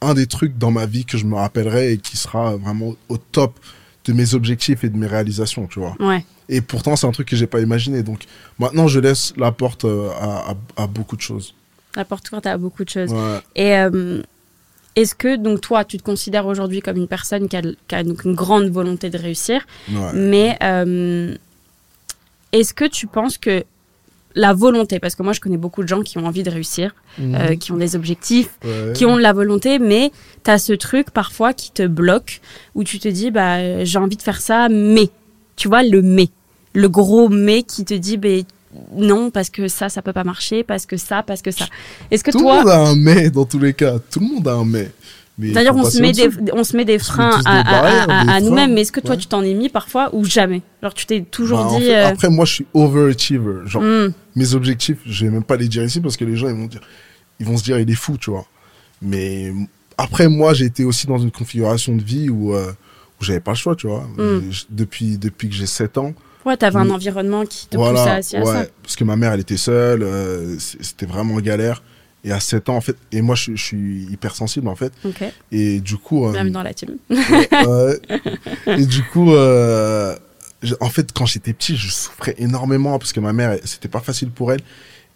un 0.00 0.14
des 0.14 0.26
trucs 0.26 0.56
dans 0.58 0.70
ma 0.70 0.86
vie 0.86 1.04
que 1.04 1.18
je 1.18 1.24
me 1.24 1.34
rappellerai 1.34 1.92
et 1.92 1.98
qui 1.98 2.16
sera 2.16 2.56
vraiment 2.56 2.94
au 3.08 3.16
top 3.18 3.58
de 4.04 4.12
mes 4.12 4.34
objectifs 4.34 4.84
et 4.84 4.88
de 4.88 4.96
mes 4.96 5.08
réalisations, 5.08 5.66
tu 5.66 5.80
vois. 5.80 5.96
Ouais. 5.98 6.24
Et 6.48 6.60
pourtant, 6.60 6.94
c'est 6.94 7.06
un 7.08 7.10
truc 7.12 7.26
que 7.28 7.34
j'ai 7.34 7.48
pas 7.48 7.60
imaginé. 7.60 8.04
Donc 8.04 8.20
maintenant, 8.60 8.86
je 8.86 9.00
laisse 9.00 9.32
la 9.36 9.50
porte 9.50 9.84
euh, 9.84 10.10
à, 10.20 10.52
à- 10.52 10.82
à 10.84 10.86
beaucoup 10.86 11.16
de 11.16 11.22
choses. 11.22 11.54
La 11.96 12.04
porte 12.04 12.30
ouverte 12.30 12.46
à 12.46 12.56
beaucoup 12.58 12.84
de 12.84 12.90
choses. 12.90 13.10
Ouais. 13.12 13.40
Et 13.56 13.74
euh, 13.76 14.22
est-ce 14.96 15.14
que, 15.14 15.36
donc, 15.36 15.60
toi, 15.60 15.84
tu 15.84 15.98
te 15.98 16.02
considères 16.02 16.46
aujourd'hui 16.46 16.80
comme 16.80 16.96
une 16.96 17.06
personne 17.08 17.48
qui 17.48 17.56
a, 17.56 17.62
qui 17.62 17.94
a 17.94 18.02
donc 18.02 18.24
une 18.24 18.34
grande 18.34 18.68
volonté 18.70 19.10
de 19.10 19.18
réussir, 19.18 19.66
Ouais. 19.92 20.12
mais 20.14 20.56
euh, 20.62 21.34
est-ce 22.52 22.72
que 22.74 22.86
tu 22.86 23.06
penses 23.06 23.38
que 23.38 23.64
la 24.34 24.52
volonté, 24.52 24.98
parce 24.98 25.14
que 25.14 25.22
moi, 25.22 25.32
je 25.32 25.40
connais 25.40 25.56
beaucoup 25.56 25.82
de 25.82 25.88
gens 25.88 26.02
qui 26.02 26.18
ont 26.18 26.26
envie 26.26 26.42
de 26.42 26.50
réussir, 26.50 26.94
euh, 27.20 27.56
qui 27.56 27.72
ont 27.72 27.76
des 27.78 27.96
objectifs, 27.96 28.50
Ouais. 28.64 28.92
qui 28.94 29.06
ont 29.06 29.16
de 29.16 29.22
la 29.22 29.32
volonté, 29.32 29.78
mais 29.78 30.10
tu 30.44 30.50
as 30.50 30.58
ce 30.58 30.72
truc 30.74 31.10
parfois 31.10 31.52
qui 31.54 31.70
te 31.72 31.86
bloque, 31.86 32.40
où 32.74 32.84
tu 32.84 32.98
te 32.98 33.08
dis, 33.08 33.30
bah, 33.30 33.84
j'ai 33.84 33.98
envie 33.98 34.16
de 34.16 34.22
faire 34.22 34.40
ça, 34.40 34.68
mais, 34.68 35.08
tu 35.56 35.68
vois, 35.68 35.82
le 35.82 36.02
mais, 36.02 36.28
le 36.74 36.88
gros 36.90 37.30
mais 37.30 37.62
qui 37.62 37.84
te 37.86 37.94
dit, 37.94 38.18
bah, 38.18 38.28
non, 38.96 39.30
parce 39.30 39.50
que 39.50 39.68
ça, 39.68 39.88
ça 39.88 40.02
peut 40.02 40.12
pas 40.12 40.24
marcher, 40.24 40.62
parce 40.64 40.86
que 40.86 40.96
ça, 40.96 41.22
parce 41.22 41.42
que 41.42 41.50
ça. 41.50 41.66
Est-ce 42.10 42.22
que 42.24 42.30
Tout 42.30 42.38
toi, 42.40 42.54
le 42.54 42.58
monde 42.60 42.68
a 42.70 42.78
un 42.90 42.96
mais 42.96 43.30
dans 43.30 43.44
tous 43.44 43.58
les 43.58 43.72
cas. 43.74 43.98
Tout 44.10 44.20
le 44.20 44.26
monde 44.26 44.48
a 44.48 44.54
un 44.54 44.64
mais. 44.64 44.90
Mais 45.38 45.48
il 45.48 45.52
D'ailleurs, 45.52 45.76
on 45.76 45.84
se, 45.84 46.00
met 46.00 46.12
des, 46.12 46.30
on 46.54 46.64
se 46.64 46.74
met 46.74 46.86
des 46.86 46.98
freins 46.98 47.42
à, 47.44 48.40
nous-mêmes, 48.40 48.72
mais 48.72 48.80
est-ce 48.80 48.92
que 48.92 49.00
toi, 49.00 49.10
Ouais. 49.10 49.16
tu 49.20 49.26
t'en 49.26 49.42
es 49.42 49.52
mis 49.52 49.68
parfois 49.68 50.08
ou 50.14 50.24
jamais? 50.24 50.62
Genre, 50.82 50.94
tu 50.94 51.04
t'es 51.04 51.20
toujours 51.20 51.58
Bah, 51.58 51.64
en 51.66 51.78
dit. 51.78 51.84
fait, 51.84 51.94
euh, 51.94 52.08
Après, 52.08 52.30
moi, 52.30 52.46
je 52.46 52.52
suis 52.54 52.66
overachiever. 52.72 53.66
Genre, 53.66 53.82
hmm, 53.82 54.12
mes 54.34 54.54
objectifs, 54.54 54.96
je 55.04 55.26
vais 55.26 55.30
même 55.30 55.44
pas 55.44 55.56
les 55.56 55.68
dire 55.68 55.84
ici 55.84 56.00
parce 56.00 56.16
que 56.16 56.24
les 56.24 56.36
gens, 56.36 56.48
ils 56.48 56.54
vont 56.56 56.66
dire, 56.66 56.80
ils 57.38 57.44
vont 57.44 57.58
se 57.58 57.64
dire, 57.64 57.78
il 57.78 57.90
est 57.90 57.94
fou, 57.94 58.16
tu 58.16 58.30
vois. 58.30 58.46
Mais 59.02 59.52
après, 59.98 60.28
moi, 60.28 60.54
j'ai 60.54 60.64
été 60.64 60.84
aussi 60.84 61.06
dans 61.06 61.18
une 61.18 61.30
configuration 61.30 61.94
de 61.94 62.02
vie 62.02 62.30
où, 62.30 62.54
euh, 62.54 62.72
où 63.20 63.24
j'avais 63.24 63.40
pas 63.40 63.50
le 63.50 63.56
choix, 63.58 63.76
tu 63.76 63.88
vois. 63.88 64.08
Mm. 64.16 64.40
J'ai- 64.50 64.64
Depuis, 64.70 65.18
depuis 65.18 65.50
que 65.50 65.54
j'ai 65.54 65.66
7 65.66 65.98
ans. 65.98 66.14
Ouais, 66.46 66.56
t'avais 66.56 66.78
un 66.78 66.84
Mm. 66.86 66.90
environnement 66.92 67.44
qui 67.44 67.66
te 67.66 67.76
voilà. 67.76 68.16
poussait 68.18 68.36
à, 68.36 68.40
à 68.40 68.44
ouais, 68.44 68.52
ça. 68.64 68.66
parce 68.82 68.96
que 68.96 69.04
ma 69.04 69.16
mère, 69.16 69.32
elle 69.32 69.40
était 69.40 69.56
seule. 69.58 70.02
euh, 70.02 70.56
C'était 70.58 71.06
vraiment 71.06 71.38
galère. 71.40 71.82
Et 72.24 72.32
à 72.32 72.40
7 72.40 72.68
ans, 72.70 72.76
en 72.76 72.80
fait, 72.80 72.96
et 73.12 73.22
moi, 73.22 73.36
je, 73.36 73.54
je 73.54 73.62
suis 73.62 74.04
hypersensible, 74.10 74.66
en 74.66 74.74
fait. 74.74 74.92
Ok, 75.04 75.22
Et 75.52 75.78
du 75.80 75.96
coup, 75.96 76.26
euh, 76.26 76.32
bienvenue 76.32 76.50
dans 76.50 76.62
la 76.64 76.74
team. 76.74 76.96
Ouais. 77.10 78.00
et 78.66 78.84
du 78.86 79.04
coup, 79.04 79.32
euh, 79.32 80.16
en 80.80 80.88
fait, 80.88 81.12
quand 81.12 81.26
j'étais 81.26 81.52
petit, 81.52 81.76
je 81.76 81.88
souffrais 81.88 82.34
énormément 82.38 82.98
parce 82.98 83.12
que 83.12 83.20
ma 83.20 83.32
mère, 83.32 83.56
c'était 83.64 83.86
pas 83.88 84.00
facile 84.00 84.30
pour 84.30 84.52
elle. 84.52 84.60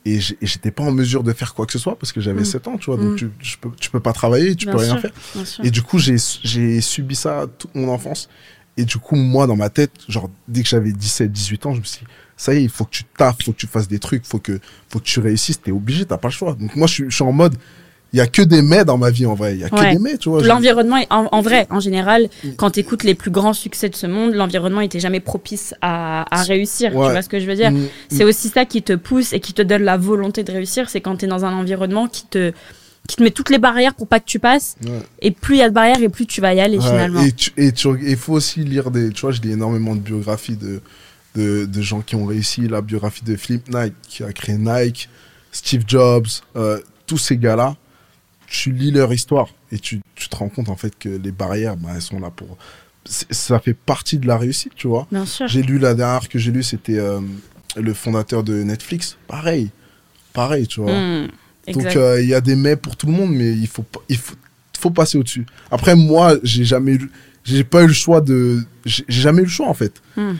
Et 0.06 0.18
j'étais 0.20 0.70
pas 0.70 0.84
en 0.84 0.92
mesure 0.92 1.22
de 1.24 1.32
faire 1.34 1.52
quoi 1.52 1.66
que 1.66 1.72
ce 1.72 1.78
soit 1.78 1.98
parce 1.98 2.12
que 2.12 2.20
j'avais 2.22 2.40
Mm. 2.42 2.44
7 2.46 2.68
ans, 2.68 2.78
tu 2.78 2.86
vois. 2.86 2.96
Mm. 2.96 3.04
Donc, 3.08 3.16
tu, 3.16 3.30
tu, 3.40 3.58
peux, 3.58 3.70
tu 3.78 3.90
peux 3.90 4.00
pas 4.00 4.12
travailler, 4.12 4.54
tu 4.54 4.66
Bien 4.66 4.74
peux 4.76 4.80
rien 4.80 4.96
faire. 4.98 5.10
Et 5.64 5.70
du 5.72 5.82
coup, 5.82 5.98
j'ai 5.98 6.80
subi 6.80 7.16
ça 7.16 7.46
toute 7.58 7.74
mon 7.74 7.88
enfance. 7.88 8.28
Et 8.80 8.84
du 8.84 8.98
coup, 8.98 9.16
moi, 9.16 9.46
dans 9.46 9.56
ma 9.56 9.68
tête, 9.70 9.92
genre, 10.08 10.30
dès 10.48 10.62
que 10.62 10.68
j'avais 10.68 10.92
17, 10.92 11.30
18 11.30 11.66
ans, 11.66 11.74
je 11.74 11.80
me 11.80 11.84
suis 11.84 12.00
dit, 12.00 12.06
ça 12.36 12.54
y 12.54 12.58
est, 12.58 12.62
il 12.62 12.70
faut 12.70 12.84
que 12.84 12.90
tu 12.90 13.04
taffes, 13.04 13.36
faut 13.44 13.52
que 13.52 13.58
tu 13.58 13.66
fasses 13.66 13.88
des 13.88 13.98
trucs, 13.98 14.24
faut 14.24 14.38
que, 14.38 14.58
faut 14.88 14.98
que 14.98 15.04
tu 15.04 15.20
réussisses, 15.20 15.60
t'es 15.60 15.72
obligé, 15.72 16.04
t'as 16.06 16.16
pas 16.16 16.28
le 16.28 16.32
choix. 16.32 16.56
Donc 16.58 16.74
moi, 16.76 16.86
je 16.86 16.94
suis, 16.94 17.04
je 17.08 17.14
suis 17.14 17.24
en 17.24 17.32
mode, 17.32 17.54
il 18.12 18.16
y 18.16 18.20
a 18.20 18.26
que 18.26 18.42
des 18.42 18.62
mais 18.62 18.84
dans 18.84 18.96
ma 18.96 19.10
vie, 19.10 19.26
en 19.26 19.34
vrai. 19.34 19.54
Il 19.54 19.60
y 19.60 19.64
a 19.64 19.68
que 19.70 19.92
des 19.92 19.98
mais, 19.98 20.16
tu 20.16 20.30
vois. 20.30 20.42
L'environnement, 20.42 20.96
en, 21.10 21.28
en 21.30 21.42
vrai, 21.42 21.66
en 21.70 21.78
général, 21.78 22.28
Mm. 22.42 22.48
quand 22.56 22.70
tu 22.70 22.80
écoutes 22.80 23.04
les 23.04 23.14
plus 23.14 23.30
grands 23.30 23.52
succès 23.52 23.88
de 23.90 23.94
ce 23.94 24.06
monde, 24.06 24.32
l'environnement 24.34 24.80
était 24.80 24.98
jamais 24.98 25.20
propice 25.20 25.74
à, 25.82 26.24
à 26.34 26.42
réussir. 26.42 26.96
Ouais. 26.96 27.06
Tu 27.06 27.12
vois 27.12 27.22
ce 27.22 27.28
que 27.28 27.38
je 27.38 27.46
veux 27.46 27.54
dire? 27.56 27.70
Mm, 27.70 27.86
C'est 28.08 28.24
aussi 28.24 28.48
ça 28.48 28.64
qui 28.64 28.82
te 28.82 28.94
pousse 28.94 29.32
et 29.34 29.40
qui 29.40 29.52
te 29.52 29.62
donne 29.62 29.82
la 29.82 29.96
volonté 29.98 30.42
de 30.42 30.50
réussir. 30.52 30.88
C'est 30.88 31.00
quand 31.02 31.18
tu 31.18 31.26
es 31.26 31.28
dans 31.28 31.44
un 31.44 31.52
environnement 31.52 32.08
qui 32.08 32.24
te, 32.26 32.52
qui 33.08 33.16
te 33.16 33.22
met 33.22 33.30
toutes 33.30 33.50
les 33.50 33.58
barrières 33.58 33.94
pour 33.94 34.06
pas 34.06 34.20
que 34.20 34.24
tu 34.26 34.38
passes. 34.38 34.76
ouais. 34.84 35.02
Et 35.20 35.30
plus 35.32 35.56
il 35.56 35.58
y 35.58 35.62
a 35.62 35.68
de 35.68 35.74
barrières 35.74 36.00
et 36.02 36.08
plus 36.08 36.26
tu 36.26 36.40
vas 36.40 36.54
y 36.54 36.60
aller 36.60 36.78
Ouais, 36.78 36.84
finalement. 36.84 37.22
Et 37.22 37.32
tu- 37.32 37.52
et 37.56 37.72
tu- 37.72 38.16
faut 38.16 38.34
aussi 38.34 38.60
lire 38.64 38.90
des. 38.90 39.10
Tu 39.10 39.22
vois, 39.22 39.32
je 39.32 39.40
lis 39.40 39.52
énormément 39.52 39.94
de 39.96 40.00
biographies 40.00 40.56
de, 40.56 40.80
de, 41.34 41.64
de 41.64 41.82
gens 41.82 42.00
qui 42.02 42.14
ont 42.14 42.24
réussi. 42.26 42.68
La 42.68 42.80
biographie 42.82 43.24
de 43.24 43.34
Philip 43.36 43.68
Knight, 43.68 43.94
qui 44.08 44.22
a 44.22 44.32
créé 44.32 44.56
Nike, 44.58 45.08
Steve 45.50 45.82
Jobs, 45.86 46.26
euh, 46.56 46.78
tous 47.06 47.18
ces 47.18 47.36
gars-là. 47.36 47.76
Tu 48.46 48.72
lis 48.72 48.90
leur 48.90 49.12
histoire 49.12 49.48
et 49.72 49.78
tu, 49.78 50.00
tu 50.16 50.28
te 50.28 50.36
rends 50.36 50.48
compte 50.48 50.68
en 50.68 50.76
fait 50.76 50.96
que 50.98 51.08
les 51.08 51.30
barrières, 51.32 51.76
bah, 51.76 51.90
elles 51.94 52.02
sont 52.02 52.18
là 52.20 52.30
pour. 52.30 52.56
Ça 53.06 53.58
fait 53.60 53.74
partie 53.74 54.18
de 54.18 54.26
la 54.26 54.36
réussite, 54.38 54.74
tu 54.76 54.86
vois. 54.88 55.06
Bien 55.10 55.24
sûr. 55.26 55.48
J'ai 55.48 55.62
lu 55.62 55.78
la 55.78 55.94
dernière 55.94 56.28
que 56.28 56.38
j'ai 56.38 56.50
lu, 56.52 56.62
c'était 56.62 56.98
euh, 56.98 57.20
le 57.76 57.94
fondateur 57.94 58.42
de 58.44 58.62
Netflix. 58.62 59.16
Pareil, 59.26 59.70
pareil, 60.32 60.66
tu 60.66 60.80
vois. 60.80 60.92
Mm, 60.92 61.28
exact. 61.78 61.96
euh, 61.96 62.20
il 62.22 62.28
y 62.28 62.34
a 62.34 62.40
des 62.40 62.56
mais 62.56 62.76
pour 62.76 62.96
tout 62.96 63.06
le 63.06 63.12
monde, 63.12 63.30
mais 63.32 63.50
il 63.52 63.66
faut 63.66 63.84
il 64.08 64.16
faut, 64.18 64.34
faut 64.78 64.90
passer 64.90 65.18
au-dessus. 65.18 65.46
Après 65.70 65.94
moi, 65.94 66.36
j'ai 66.42 66.64
jamais 66.64 66.92
eu, 66.94 67.10
j'ai 67.44 67.64
pas 67.64 67.82
eu 67.82 67.86
le 67.86 67.92
choix 67.92 68.20
de, 68.20 68.60
j'ai 68.84 69.04
jamais 69.08 69.40
eu 69.42 69.44
le 69.46 69.50
choix 69.50 69.68
en 69.68 69.74
fait. 69.74 70.00
Hmm. 70.16 70.34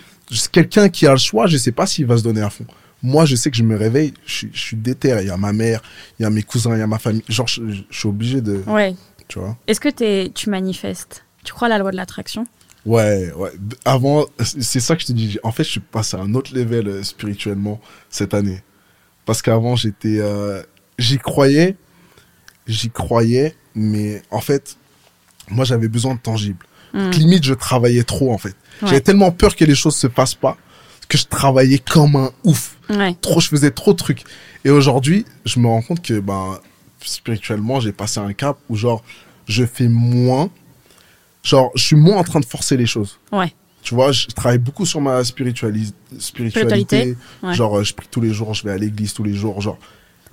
Quelqu'un 0.52 0.88
qui 0.88 1.06
a 1.06 1.12
le 1.12 1.18
choix, 1.18 1.46
je 1.46 1.56
sais 1.56 1.72
pas 1.72 1.86
s'il 1.86 2.06
va 2.06 2.16
se 2.16 2.22
donner 2.22 2.40
à 2.40 2.50
fond. 2.50 2.64
Moi, 3.02 3.24
je 3.24 3.34
sais 3.34 3.50
que 3.50 3.56
je 3.56 3.62
me 3.62 3.76
réveille, 3.76 4.12
je, 4.26 4.32
suis- 4.32 4.50
je 4.52 4.60
suis 4.60 4.76
déter. 4.76 5.16
Il 5.22 5.26
y 5.26 5.30
a 5.30 5.36
ma 5.36 5.52
mère, 5.52 5.80
il 6.18 6.22
y 6.22 6.26
a 6.26 6.30
mes 6.30 6.42
cousins, 6.42 6.74
il 6.76 6.78
y 6.78 6.82
a 6.82 6.86
ma 6.86 6.98
famille. 6.98 7.24
Genre, 7.28 7.48
je, 7.48 7.62
je- 7.68 7.82
je 7.90 7.98
suis 7.98 8.08
obligé 8.08 8.40
de, 8.40 8.62
Ouais. 8.66 8.94
tu 9.26 9.38
vois. 9.38 9.56
Est-ce 9.66 9.80
que 9.80 9.88
t'es- 9.88 10.30
tu 10.34 10.50
manifestes? 10.50 11.24
Tu 11.42 11.52
crois 11.54 11.66
à 11.66 11.70
la 11.70 11.78
loi 11.78 11.90
de 11.90 11.96
l'attraction? 11.96 12.46
Ouais, 12.86 13.32
ouais. 13.36 13.50
Avant, 13.84 14.26
c'est 14.38 14.62
c'est 14.62 14.80
ça 14.80 14.96
que 14.96 15.02
je 15.02 15.06
te 15.08 15.12
dis. 15.12 15.38
En 15.42 15.50
fait, 15.52 15.64
je 15.64 15.70
suis 15.70 15.80
passé 15.80 16.16
à 16.16 16.20
un 16.20 16.34
autre 16.34 16.54
level 16.54 16.88
euh, 16.88 17.02
spirituellement 17.02 17.80
cette 18.10 18.34
année. 18.34 18.62
Parce 19.26 19.42
qu'avant, 19.42 19.76
j'étais, 19.76 20.18
euh, 20.20 20.62
j'y 21.00 21.18
croyais, 21.18 21.76
j'y 22.66 22.90
croyais, 22.90 23.56
mais 23.74 24.22
en 24.30 24.40
fait, 24.40 24.76
moi, 25.48 25.64
j'avais 25.64 25.88
besoin 25.88 26.14
de 26.14 26.20
tangible. 26.20 26.64
Mm. 26.92 26.98
Donc, 26.98 27.16
limite, 27.16 27.44
je 27.44 27.54
travaillais 27.54 28.04
trop, 28.04 28.32
en 28.32 28.38
fait. 28.38 28.54
Ouais. 28.82 28.88
J'avais 28.88 29.00
tellement 29.00 29.32
peur 29.32 29.56
que 29.56 29.64
les 29.64 29.74
choses 29.74 29.96
se 29.96 30.06
passent 30.06 30.34
pas 30.34 30.56
que 31.08 31.18
je 31.18 31.26
travaillais 31.26 31.78
comme 31.78 32.14
un 32.14 32.30
ouf. 32.44 32.76
Ouais. 32.88 33.16
Trop, 33.20 33.40
je 33.40 33.48
faisais 33.48 33.72
trop 33.72 33.92
de 33.92 33.96
trucs. 33.98 34.22
Et 34.64 34.70
aujourd'hui, 34.70 35.24
je 35.44 35.58
me 35.58 35.66
rends 35.66 35.82
compte 35.82 36.02
que, 36.02 36.20
ben, 36.20 36.60
spirituellement, 37.00 37.80
j'ai 37.80 37.90
passé 37.90 38.20
un 38.20 38.32
cap 38.32 38.58
où, 38.68 38.76
genre, 38.76 39.02
je 39.48 39.66
fais 39.66 39.88
moins. 39.88 40.50
Genre, 41.42 41.72
je 41.74 41.82
suis 41.82 41.96
moins 41.96 42.18
en 42.18 42.22
train 42.22 42.38
de 42.38 42.44
forcer 42.44 42.76
les 42.76 42.86
choses. 42.86 43.18
Ouais. 43.32 43.52
Tu 43.82 43.94
vois, 43.94 44.12
je 44.12 44.26
travaille 44.28 44.58
beaucoup 44.58 44.86
sur 44.86 45.00
ma 45.00 45.22
spiritualis- 45.24 45.92
spiritualité. 46.18 46.84
Spiritualité, 46.84 47.16
ouais. 47.42 47.54
Genre, 47.54 47.78
euh, 47.78 47.82
je 47.82 47.92
prie 47.94 48.06
tous 48.08 48.20
les 48.20 48.32
jours, 48.32 48.54
je 48.54 48.62
vais 48.62 48.70
à 48.70 48.78
l'église 48.78 49.12
tous 49.12 49.24
les 49.24 49.34
jours. 49.34 49.60
Genre, 49.60 49.78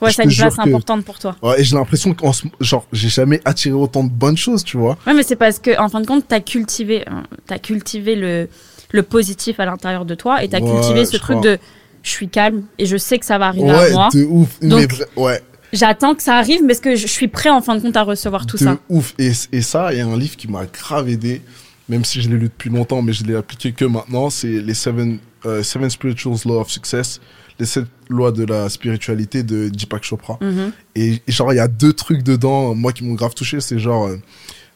Ouais, 0.02 0.10
Je 0.12 0.16
ça 0.16 0.22
a 0.22 0.26
une 0.26 0.32
place 0.36 0.56
que- 0.56 0.62
importante 0.70 1.04
pour 1.06 1.18
toi. 1.18 1.36
ouais, 1.42 1.60
et 1.60 1.64
j'ai 1.64 1.76
l'impression 1.76 2.14
qu'en 2.14 2.32
ce- 2.34 2.46
genre, 2.60 2.86
j'ai 2.94 3.10
jamais 3.10 3.42
attiré 3.46 3.74
autant 3.74 4.04
de 4.04 4.10
bonnes 4.12 4.38
choses, 4.38 4.64
tu 4.64 4.78
vois. 4.78 4.98
Ouais, 5.08 5.14
mais 5.16 5.24
c'est 5.24 5.36
parce 5.36 5.58
que, 5.60 5.80
en 5.80 5.90
fin 5.90 6.02
de 6.02 6.06
compte, 6.06 6.26
t'as 6.28 6.40
cultivé, 6.40 7.02
euh, 7.08 7.14
t'as 7.48 7.58
cultivé 7.58 8.16
le, 8.16 8.48
le 8.92 9.04
positif 9.04 9.60
à 9.60 9.66
l'intérieur 9.66 10.06
de 10.06 10.14
toi 10.16 10.44
et 10.44 10.50
t'as 10.50 10.60
Ouais, 10.60 10.72
cultivé 10.72 11.06
ce 11.06 11.18
truc 11.18 11.38
crois. 11.40 11.52
de 11.54 11.60
je 12.04 12.10
suis 12.12 12.30
calme 12.30 12.64
et 12.78 12.86
je 12.86 12.96
sais 12.96 13.18
que 13.18 13.26
ça 13.26 13.38
va 13.40 13.48
arriver 13.48 13.66
Ouais, 13.72 13.90
à 13.90 13.92
moi. 13.92 14.10
de 14.14 14.24
ouf. 14.24 14.60
Donc, 14.62 14.94
ouais, 15.16 15.42
J'attends 15.74 16.16
que 16.16 16.24
ça 16.24 16.36
arrive 16.38 16.66
parce 16.66 16.80
que 16.80 16.96
je 16.96 17.02
je 17.08 17.12
suis 17.12 17.28
prêt 17.28 17.50
en 17.50 17.60
fin 17.62 17.76
de 17.76 17.82
compte 17.82 17.98
à 17.98 18.04
recevoir 18.04 18.46
tout 18.46 18.56
de 18.58 18.64
ça. 18.64 18.78
ouf. 18.90 19.14
Et, 19.20 19.32
et 19.52 19.62
ça, 19.62 19.92
il 19.92 19.98
y 19.98 20.02
a 20.02 20.08
un 20.08 20.16
livre 20.18 20.38
qui 20.38 20.48
m'a 20.48 20.66
grave 20.66 21.10
aidé, 21.10 21.42
même 21.90 22.04
si 22.06 22.22
je 22.22 22.30
l'ai 22.30 22.38
lu 22.38 22.50
depuis 22.50 22.70
longtemps, 22.70 23.02
mais 23.02 23.14
je 23.14 23.24
l'ai 23.24 23.36
appliqué 23.36 23.72
que 23.72 23.86
maintenant. 23.86 24.30
C'est 24.30 24.62
les 24.62 24.74
Seven, 24.74 25.20
euh, 25.46 25.64
Seven 25.64 25.90
Spiritual 25.90 26.36
Laws 26.46 26.62
of 26.62 26.70
Success, 26.70 27.22
les 27.60 27.66
sept 27.66 27.86
lois 28.10 28.32
de 28.32 28.46
la 28.46 28.70
spiritualité 28.70 29.44
de 29.44 29.70
Deepak 29.70 30.04
Chopra. 30.04 30.38
Mhm. 30.42 30.72
Et, 30.96 31.22
et 31.28 31.32
genre, 31.32 31.54
il 31.54 31.58
y 31.58 31.60
a 31.60 31.68
deux 31.68 31.94
trucs 31.94 32.24
dedans, 32.24 32.76
moi, 32.76 32.94
qui 32.94 33.04
m'ont 33.04 33.14
grave 33.16 33.34
touché. 33.34 33.60
C'est 33.62 33.80
genre, 33.80 34.08
euh, 34.08 34.18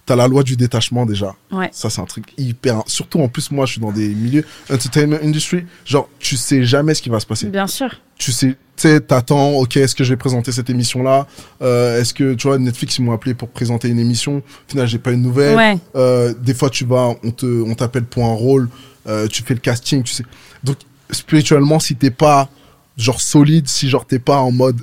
t'as 0.05 0.15
la 0.15 0.27
loi 0.27 0.43
du 0.43 0.57
détachement 0.57 1.05
déjà. 1.05 1.35
Ouais. 1.51 1.69
Ça, 1.71 1.89
c'est 1.89 2.01
un 2.01 2.05
truc 2.05 2.25
hyper. 2.37 2.83
Surtout 2.87 3.19
en 3.19 3.27
plus, 3.27 3.51
moi, 3.51 3.65
je 3.65 3.73
suis 3.73 3.81
dans 3.81 3.91
des 3.91 4.09
milieux 4.09 4.45
entertainment 4.71 5.17
industry. 5.23 5.65
Genre, 5.85 6.09
tu 6.19 6.37
sais 6.37 6.63
jamais 6.63 6.93
ce 6.93 7.01
qui 7.01 7.09
va 7.09 7.19
se 7.19 7.25
passer. 7.25 7.47
Bien 7.47 7.67
sûr. 7.67 7.89
Tu 8.17 8.31
sais, 8.31 8.57
tu 8.77 9.01
t'attends, 9.01 9.51
ok, 9.51 9.77
est-ce 9.77 9.95
que 9.95 10.03
je 10.03 10.09
vais 10.13 10.17
présenter 10.17 10.51
cette 10.51 10.69
émission-là? 10.69 11.27
Euh, 11.61 11.99
Est-ce 11.99 12.13
que, 12.13 12.33
tu 12.33 12.47
vois, 12.47 12.57
Netflix, 12.57 12.97
ils 12.97 13.03
m'ont 13.03 13.13
appelé 13.13 13.33
pour 13.33 13.49
présenter 13.49 13.89
une 13.89 13.99
émission. 13.99 14.37
Au 14.37 14.69
final, 14.69 14.87
j'ai 14.87 14.99
pas 14.99 15.11
une 15.11 15.21
nouvelle. 15.21 15.55
Ouais. 15.55 15.77
Euh, 15.95 16.33
des 16.33 16.53
fois, 16.53 16.69
tu 16.69 16.85
vas, 16.85 17.15
on 17.23 17.31
te, 17.31 17.45
on 17.45 17.73
t'appelle 17.75 18.03
pour 18.03 18.25
un 18.25 18.33
rôle, 18.33 18.69
euh, 19.07 19.27
tu 19.27 19.43
fais 19.43 19.53
le 19.53 19.59
casting, 19.59 20.03
tu 20.03 20.13
sais. 20.13 20.25
Donc, 20.63 20.77
spirituellement, 21.09 21.79
si 21.79 21.95
t'es 21.95 22.11
pas, 22.11 22.49
genre, 22.97 23.21
solide, 23.21 23.67
si, 23.67 23.89
genre, 23.89 24.05
t'es 24.05 24.19
pas 24.19 24.37
en 24.37 24.51
mode 24.51 24.81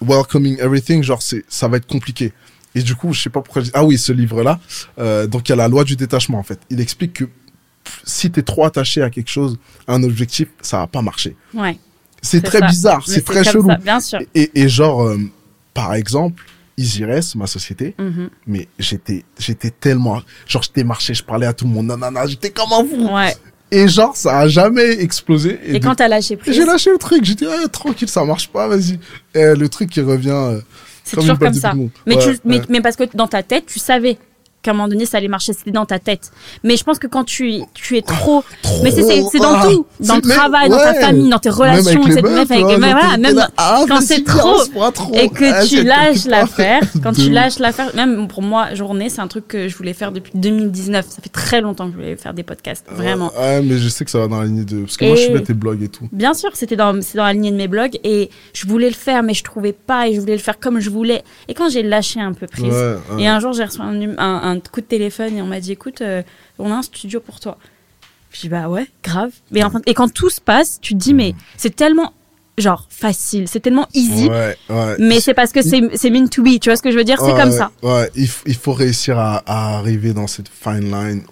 welcoming 0.00 0.58
everything, 0.60 1.02
genre, 1.02 1.22
c'est, 1.22 1.44
ça 1.48 1.68
va 1.68 1.76
être 1.76 1.86
compliqué. 1.86 2.32
Et 2.74 2.82
du 2.82 2.94
coup, 2.94 3.12
je 3.12 3.22
sais 3.22 3.30
pas 3.30 3.40
pourquoi. 3.42 3.62
Ah 3.74 3.84
oui, 3.84 3.98
ce 3.98 4.12
livre-là. 4.12 4.58
Euh, 4.98 5.26
donc, 5.26 5.48
il 5.48 5.50
y 5.50 5.54
a 5.54 5.56
la 5.56 5.68
loi 5.68 5.84
du 5.84 5.96
détachement, 5.96 6.38
en 6.38 6.42
fait. 6.42 6.58
Il 6.70 6.80
explique 6.80 7.12
que 7.12 7.24
pff, 7.24 8.00
si 8.04 8.30
t'es 8.30 8.42
trop 8.42 8.64
attaché 8.64 9.02
à 9.02 9.10
quelque 9.10 9.28
chose, 9.30 9.58
à 9.86 9.94
un 9.94 10.02
objectif, 10.02 10.48
ça 10.62 10.78
va 10.78 10.86
pas 10.86 11.02
marcher. 11.02 11.36
Ouais. 11.54 11.78
C'est 12.22 12.40
très 12.42 12.60
ça. 12.60 12.66
bizarre, 12.68 13.02
c'est 13.06 13.24
très 13.24 13.44
chelou. 13.44 13.66
ça, 13.68 13.76
bien 13.76 14.00
sûr. 14.00 14.20
Et, 14.34 14.50
et 14.54 14.68
genre, 14.68 15.02
euh, 15.04 15.18
par 15.74 15.92
exemple, 15.94 16.42
EasyRest, 16.78 17.34
ma 17.34 17.46
société, 17.46 17.94
Mhm. 17.98 18.30
mais 18.46 18.68
j'étais 18.78 19.24
j'étais 19.38 19.70
tellement 19.70 20.22
genre 20.48 20.62
j'étais 20.62 20.84
marché 20.84 21.12
je 21.12 21.22
parlais 21.22 21.46
à 21.46 21.52
tout 21.52 21.66
le 21.66 21.70
monde 21.70 21.86
nanana 21.88 22.26
j'étais 22.26 22.48
comme 22.50 22.72
un 22.72 22.82
fou 22.82 23.14
Ouais. 23.14 23.36
et 23.70 23.86
genre 23.88 24.16
ça 24.16 24.38
a 24.38 24.48
jamais 24.48 25.02
explosé 25.02 25.60
Et, 25.64 25.78
de- 25.78 25.84
quand 25.84 25.94
t'as 25.96 26.08
lâché 26.08 26.36
prise, 26.36 26.54
j'ai 26.54 26.64
lâché 26.64 26.90
le 26.90 26.96
truc 26.96 27.24
j'étais 27.26 27.44
ah, 27.46 27.68
tranquille 27.68 28.08
ça 28.08 28.24
marche 28.24 28.48
pas 28.48 28.68
vas-y 28.68 28.98
et 29.34 29.54
le 29.54 29.68
truc 29.68 29.90
qui 29.90 30.00
revient 30.00 30.30
euh, 30.30 30.60
c'est 31.04 31.16
toujours 31.16 31.38
comme 31.38 31.54
ça. 31.54 31.74
Mais, 32.06 32.16
Ouais, 32.16 32.34
tu, 32.34 32.38
mais, 32.44 32.60
mais 32.68 32.80
parce 32.80 32.96
que 32.96 33.04
dans 33.14 33.26
ta 33.26 33.42
tête, 33.42 33.66
tu 33.66 33.78
savais 33.78 34.18
qu'à 34.62 34.70
un 34.70 34.74
moment 34.74 34.88
donné, 34.88 35.06
ça 35.06 35.18
allait 35.18 35.28
marcher. 35.28 35.52
C'était 35.52 35.70
dans 35.72 35.86
ta 35.86 35.98
tête. 35.98 36.30
Mais 36.62 36.76
je 36.76 36.84
pense 36.84 36.98
que 36.98 37.06
quand 37.06 37.24
tu, 37.24 37.60
tu 37.74 37.96
es 37.96 38.02
trop. 38.02 38.44
Trop- 38.62 38.82
mais 38.82 38.90
c'est- 38.90 39.02
c'est 39.30 39.38
dans 39.38 39.54
ah, 39.56 39.66
tout. 39.68 39.86
Dans 40.00 40.16
le 40.16 40.22
travail, 40.22 40.68
dans 40.68 40.78
ta 40.78 40.94
famille, 40.94 41.28
dans 41.28 41.38
tes 41.38 41.50
Même 41.50 41.58
relations, 41.58 42.02
avec 42.02 42.06
les 42.06 42.18
etc. 42.18 42.34
meufs, 42.34 42.50
Avec- 42.50 42.64
vois, 42.64 42.76
voilà, 42.76 43.16
même 43.18 43.46
ah, 43.56 43.84
quand 43.88 44.00
c'est 44.00 44.24
trop 44.24 44.62
et 45.14 45.28
que 45.28 45.44
Ah, 45.52 45.66
tu 45.66 45.82
lâches 45.82 46.24
l'affaire, 46.26 46.82
quand 47.02 47.12
tu 47.12 47.30
lâches 47.30 47.58
l'affaire, 47.58 47.94
même 47.94 48.28
pour 48.28 48.42
moi, 48.42 48.74
journée, 48.74 49.08
c'est 49.08 49.20
un 49.20 49.28
truc 49.28 49.48
que 49.48 49.68
je 49.68 49.76
voulais 49.76 49.92
faire 49.92 50.12
depuis 50.12 50.32
2019. 50.34 51.06
Ça 51.08 51.22
fait 51.22 51.28
très 51.28 51.60
longtemps 51.60 51.86
que 51.86 51.92
je 51.92 51.96
voulais 51.96 52.16
faire 52.16 52.34
des 52.34 52.42
podcasts, 52.42 52.86
vraiment. 52.90 53.32
Ouais, 53.38 53.60
mais 53.62 53.78
je 53.78 53.88
sais 53.88 54.04
que 54.04 54.10
ça 54.10 54.18
va 54.18 54.28
dans 54.28 54.40
la 54.40 54.46
lignée 54.46 54.64
de 54.64 54.82
parce 54.82 54.96
que 54.96 55.04
moi 55.04 55.16
je 55.16 55.32
là 55.32 55.40
tes 55.40 55.54
blogs 55.54 55.82
et 55.82 55.88
tout 55.88 56.08
Bien 56.12 56.34
sûr, 56.34 56.50
c'était 56.54 56.76
dans, 56.76 57.00
c'est 57.02 57.18
dans 57.18 57.24
la 57.24 57.32
lignée 57.32 57.50
de 57.50 57.56
mes 57.56 57.68
blogs 57.68 57.98
et 58.04 58.30
je 58.52 58.66
voulais 58.66 58.88
le 58.88 58.94
faire, 58.94 59.22
mais 59.22 59.34
je 59.34 59.42
trouvais 59.42 59.72
pas 59.72 60.08
et 60.08 60.14
je 60.14 60.20
voulais 60.20 60.36
le 60.36 60.42
faire 60.42 60.58
comme 60.58 60.78
je 60.80 60.90
voulais. 60.90 61.22
Et 61.48 61.54
quand 61.54 61.68
j'ai 61.70 61.82
lâché 61.82 62.20
un 62.20 62.32
peu 62.32 62.46
prise, 62.46 62.74
et 63.18 63.26
un 63.26 63.40
jour 63.40 63.52
j'ai 63.52 63.64
reçu 63.64 63.80
un, 63.80 64.51
un 64.52 64.60
coup 64.60 64.80
de 64.80 64.86
téléphone 64.86 65.36
et 65.36 65.42
on 65.42 65.46
m'a 65.46 65.60
dit 65.60 65.72
écoute, 65.72 66.00
euh, 66.00 66.22
on 66.58 66.70
a 66.70 66.74
un 66.74 66.82
studio 66.82 67.20
pour 67.20 67.40
toi. 67.40 67.58
Je 68.32 68.40
dis 68.42 68.48
bah 68.48 68.68
ouais, 68.68 68.86
grave. 69.02 69.32
Mais 69.50 69.62
enfin, 69.62 69.80
et 69.86 69.94
quand 69.94 70.12
tout 70.12 70.30
se 70.30 70.40
passe, 70.40 70.78
tu 70.80 70.94
te 70.94 70.98
dis 70.98 71.14
mais 71.14 71.34
c'est 71.56 71.74
tellement 71.76 72.12
genre 72.58 72.86
facile, 72.90 73.48
c'est 73.48 73.60
tellement 73.60 73.88
easy. 73.94 74.28
ouais, 74.28 74.56
ouais. 74.68 74.96
Mais 74.98 75.20
c'est 75.20 75.34
parce 75.34 75.52
que 75.52 75.62
c'est 75.62 75.80
c'est 75.96 76.10
meant 76.10 76.28
to 76.28 76.42
be, 76.42 76.58
tu 76.60 76.68
vois 76.70 76.76
ce 76.76 76.82
que 76.82 76.90
je 76.90 76.96
veux 76.96 77.04
dire? 77.04 77.18
C'est 77.18 77.32
Ouais, 77.32 77.40
comme 77.40 77.52
ça. 77.52 77.70
Ouais, 77.82 78.10
il, 78.14 78.28
il 78.46 78.54
faut 78.56 78.72
réussir 78.72 79.18
à, 79.18 79.42
à 79.46 79.76
arriver 79.78 80.12
dans 80.12 80.26
cette 80.26 80.48
fine 80.48 80.90
line, 80.90 81.22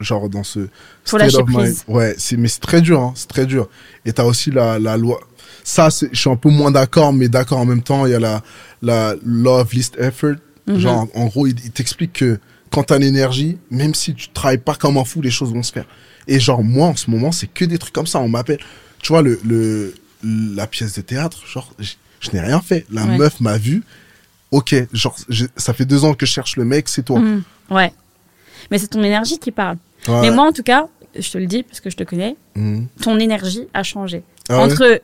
genre 0.00 0.28
dans 0.28 0.42
ce 0.44 0.68
Faut 1.04 1.18
state 1.18 1.34
of 1.34 1.48
mind. 1.48 1.76
Ouais, 1.88 2.14
c'est 2.18 2.36
mais 2.36 2.48
c'est 2.48 2.60
très 2.60 2.80
dur, 2.80 3.00
hein, 3.00 3.12
c'est 3.14 3.28
très 3.28 3.46
dur. 3.46 3.68
Et 4.04 4.12
t'as 4.12 4.24
aussi 4.24 4.50
la, 4.50 4.78
la 4.78 4.96
loi. 4.96 5.20
Ça, 5.64 5.88
je 5.90 6.18
suis 6.18 6.30
un 6.30 6.36
peu 6.36 6.48
moins 6.50 6.70
d'accord, 6.70 7.12
mais 7.12 7.28
d'accord 7.28 7.58
en 7.58 7.66
même 7.66 7.82
temps. 7.82 8.04
Il 8.06 8.12
y 8.12 8.14
a 8.14 8.20
la 8.20 8.42
la 8.82 9.14
of 9.44 9.72
least 9.72 9.96
effort. 9.98 10.34
Mhm. 10.66 10.78
Genre, 10.78 11.08
en 11.14 11.26
gros, 11.26 11.46
il, 11.46 11.56
il 11.64 11.70
t'explique 11.70 12.14
que 12.14 12.38
quand 12.72 12.84
t'as 12.84 12.98
l'énergie, 12.98 13.58
même 13.70 13.94
si 13.94 14.14
tu 14.14 14.28
travailles 14.30 14.58
pas 14.58 14.74
comme 14.74 14.96
un 14.96 15.04
fou, 15.04 15.20
les 15.22 15.30
choses 15.30 15.52
vont 15.52 15.62
se 15.62 15.72
faire. 15.72 15.84
Et 16.26 16.40
genre 16.40 16.62
moi, 16.64 16.88
en 16.88 16.96
ce 16.96 17.10
moment, 17.10 17.30
c'est 17.32 17.46
que 17.46 17.64
des 17.64 17.78
trucs 17.78 17.92
comme 17.92 18.06
ça. 18.06 18.18
On 18.20 18.28
m'appelle. 18.28 18.58
Tu 19.00 19.08
vois 19.12 19.22
le 19.22 19.38
le 19.44 19.94
la 20.24 20.66
pièce 20.66 20.94
de 20.94 21.00
théâtre, 21.02 21.44
genre 21.46 21.72
je, 21.78 21.92
je 22.20 22.30
n'ai 22.32 22.40
rien 22.40 22.60
fait. 22.60 22.86
La 22.90 23.04
Ouais. 23.04 23.18
meuf 23.18 23.40
m'a 23.40 23.58
vu. 23.58 23.82
Ok, 24.52 24.74
genre 24.92 25.16
je- 25.28 25.46
ça 25.56 25.72
fait 25.72 25.84
deux 25.84 26.04
ans 26.04 26.14
que 26.14 26.26
je 26.26 26.30
cherche 26.32 26.56
le 26.56 26.64
mec, 26.64 26.88
c'est 26.88 27.02
toi. 27.04 27.18
Mhm. 27.18 27.42
Ouais. 27.70 27.92
Mais 28.70 28.78
c'est 28.78 28.88
ton 28.88 29.02
énergie 29.02 29.38
qui 29.38 29.50
parle. 29.50 29.76
Ouais. 30.08 30.20
Mais 30.22 30.30
moi, 30.30 30.46
en 30.46 30.52
tout 30.52 30.62
cas, 30.62 30.86
je 31.18 31.28
te 31.30 31.38
le 31.38 31.46
dis 31.46 31.62
parce 31.64 31.80
que 31.80 31.90
je 31.90 31.96
te 31.96 32.04
connais, 32.04 32.36
Mhm. 32.54 32.86
ton 33.02 33.18
énergie 33.18 33.66
a 33.74 33.82
changé. 33.82 34.22
Ah 34.48 34.58
ouais 34.58 34.72
Entre 34.72 35.00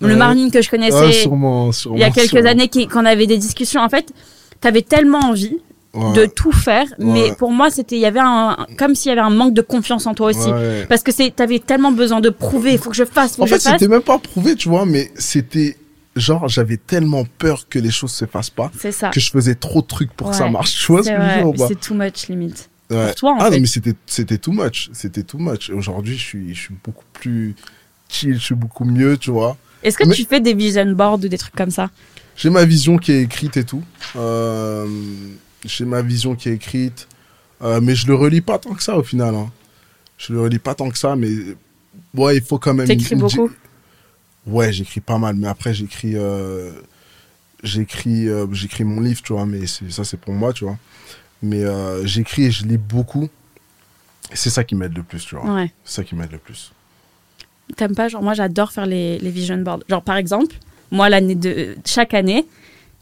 le. 0.00 0.16
Marine 0.16 0.50
que 0.50 0.60
je 0.62 0.68
Ah, 0.68 0.70
connaissais 0.70 1.12
sûrement, 1.12 1.70
sûrement, 1.72 1.96
il 1.96 2.00
y 2.00 2.04
a 2.04 2.10
quelques 2.10 2.28
sûrement. 2.30 2.48
années 2.50 2.68
qu'on 2.68 3.04
avait 3.04 3.26
des 3.26 3.38
discussions, 3.38 3.80
en 3.80 3.88
fait, 3.88 4.12
t'avais 4.60 4.82
tellement 4.82 5.18
envie 5.20 5.58
Ouais. 5.98 6.12
de 6.12 6.26
tout 6.26 6.52
faire, 6.52 6.86
mais 6.98 7.30
Ouais. 7.30 7.34
pour 7.36 7.50
moi, 7.50 7.70
c'était, 7.70 7.96
il 7.96 8.00
y 8.02 8.06
avait 8.06 8.20
un, 8.22 8.56
comme 8.78 8.94
s'il 8.94 9.08
y 9.08 9.12
avait 9.12 9.20
un 9.20 9.30
manque 9.30 9.54
de 9.54 9.62
confiance 9.62 10.06
en 10.06 10.14
toi 10.14 10.28
aussi. 10.28 10.48
Ouais. 10.50 10.86
Parce 10.88 11.02
que 11.02 11.10
c'est, 11.12 11.34
t'avais 11.34 11.58
tellement 11.58 11.92
besoin 11.92 12.20
de 12.20 12.30
prouver, 12.30 12.72
il 12.72 12.78
faut 12.78 12.90
que 12.90 12.96
je 12.96 13.04
fasse, 13.04 13.36
faut 13.36 13.42
En 13.42 13.44
que 13.46 13.50
fait, 13.50 13.58
je 13.58 13.62
fasse. 13.64 13.72
c'était 13.74 13.88
même 13.88 14.02
pas 14.02 14.18
prouvé, 14.18 14.54
tu 14.54 14.68
vois, 14.68 14.86
mais 14.86 15.10
c'était 15.16 15.76
genre, 16.16 16.48
j'avais 16.48 16.76
tellement 16.76 17.24
peur 17.38 17.68
que 17.68 17.78
les 17.78 17.90
choses 17.90 18.12
se 18.12 18.24
fassent 18.24 18.50
pas 18.50 18.70
C'est 18.78 18.92
ça. 18.92 19.10
que 19.10 19.20
je 19.20 19.30
faisais 19.30 19.54
trop 19.54 19.82
de 19.82 19.86
trucs 19.86 20.12
pour 20.12 20.30
que 20.30 20.36
ça 20.36 20.48
marche. 20.48 20.78
Tu 20.84 20.90
vois 20.92 21.02
ce 21.02 21.08
C'est 21.10 21.16
que 21.16 21.66
c'est 21.68 21.80
too 21.80 21.94
much 21.94 22.28
limite. 22.28 22.68
Ouais. 22.90 23.06
Pour 23.06 23.14
toi, 23.16 23.30
en 23.32 23.36
ah 23.40 23.44
fait. 23.46 23.56
non, 23.56 23.60
mais 23.60 23.66
c'était, 23.66 23.94
c'était 24.06 24.38
too 24.38 24.52
much. 24.52 24.88
C'était 24.92 25.22
too 25.22 25.38
much. 25.38 25.70
Aujourd'hui, 25.70 26.16
je 26.16 26.22
suis, 26.24 26.54
je 26.54 26.60
suis 26.60 26.74
beaucoup 26.84 27.04
plus 27.12 27.54
chill, 28.08 28.34
je 28.34 28.38
suis 28.44 28.54
beaucoup 28.54 28.84
mieux, 28.84 29.16
tu 29.18 29.30
vois. 29.30 29.56
Est-ce 29.82 29.98
que 29.98 30.08
Mais- 30.08 30.14
tu 30.14 30.24
fais 30.24 30.40
des 30.40 30.54
vision 30.54 30.86
boards 30.92 31.14
ou 31.22 31.28
des 31.28 31.38
trucs 31.38 31.54
comme 31.54 31.70
ça? 31.70 31.90
J'ai 32.36 32.50
ma 32.50 32.64
vision 32.64 32.98
qui 32.98 33.12
est 33.12 33.22
écrite 33.22 33.56
et 33.56 33.64
tout. 33.64 33.82
Euh, 34.16 34.86
j'ai 35.64 35.84
ma 35.84 36.02
vision 36.02 36.34
qui 36.34 36.48
est 36.48 36.54
écrite. 36.54 37.08
Euh, 37.62 37.80
mais 37.80 37.94
je 37.96 38.06
le 38.06 38.14
relis 38.14 38.40
pas 38.40 38.58
tant 38.58 38.74
que 38.74 38.82
ça 38.82 38.96
au 38.96 39.02
final. 39.02 39.34
hein. 39.34 39.50
Je 40.16 40.32
le 40.32 40.40
relis 40.40 40.58
pas 40.60 40.74
tant 40.74 40.90
que 40.90 40.98
ça, 40.98 41.16
mais 41.16 41.30
ouais, 42.14 42.36
il 42.36 42.42
faut 42.42 42.58
quand 42.58 42.74
même. 42.74 42.86
T'écris 42.86 43.16
beaucoup? 43.16 43.50
Ouais, 44.46 44.72
j'écris 44.72 45.00
pas 45.00 45.18
mal, 45.18 45.34
mais 45.36 45.48
après 45.48 45.74
j'écris, 45.74 46.12
euh, 46.14 46.70
j'écris, 47.62 48.28
euh, 48.28 48.46
j'écris 48.52 48.84
mon 48.84 49.00
livre, 49.00 49.20
tu 49.22 49.32
vois. 49.32 49.44
Mais 49.46 49.66
c'est- 49.66 49.90
ça 49.90 50.04
c'est 50.04 50.16
pour 50.18 50.32
moi, 50.34 50.52
tu 50.52 50.64
vois. 50.64 50.78
Mais 51.42 51.62
j'écris 52.04 52.44
et 52.46 52.50
je 52.50 52.64
lis 52.66 52.78
beaucoup. 52.78 53.28
C'est 54.34 54.50
ça 54.50 54.64
qui 54.64 54.74
m'aide 54.74 54.96
le 54.96 55.02
plus, 55.02 55.24
tu 55.24 55.36
vois. 55.36 55.54
Ouais. 55.54 55.72
C'est 55.84 55.96
ça 55.96 56.04
qui 56.04 56.14
m'aide 56.14 56.32
le 56.32 56.38
plus. 56.38 56.72
T'aimes 57.76 57.94
pas 57.94 58.08
Genre, 58.08 58.22
moi, 58.22 58.34
j'adore 58.34 58.72
faire 58.72 58.86
les, 58.86 59.18
les 59.18 59.30
vision 59.30 59.56
boards. 59.58 59.80
Genre, 59.88 60.02
par 60.02 60.16
exemple, 60.16 60.56
moi, 60.90 61.08
l'année 61.08 61.34
de 61.34 61.76
chaque 61.84 62.14
année, 62.14 62.46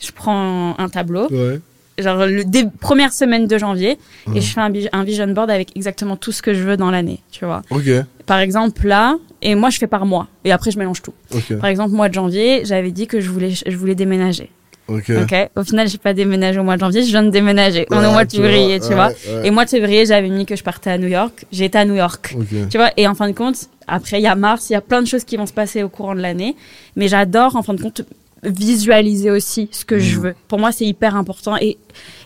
je 0.00 0.10
prends 0.12 0.78
un 0.78 0.88
tableau, 0.88 1.28
Ouais. 1.30 1.60
Genre 1.98 2.26
le 2.26 2.44
dé- 2.44 2.66
première 2.80 3.12
semaine 3.12 3.46
de 3.46 3.58
janvier, 3.58 3.98
et 4.34 4.40
je 4.40 4.52
fais 4.52 4.60
un, 4.60 5.04
vision 5.04 5.26
board 5.28 5.50
avec 5.50 5.76
exactement 5.76 6.16
tout 6.16 6.32
ce 6.32 6.42
que 6.42 6.54
je 6.54 6.62
veux 6.62 6.76
dans 6.76 6.90
l'année, 6.90 7.20
tu 7.30 7.44
vois. 7.44 7.62
Ok. 7.70 7.88
Par 8.26 8.38
exemple, 8.38 8.86
là, 8.86 9.16
et 9.42 9.54
moi, 9.54 9.70
je 9.70 9.78
fais 9.78 9.86
par 9.86 10.04
mois, 10.06 10.28
et 10.44 10.52
après, 10.52 10.70
je 10.70 10.78
mélange 10.78 11.02
tout. 11.02 11.14
Ok. 11.34 11.54
Par 11.58 11.68
exemple, 11.70 11.92
mois 11.94 12.08
de 12.08 12.14
janvier, 12.14 12.62
j'avais 12.64 12.90
dit 12.90 13.06
que 13.06 13.20
je 13.20 13.30
voulais, 13.30 13.50
je 13.50 13.76
voulais 13.76 13.94
déménager. 13.94 14.50
Ok. 14.88 15.10
Ok. 15.10 15.34
Au 15.56 15.64
final, 15.64 15.88
j'ai 15.88 15.98
pas 15.98 16.14
déménagé 16.14 16.60
au 16.60 16.62
mois 16.62 16.76
de 16.76 16.80
janvier, 16.80 17.02
je 17.02 17.08
viens 17.08 17.24
de 17.24 17.30
déménager. 17.30 17.86
On 17.90 18.00
est 18.02 18.06
au 18.06 18.12
mois 18.12 18.24
de 18.24 18.30
février, 18.32 18.78
tu 18.78 18.94
vois. 18.94 19.08
ouais. 19.08 19.46
Et 19.46 19.50
mois 19.50 19.64
de 19.64 19.70
février, 19.70 20.06
j'avais 20.06 20.28
mis 20.28 20.46
que 20.46 20.54
je 20.54 20.62
partais 20.62 20.90
à 20.90 20.98
New 20.98 21.08
York. 21.08 21.44
J'étais 21.50 21.78
à 21.78 21.84
New 21.84 21.96
York. 21.96 22.36
Ok. 22.38 22.68
Tu 22.70 22.76
vois, 22.78 22.90
et 22.96 23.08
en 23.08 23.14
fin 23.14 23.28
de 23.28 23.34
compte, 23.34 23.56
après, 23.88 24.20
il 24.20 24.22
y 24.22 24.28
a 24.28 24.34
mars, 24.36 24.70
il 24.70 24.74
y 24.74 24.76
a 24.76 24.80
plein 24.80 25.02
de 25.02 25.06
choses 25.08 25.24
qui 25.24 25.36
vont 25.36 25.46
se 25.46 25.52
passer 25.52 25.82
au 25.82 25.88
courant 25.88 26.14
de 26.14 26.20
l'année. 26.20 26.54
Mais 26.94 27.08
j'adore, 27.08 27.56
en 27.56 27.62
fin 27.62 27.74
de 27.74 27.82
compte, 27.82 28.02
visualiser 28.46 29.30
aussi 29.30 29.68
ce 29.72 29.84
que 29.84 29.98
je 29.98 30.16
Mhm. 30.16 30.22
veux. 30.22 30.34
Pour 30.48 30.58
moi, 30.58 30.72
c'est 30.72 30.84
hyper 30.86 31.16
important. 31.16 31.56
Et, 31.60 31.76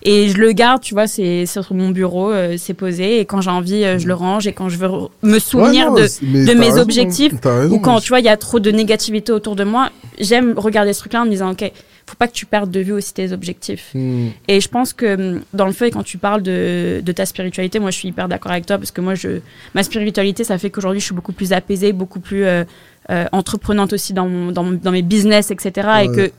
et 0.03 0.29
je 0.29 0.39
le 0.39 0.53
garde, 0.53 0.83
tu 0.83 0.95
vois, 0.95 1.07
c'est 1.07 1.47
sur 1.47 1.73
mon 1.75 1.91
bureau, 1.91 2.31
euh, 2.31 2.57
c'est 2.59 2.75
posé. 2.75 3.21
Et 3.21 3.25
quand 3.25 3.41
j'ai 3.41 3.51
envie, 3.51 3.85
euh, 3.85 3.99
je 3.99 4.07
le 4.07 4.15
range. 4.15 4.47
Et 4.47 4.53
quand 4.53 4.69
je 4.69 4.77
veux 4.79 4.89
me 5.23 5.39
souvenir 5.39 5.93
Ouais, 5.93 6.01
non, 6.01 6.07
de, 6.33 6.47
de 6.47 6.55
mes 6.59 6.67
raison, 6.67 6.81
objectifs, 6.83 7.33
raison, 7.43 7.75
ou 7.75 7.79
quand, 7.81 7.95
mais- 7.97 8.01
tu 8.01 8.09
vois, 8.09 8.21
il 8.21 8.27
y 8.27 8.29
a 8.29 8.37
trop 8.37 8.61
de 8.61 8.71
négativité 8.71 9.33
autour 9.33 9.57
de 9.57 9.65
moi, 9.65 9.91
j'aime 10.19 10.55
regarder 10.59 10.93
ce 10.93 11.01
truc-là 11.01 11.23
en 11.23 11.25
me 11.27 11.31
disant, 11.31 11.51
OK, 11.53 11.71
faut 12.07 12.17
pas 12.17 12.27
que 12.27 12.33
tu 12.33 12.45
perdes 12.45 12.73
de 12.73 12.81
vue 12.81 12.91
aussi 12.93 13.15
tes 13.15 13.31
objectifs. 13.33 13.91
Hmm. 13.95 14.31
Et 14.49 14.61
je 14.61 14.69
pense 14.69 14.93
que 14.93 15.15
hum, 15.15 15.41
dans 15.55 15.67
le 15.67 15.73
feu, 15.73 15.87
et 15.87 15.91
quand 15.93 16.03
tu 16.03 16.19
parles 16.19 16.43
de, 16.43 17.01
de 17.05 17.13
ta 17.13 17.25
spiritualité, 17.25 17.79
moi 17.79 17.93
je 17.93 17.99
suis 17.99 18.09
hyper 18.09 18.27
d'accord 18.27 18.51
avec 18.51 18.67
toi 18.67 18.79
parce 18.79 18.91
que 18.91 19.01
moi, 19.01 19.15
je, 19.15 19.39
ma 19.77 19.85
spiritualité, 19.85 20.43
ça 20.43 20.59
fait 20.59 20.71
qu'aujourd'hui 20.71 20.99
je 21.01 21.05
suis 21.05 21.15
beaucoup 21.15 21.33
plus 21.33 21.53
apaisée, 21.53 21.93
beaucoup 21.93 22.19
plus 22.19 22.45
euh, 22.45 22.65
euh, 23.09 23.27
entreprenante 23.33 23.93
aussi 23.93 24.13
dans, 24.13 24.29
mon- 24.29 24.53
dans, 24.53 24.63
mon- 24.65 24.73
dans 24.83 24.93
mes 24.93 25.03
business, 25.03 25.51
etc. 25.51 25.89
Et 26.05 26.07
que 26.09 26.33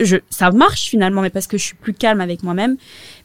je, 0.00 0.16
ça 0.28 0.50
marche 0.50 0.88
finalement, 0.88 1.22
mais 1.22 1.30
parce 1.30 1.46
que 1.46 1.56
je 1.56 1.62
suis 1.64 1.76
plus 1.76 1.94
calme 1.94 2.20
avec 2.20 2.42
moi-même. 2.42 2.76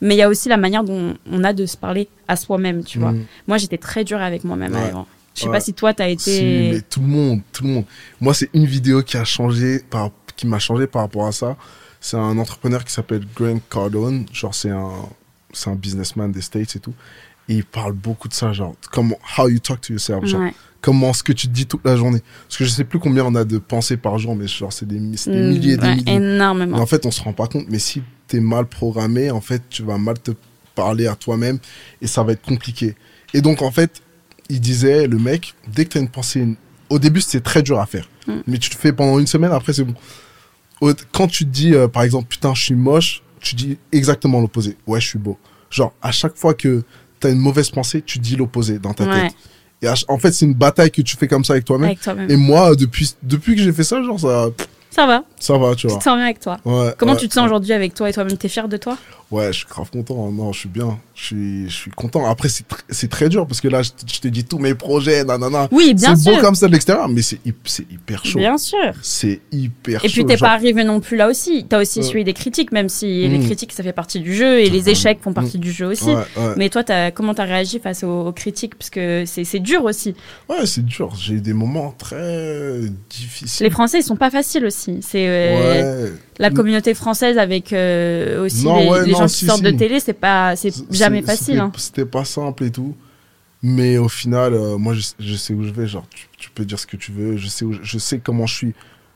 Mais 0.02 0.16
il 0.16 0.18
y 0.18 0.22
a 0.22 0.30
aussi 0.30 0.50
la 0.50 0.58
manière 0.58 0.84
dont 0.84 1.16
on 1.32 1.44
a 1.44 1.52
de 1.54 1.66
se 1.66 1.76
parler 1.78 2.08
à 2.28 2.36
soi-même, 2.36 2.84
tu 2.84 3.00
vois. 3.00 3.12
Hmm. 3.12 3.26
Moi 3.48 3.58
j'étais 3.58 3.78
très 3.80 4.04
dure 4.04 4.22
avec 4.22 4.44
moi-même 4.44 4.74
Ouais. 4.74 4.82
avant. 4.90 5.08
Je 5.36 5.42
sais 5.42 5.48
Ouais. 5.48 5.54
pas 5.54 5.60
si 5.62 5.74
toi, 5.74 5.94
tu 5.94 6.02
as 6.04 6.08
Si, 6.18 6.32
été. 6.32 6.72
mais 6.74 6.82
tout 6.82 7.00
le 7.02 7.08
monde, 7.08 7.42
tout 7.54 7.64
le 7.64 7.70
monde. 7.70 7.86
Moi, 8.20 8.34
c'est 8.34 8.50
une 8.54 8.66
vidéo 8.66 9.04
qui 9.04 9.16
a 9.16 9.24
changé, 9.24 9.80
par, 9.90 10.10
qui 10.36 10.48
m'a 10.48 10.60
changé 10.60 10.86
par 10.86 11.04
rapport 11.04 11.28
à 11.28 11.32
ça. 11.32 11.56
C'est 12.02 12.18
un 12.18 12.38
entrepreneur 12.38 12.84
qui 12.84 12.92
s'appelle 12.92 13.24
Grant 13.36 13.60
Cardone. 13.70 14.26
Genre, 14.34 14.54
c'est 14.54 14.70
un, 14.72 14.92
c'est 15.54 15.70
un 15.70 15.76
businessman 15.76 16.32
des 16.32 16.42
States 16.42 16.76
et 16.76 16.80
tout. 16.80 16.94
Et 17.50 17.56
il 17.56 17.66
parle 17.66 17.94
beaucoup 17.94 18.28
de 18.30 18.34
ça, 18.34 18.54
genre, 18.54 18.76
comment, 18.92 19.18
how 19.38 19.50
you 19.50 19.60
talk 19.60 19.82
to 19.82 19.92
yourself, 19.94 20.24
genre, 20.26 20.40
Ouais. 20.42 20.54
comment 20.82 21.12
ce 21.14 21.24
que 21.24 21.34
tu 21.34 21.48
te 21.48 21.52
dis 21.54 21.66
toute 21.66 21.84
la 21.84 21.96
journée. 21.98 22.22
Parce 22.48 22.58
que 22.58 22.64
je 22.64 22.70
sais 22.70 22.84
plus 22.86 23.00
combien 23.00 23.26
on 23.26 23.34
a 23.36 23.44
de 23.44 23.58
pensées 23.58 23.98
par 23.98 24.18
jour, 24.20 24.36
mais 24.36 24.48
genre, 24.48 24.72
c'est 24.72 24.88
des, 24.88 25.00
Mm, 25.00 25.16
milliers 25.50 25.74
et 25.74 25.78
des 25.78 25.84
ouais, 25.88 25.96
milliers. 25.96 26.14
énormément. 26.14 26.78
En 26.78 26.86
fait, 26.86 27.06
on 27.06 27.12
se 27.12 27.22
rend 27.22 27.34
pas 27.34 27.48
compte. 27.48 27.66
Mais 27.70 27.80
si 27.80 28.02
t'es 28.28 28.40
mal 28.40 28.66
programmé, 28.68 29.32
en 29.32 29.42
fait, 29.42 29.64
tu 29.70 29.82
vas 29.84 29.98
mal 29.98 30.20
te 30.20 30.32
parler 30.76 31.08
à 31.08 31.16
toi-même 31.16 31.58
et 32.02 32.08
ça 32.08 32.24
va 32.24 32.34
être 32.34 32.44
compliqué. 32.44 32.96
Et 33.34 33.42
donc, 33.42 33.62
en 33.64 33.72
fait, 33.72 34.02
il 34.48 34.62
disait, 34.62 35.08
le 35.08 35.18
mec, 35.18 35.56
dès 35.68 35.86
que 35.86 35.90
t'as 35.94 36.00
une 36.00 36.08
pensée, 36.10 36.48
au 36.90 37.00
début, 37.00 37.20
c'est 37.22 37.42
très 37.42 37.64
dur 37.64 37.80
à 37.80 37.86
faire. 37.88 38.08
Mm. 38.28 38.34
Mais 38.48 38.58
tu 38.60 38.70
le 38.70 38.76
fais 38.78 38.94
pendant 38.94 39.18
une 39.20 39.28
semaine, 39.28 39.52
après, 39.52 39.74
c'est 39.74 39.84
bon. 39.84 39.96
Quand 41.12 41.28
tu 41.28 41.46
te 41.46 41.50
dis, 41.50 41.74
euh, 41.74 41.88
par 41.88 42.04
exemple, 42.04 42.28
putain, 42.30 42.54
je 42.54 42.64
suis 42.64 42.76
moche, 42.76 43.22
tu 43.42 43.56
dis 43.56 43.78
exactement 43.92 44.40
l'opposé. 44.40 44.78
Ouais, 44.88 45.02
je 45.02 45.08
suis 45.08 45.20
beau. 45.20 45.38
Genre, 45.70 45.94
à 46.02 46.12
chaque 46.12 46.36
fois 46.38 46.54
que 46.54 46.84
t'as 47.20 47.32
une 47.32 47.40
mauvaise 47.40 47.70
pensée, 47.70 48.02
tu 48.02 48.20
dis 48.20 48.36
l'opposé 48.36 48.80
dans 48.80 48.94
ta 48.94 49.06
Ouais. 49.06 49.28
tête. 49.30 49.36
Et 49.82 49.88
en 50.10 50.18
fait, 50.18 50.32
c'est 50.34 50.46
une 50.46 50.54
bataille 50.54 50.92
que 50.92 51.02
tu 51.02 51.16
fais 51.16 51.28
comme 51.28 51.44
ça 51.46 51.54
avec 51.54 51.64
toi-même. 51.66 51.96
Et 52.28 52.36
moi, 52.36 52.76
depuis, 52.76 53.14
depuis 53.24 53.56
que 53.56 53.62
j'ai 53.62 53.72
fait 53.72 53.84
ça, 53.84 54.04
genre, 54.04 54.20
ça, 54.20 54.48
Ça 54.92 55.06
va, 55.06 55.24
ça 55.40 55.58
va, 55.58 55.70
tu 55.76 55.82
tu 55.82 55.88
vois. 55.88 56.00
te 56.00 56.04
sens 56.04 56.16
bien 56.16 56.26
avec 56.26 56.40
toi. 56.40 56.58
Ouais, 56.66 56.94
Comment 56.98 57.14
ouais, 57.14 57.18
tu 57.18 57.30
te 57.30 57.34
sens 57.34 57.46
aujourd'hui 57.46 57.72
avec 57.74 57.94
toi 57.94 58.10
et 58.10 58.14
toi-même? 58.14 58.36
T'es 58.38 58.50
fier 58.50 58.68
de 58.68 58.76
toi? 58.76 58.98
Ouais, 59.32 59.54
je 59.54 59.60
suis 59.60 59.68
grave 59.70 59.92
content. 59.92 60.32
Non, 60.32 60.52
je 60.52 60.60
suis 60.62 60.70
bien. 60.70 60.98
Je 61.14 61.24
suis, 61.24 61.70
je 61.70 61.76
suis 61.76 61.92
content. 61.92 62.26
Après, 62.26 62.50
c'est 62.50 62.68
tr- 62.68 62.80
c'est 62.90 63.10
très 63.10 63.30
dur 63.30 63.46
parce 63.46 63.62
que 63.62 63.68
là, 63.68 63.84
je, 63.84 63.92
te- 63.92 64.12
je 64.12 64.20
te 64.22 64.28
dis 64.28 64.44
tous 64.44 64.58
mes 64.58 64.74
projets, 64.74 65.24
nanana. 65.24 65.68
Oui, 65.72 65.94
bien 65.94 66.16
C'est 66.16 66.24
sûr. 66.24 66.36
beau 66.36 66.42
comme 66.42 66.56
ça 66.56 66.68
de 66.68 66.72
l'extérieur, 66.72 67.08
mais 67.10 67.22
c'est 67.22 67.38
hy- 67.46 67.54
c'est 67.64 67.86
hyper 67.92 68.26
chaud. 68.26 68.40
Bien 68.40 68.58
sûr. 68.58 68.80
C'est 69.04 69.40
hyper 69.52 70.04
Et 70.04 70.08
chaud. 70.10 70.14
puis 70.14 70.26
t'es 70.26 70.38
genre- 70.38 70.50
pas 70.50 70.56
arrivé 70.56 70.84
non 70.84 71.00
plus 71.00 71.16
là 71.16 71.28
aussi. 71.30 71.64
T'as 71.70 71.80
aussi 71.80 72.00
Ouais. 72.00 72.06
suivi 72.06 72.24
des 72.24 72.34
critiques, 72.34 72.72
même 72.72 72.90
si 72.90 73.28
les 73.28 73.38
Mm. 73.38 73.46
critiques 73.46 73.72
ça 73.74 73.84
fait 73.84 73.94
partie 73.94 74.20
du 74.20 74.34
jeu 74.34 74.62
et 74.62 74.70
les 74.72 74.90
échecs 74.90 75.20
font 75.22 75.34
partie 75.34 75.60
du 75.60 75.72
jeu 75.72 75.86
aussi. 75.86 76.06
Ouais, 76.10 76.16
ouais. 76.16 76.54
Mais 76.58 76.70
toi, 76.70 76.82
as, 76.90 77.12
comment 77.12 77.36
t'as 77.36 77.44
réagi 77.46 77.80
face 77.80 78.04
aux, 78.04 78.28
aux 78.28 78.34
critiques? 78.34 78.74
Parce 78.76 78.90
que 78.90 79.26
c'est 79.28 79.44
c'est 79.44 79.60
dur 79.60 79.84
aussi. 79.84 80.16
Ouais, 80.50 80.66
c'est 80.66 80.84
dur. 80.84 81.14
J'ai 81.16 81.36
eu 81.36 81.42
des 81.42 81.54
moments 81.54 81.94
très 81.96 82.80
difficiles. 83.12 83.66
Les 83.66 83.70
Français, 83.70 84.00
ils 84.00 84.04
sont 84.04 84.16
pas 84.16 84.32
faciles 84.32 84.66
aussi. 84.66 85.00
C'est 85.02 85.28
euh, 85.28 86.06
Ouais. 86.06 86.14
La 86.40 86.50
communauté 86.52 86.94
française 86.94 87.38
avec 87.38 87.74
euh, 87.74 88.46
aussi 88.46 88.66
Non, 88.66 88.80
les, 88.80 88.88
ouais, 88.90 89.06
les 89.06 89.12
non, 89.12 89.20
gens 89.20 89.28
si, 89.28 89.40
qui 89.40 89.46
sortent 89.46 89.66
si. 89.66 89.72
de 89.72 89.78
télé, 89.78 90.00
c'est 90.00 90.14
pas, 90.14 90.56
c'est 90.56 90.74
jamais 90.90 91.22
facile. 91.22 91.46
c'était- 91.46 91.60
hein. 91.60 91.72
C'était 91.78 92.06
pas 92.06 92.26
simple 92.26 92.64
et 92.64 92.72
tout. 92.72 92.96
Mais 93.62 93.98
au 93.98 94.08
final, 94.08 94.54
euh, 94.54 94.78
moi, 94.78 94.94
je, 94.94 95.02
je 95.20 95.36
sais 95.36 95.54
où 95.54 95.64
je 95.64 95.72
vais. 95.72 95.86
Genre, 95.86 96.06
tu, 96.10 96.28
tu 96.38 96.50
peux 96.50 96.64
dire 96.64 96.80
ce 96.80 96.88
que 96.88 96.96
tu 96.96 97.12
veux. 97.12 97.36
Je 97.36 97.48
sais, 97.50 97.66
où 97.66 97.74
je, 97.82 97.98
sais 97.98 98.20
comment 98.20 98.46
je 98.48 98.56
suis. 98.56 98.74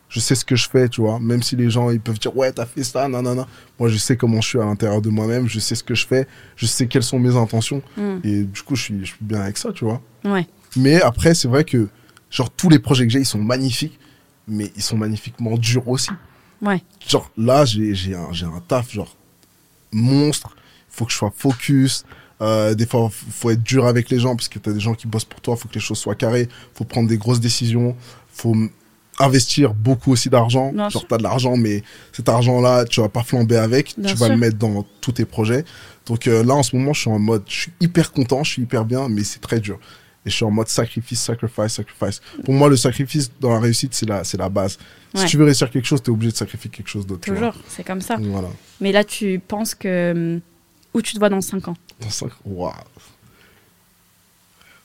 Je 0.09 0.19
sais 0.19 0.35
ce 0.35 0.43
que 0.43 0.55
je 0.57 0.69
fais, 0.69 0.89
tu 0.89 0.99
vois. 1.01 1.17
Même 1.19 1.41
si 1.41 1.55
les 1.55 1.69
gens, 1.69 1.89
ils 1.89 1.99
peuvent 2.01 2.19
dire, 2.19 2.35
ouais, 2.35 2.51
t'as 2.51 2.65
fait 2.65 2.83
ça, 2.83 3.07
nanana. 3.07 3.47
Moi, 3.79 3.87
je 3.89 3.97
sais 3.97 4.17
comment 4.17 4.41
je 4.41 4.49
suis 4.49 4.59
à 4.59 4.65
l'intérieur 4.65 5.01
de 5.01 5.09
moi-même. 5.09 5.47
Je 5.47 5.59
sais 5.59 5.75
ce 5.75 5.83
que 5.83 5.95
je 5.95 6.05
fais. 6.05 6.27
Je 6.57 6.65
sais 6.65 6.87
quelles 6.87 7.03
sont 7.03 7.19
mes 7.19 7.35
intentions. 7.37 7.81
Mm. 7.95 8.17
Et 8.25 8.43
du 8.43 8.61
coup, 8.63 8.75
je 8.75 8.83
suis, 8.83 8.99
je 8.99 9.05
suis 9.11 9.17
bien 9.21 9.39
avec 9.39 9.57
ça, 9.57 9.71
tu 9.71 9.85
vois. 9.85 10.01
Ouais. 10.25 10.45
Mais 10.75 11.01
après, 11.01 11.33
c'est 11.33 11.47
vrai 11.47 11.63
que, 11.63 11.87
genre, 12.29 12.49
tous 12.51 12.67
les 12.69 12.79
projets 12.79 13.07
que 13.07 13.13
j'ai, 13.13 13.19
ils 13.19 13.25
sont 13.25 13.39
magnifiques. 13.41 13.97
Mais 14.45 14.73
ils 14.75 14.83
sont 14.83 14.97
magnifiquement 14.97 15.55
durs 15.57 15.87
aussi. 15.87 16.09
Ouais. 16.63 16.81
Genre, 17.07 17.29
là, 17.37 17.65
j'ai 17.65 18.15
un, 18.15 18.31
un 18.31 18.61
taf, 18.67 18.91
genre, 18.91 19.15
monstre. 19.91 20.55
Il 20.55 20.95
faut 20.95 21.05
que 21.05 21.11
je 21.11 21.17
sois 21.17 21.33
focus. 21.35 22.05
Euh, 22.41 22.73
des 22.73 22.85
fois, 22.85 23.09
il 23.27 23.31
faut 23.33 23.49
être 23.51 23.63
dur 23.63 23.85
avec 23.85 24.09
les 24.09 24.19
gens 24.19 24.35
parce 24.35 24.47
que 24.47 24.59
tu 24.59 24.69
as 24.69 24.73
des 24.73 24.79
gens 24.79 24.93
qui 24.93 25.07
bossent 25.07 25.25
pour 25.25 25.41
toi. 25.41 25.55
Il 25.57 25.61
faut 25.61 25.67
que 25.67 25.75
les 25.75 25.79
choses 25.79 25.97
soient 25.97 26.15
carrées. 26.15 26.47
Il 26.49 26.77
faut 26.77 26.85
prendre 26.85 27.07
des 27.07 27.17
grosses 27.17 27.39
décisions. 27.39 27.95
Il 27.99 28.41
faut 28.41 28.55
investir 29.19 29.73
beaucoup 29.73 30.11
aussi 30.11 30.29
d'argent. 30.29 30.71
Genre, 30.75 30.91
sûr. 30.91 31.07
tu 31.07 31.13
as 31.13 31.17
de 31.17 31.23
l'argent, 31.23 31.57
mais 31.57 31.83
cet 32.11 32.29
argent-là, 32.29 32.85
tu 32.85 33.01
vas 33.01 33.09
pas 33.09 33.23
flamber 33.23 33.57
avec. 33.57 33.93
Bien 33.97 34.09
tu 34.09 34.15
vas 34.15 34.25
sûr. 34.27 34.35
le 34.35 34.39
mettre 34.39 34.57
dans 34.57 34.85
tous 35.01 35.13
tes 35.13 35.25
projets. 35.25 35.65
Donc 36.05 36.27
euh, 36.27 36.43
là, 36.43 36.55
en 36.55 36.63
ce 36.63 36.75
moment, 36.75 36.93
je 36.93 37.01
suis 37.01 37.09
en 37.09 37.19
mode, 37.19 37.43
je 37.47 37.61
suis 37.61 37.71
hyper 37.79 38.11
content, 38.11 38.43
je 38.43 38.51
suis 38.53 38.61
hyper 38.63 38.85
bien, 38.85 39.07
mais 39.09 39.23
c'est 39.23 39.39
très 39.39 39.59
dur. 39.59 39.79
Et 40.25 40.29
je 40.29 40.35
suis 40.35 40.45
en 40.45 40.51
mode 40.51 40.69
sacrifice, 40.69 41.19
sacrifice, 41.21 41.73
sacrifice. 41.73 42.21
Pour 42.45 42.53
moi, 42.53 42.69
le 42.69 42.77
sacrifice 42.77 43.29
dans 43.41 43.51
la 43.53 43.59
réussite, 43.59 43.93
c'est 43.93 44.07
la, 44.07 44.23
c'est 44.23 44.37
la 44.37 44.47
base. 44.49 44.77
Ouais. 45.13 45.21
Si 45.21 45.27
tu 45.27 45.37
veux 45.37 45.43
réussir 45.45 45.69
quelque 45.69 45.85
chose, 45.85 46.01
tu 46.01 46.09
es 46.09 46.13
obligé 46.13 46.31
de 46.31 46.37
sacrifier 46.37 46.69
quelque 46.71 46.87
chose 46.87 47.05
d'autre. 47.05 47.21
Toujours, 47.21 47.53
c'est 47.67 47.83
comme 47.83 47.99
ça. 48.01 48.15
Voilà. 48.19 48.47
Mais 48.79 48.91
là, 48.93 49.03
tu 49.03 49.41
penses 49.45 49.75
que 49.75 50.39
où 50.93 51.01
tu 51.01 51.13
te 51.13 51.19
vois 51.19 51.29
dans 51.29 51.41
5 51.41 51.67
ans? 51.67 51.75
Dans 51.99 52.09
cinq- 52.09 52.31
Waouh. 52.45 52.71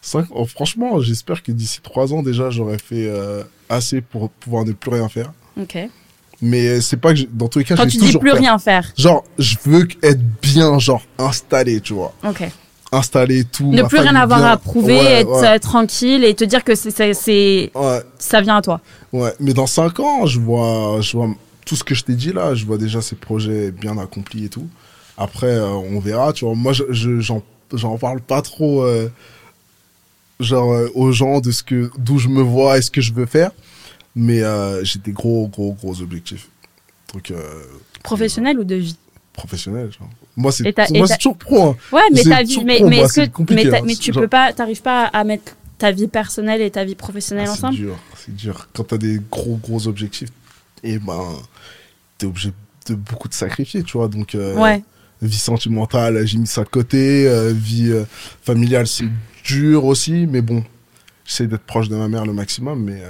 Cinq- 0.01 0.27
oh, 0.31 0.47
franchement, 0.47 1.01
j'espère 1.01 1.43
que 1.43 1.53
d'ici 1.53 1.81
trois 1.83 2.13
ans, 2.13 2.23
déjà, 2.23 2.51
j'aurais 2.51 2.79
fait 2.79 3.09
euh, 3.09 3.43
assez 3.69 4.01
pour 4.01 4.31
pouvoir 4.31 4.65
ne 4.65 4.73
plus 4.73 4.91
rien 4.91 5.09
faire. 5.09 5.33
Ok. 5.61 5.77
Mais 6.41 6.67
euh, 6.69 6.81
c'est 6.81 6.97
pas 6.97 7.13
que, 7.15 7.23
dans 7.33 7.49
tous 7.49 7.59
les 7.59 7.65
cas, 7.65 7.75
Quand 7.77 7.83
je 7.89 7.99
vais 7.99 8.07
tu 8.07 8.13
dis 8.13 8.19
plus 8.19 8.31
faire. 8.31 8.39
rien 8.41 8.59
faire. 8.59 8.93
Genre, 8.97 9.25
je 9.39 9.57
veux 9.65 9.89
être 10.03 10.23
bien, 10.41 10.79
genre, 10.79 11.03
installé, 11.19 11.81
tu 11.81 11.95
vois. 11.95 12.15
Ok. 12.25 12.45
Installé 12.93 13.41
et 13.41 13.45
tout. 13.45 13.71
Ne 13.73 13.83
plus 13.83 13.99
rien 14.01 14.15
avoir 14.17 14.45
à 14.45 14.57
prouver, 14.57 14.97
Ouais, 14.97 15.13
être 15.21 15.41
ouais, 15.43 15.59
tranquille 15.59 16.25
et 16.25 16.35
te 16.35 16.45
dire 16.45 16.65
que 16.65 16.75
c'est, 16.75 16.91
c'est, 16.91 17.13
c'est- 17.15 17.71
ouais, 17.75 18.03
ça 18.19 18.41
vient 18.41 18.57
à 18.57 18.63
toi. 18.63 18.81
ouais. 19.13 19.33
Mais 19.41 19.53
dans 19.53 19.67
5 19.67 20.01
ans, 20.01 20.27
je 20.27 20.41
vois, 20.41 21.01
je 21.01 21.17
vois 21.17 21.29
tout 21.67 21.77
ce 21.77 21.85
que 21.85 21.95
je 21.95 22.05
t'ai 22.05 22.15
dit 22.15 22.33
là, 22.33 22.55
je 22.55 22.65
vois 22.65 22.79
déjà 22.79 23.01
ces 23.03 23.17
projets 23.17 23.71
bien 23.71 23.99
accomplis 23.99 24.45
et 24.47 24.49
tout. 24.49 24.67
Après, 25.19 25.49
euh, 25.49 25.67
on 25.69 25.99
verra, 26.01 26.33
tu 26.33 26.45
vois. 26.45 26.55
Moi, 26.55 26.73
je, 26.73 26.85
je- 26.91 27.21
j'en, 27.21 27.43
j'en 27.75 27.99
parle 27.99 28.21
pas 28.21 28.41
trop, 28.41 28.83
euh, 28.83 29.11
genre, 30.41 30.73
euh, 30.73 30.89
aux 30.95 31.13
gens 31.13 31.41
de 31.41 31.51
ce 31.51 31.63
que, 31.63 31.91
d'où 31.99 32.19
je 32.19 32.29
me 32.29 32.43
vois 32.43 32.79
et 32.79 32.83
ce 32.83 32.91
que 32.91 33.01
je 33.01 33.13
veux 33.13 33.27
faire. 33.27 33.51
Mais 34.17 34.41
j'ai 34.83 34.99
des 34.99 35.13
gros, 35.13 35.47
gros, 35.47 35.75
gros 35.75 36.01
objectifs. 36.03 36.49
Donc, 37.15 37.33
Professionnel 38.03 38.59
ou 38.59 38.65
de 38.65 38.75
vie? 38.75 38.97
Professionnels, 39.39 39.91
genre. 39.99 40.09
Moi, 40.37 40.53
c'est, 40.53 40.65
moi, 40.93 41.07
c'est 41.07 41.17
toujours 41.17 41.37
pro, 41.39 41.63
hein. 41.71 41.77
Ouais, 41.93 42.01
mais 42.13 42.23
C'est 42.23 42.31
ta 42.31 42.43
vie, 42.43 42.65
mais, 42.65 42.77
pro, 42.77 42.89
mais 42.89 42.97
moi, 42.97 43.05
est-ce 43.07 43.15
c'est 43.15 43.29
que, 43.29 43.33
compliqué, 43.33 43.65
mais, 43.65 43.71
t'as- 43.71 43.79
hein. 43.79 43.83
mais 43.87 43.95
tu 43.95 44.13
Genre- 44.13 44.23
peux 44.23 44.29
pas, 44.29 44.53
t'arrives 44.53 44.83
pas 44.83 45.05
à 45.07 45.25
mettre 45.25 45.57
ta 45.79 45.91
vie 45.93 46.09
personnelle 46.09 46.61
et 46.61 46.71
ta 46.71 46.85
vie 46.85 46.95
professionnelle 46.97 47.47
Ah, 47.49 47.55
c'est 47.55 47.65
ensemble? 47.65 47.77
dur, 47.77 47.97
c'est 48.17 48.35
dur. 48.35 48.69
Quand 48.75 48.85
t'as 48.85 48.99
des 48.99 49.21
gros, 49.31 49.57
gros 49.57 49.87
objectifs, 49.87 50.31
et 50.83 50.99
ben, 50.99 51.23
t'es 52.19 52.27
obligé 52.27 52.53
de 52.89 52.95
beaucoup 52.95 53.29
de 53.29 53.35
sacrifier, 53.35 53.83
tu 53.83 53.97
vois. 53.97 54.09
Donc, 54.09 54.35
euh, 54.35 54.55
Ouais. 54.57 54.83
vie 55.23 55.37
sentimentale, 55.39 56.27
j'ai 56.27 56.39
mis 56.39 56.47
ça 56.47 56.65
de 56.65 56.69
côté. 56.69 57.27
euh, 57.29 57.53
vie 57.53 57.91
euh, 57.91 58.05
familiale, 58.43 58.87
c'est 58.87 59.09
dur 59.45 59.85
aussi, 59.85 60.27
mais 60.27 60.41
bon, 60.43 60.63
j'essaie 61.25 61.47
d'être 61.47 61.63
proche 61.65 61.89
de 61.89 61.97
ma 61.97 62.09
mère 62.09 62.27
le 62.27 62.33
maximum, 62.33 62.83
mais 62.85 63.03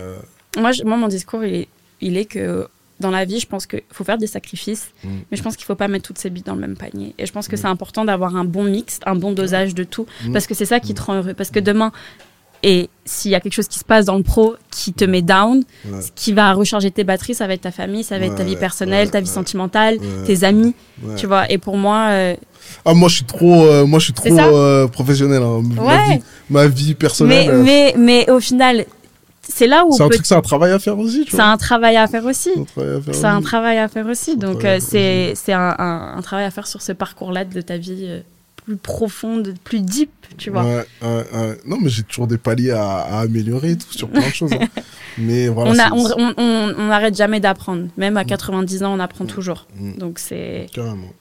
Moi, 0.59 0.73
je- 0.73 0.83
moi, 0.85 0.97
mon 0.97 1.09
discours, 1.09 1.45
il 1.45 1.55
est, 1.55 1.69
il 2.01 2.17
est 2.17 2.25
que 2.27 2.69
dans 3.01 3.11
la 3.11 3.25
vie, 3.25 3.39
je 3.41 3.47
pense 3.47 3.67
qu'il 3.67 3.83
faut 3.93 4.05
faire 4.05 4.19
des 4.19 4.27
sacrifices, 4.27 4.89
Mm. 5.05 5.09
mais 5.31 5.37
je 5.37 5.43
pense 5.43 5.57
qu'il 5.57 5.65
faut 5.67 5.75
pas 5.77 5.89
mettre 5.89 6.07
toutes 6.07 6.19
ses 6.19 6.31
billes 6.31 6.43
dans 6.45 6.55
le 6.55 6.61
même 6.61 6.77
panier. 6.77 7.15
Et 7.19 7.27
je 7.27 7.33
pense 7.33 7.47
que 7.49 7.55
Mm. 7.57 7.59
c'est 7.59 7.67
important 7.67 8.05
d'avoir 8.05 8.35
un 8.37 8.45
bon 8.45 8.65
mix, 8.65 8.99
un 9.07 9.15
bon 9.15 9.33
dosage 9.33 9.75
de 9.75 9.85
tout, 9.85 10.07
Mm. 10.27 10.33
parce 10.33 10.47
que 10.47 10.55
c'est 10.55 10.67
ça 10.67 10.81
qui 10.81 10.95
te 10.95 11.03
rend 11.03 11.15
heureux. 11.15 11.35
Parce 11.35 11.51
que 11.51 11.61
demain, 11.61 11.93
et 12.65 12.91
s'il 13.05 13.31
y 13.31 13.37
a 13.37 13.41
quelque 13.41 13.53
chose 13.53 13.69
qui 13.69 13.79
se 13.79 13.85
passe 13.85 14.05
dans 14.07 14.17
le 14.17 14.25
pro 14.25 14.57
qui 14.73 14.93
te 14.93 15.05
met 15.05 15.23
down, 15.23 15.63
ouais, 15.89 16.03
ce 16.03 16.09
qui 16.15 16.33
va 16.33 16.53
recharger 16.55 16.91
tes 16.91 17.05
batteries, 17.05 17.35
ça 17.37 17.47
va 17.47 17.55
être 17.55 17.61
ta 17.61 17.71
famille, 17.71 18.03
ça 18.03 18.19
va 18.19 18.27
être 18.27 18.35
ta 18.35 18.43
vie 18.43 18.57
personnelle, 18.57 19.07
ouais, 19.07 19.13
ta 19.13 19.21
vie 19.21 19.29
sentimentale, 19.29 19.99
tes 20.27 20.43
amis, 20.43 20.75
tu 21.17 21.27
vois. 21.29 21.49
Et 21.53 21.59
pour 21.59 21.77
moi, 21.77 22.09
euh, 22.11 22.35
Ah, 22.85 22.93
moi, 22.95 23.09
je 23.09 23.15
suis 23.15 23.25
trop, 23.25 23.65
euh, 23.65 23.87
moi, 23.87 23.99
je 24.01 24.05
suis 24.07 24.13
trop 24.13 24.29
euh, 24.37 24.89
professionnel. 24.89 25.41
hein. 25.43 25.63
Ma, 25.77 26.05
vie, 26.15 26.21
ma 26.51 26.67
vie 26.67 26.95
personnelle, 26.95 27.47
mais, 27.49 27.55
euh, 27.55 27.63
mais, 27.63 27.95
mais 27.97 28.31
au 28.31 28.41
final, 28.41 28.85
c'est 29.49 29.67
là 29.67 29.85
où 29.87 29.93
c'est 29.93 30.03
un 30.03 30.09
truc, 30.09 30.27
c'est 30.27 30.35
un 30.35 30.43
travail 30.43 30.73
à 30.73 30.79
faire 30.79 30.99
aussi, 30.99 31.27
c'est 31.31 31.41
un 31.41 31.57
travail 31.57 31.97
à 31.97 32.07
faire 32.07 32.25
aussi. 32.25 32.51
C'est 33.13 33.25
un 33.25 33.41
travail 33.41 33.79
à 33.79 33.89
faire 33.89 34.07
aussi. 34.07 34.37
Donc, 34.37 34.65
euh, 34.65 34.79
c'est 34.81 35.33
c'est 35.35 35.53
un, 35.53 36.21
travail 36.23 36.45
à 36.45 36.51
faire 36.51 36.67
sur 36.67 36.83
ce 36.83 36.93
parcours-là 36.93 37.45
de 37.45 37.61
ta 37.61 37.77
vie 37.77 38.05
euh, 38.07 38.21
plus 38.65 38.77
profonde, 38.77 39.55
plus 39.65 39.81
deep, 39.81 40.11
tu 40.37 40.51
vois. 40.51 40.65
Ouais. 40.65 40.85
Non, 41.67 41.79
mais 41.81 41.89
j'ai 41.89 42.03
toujours 42.03 42.27
des 42.27 42.39
paliers 42.39 42.73
à, 42.73 42.99
à 42.99 43.21
améliorer 43.21 43.77
tout, 43.77 43.93
sur 43.93 44.09
plein 44.09 44.29
de 44.29 44.35
choses. 44.35 44.53
hein. 44.53 44.67
Mais 45.21 45.49
voilà. 45.49 45.91
on 45.93 46.87
n'arrête 46.87 47.17
jamais 47.17 47.41
d'apprendre. 47.41 47.89
Même 47.97 48.17
à 48.17 48.25
90 48.25 48.85
ans, 48.85 48.95
on 48.95 49.01
apprend 49.01 49.25
toujours. 49.25 49.67
Mm. 49.77 49.99
Donc, 49.99 50.19
c'est 50.19 50.67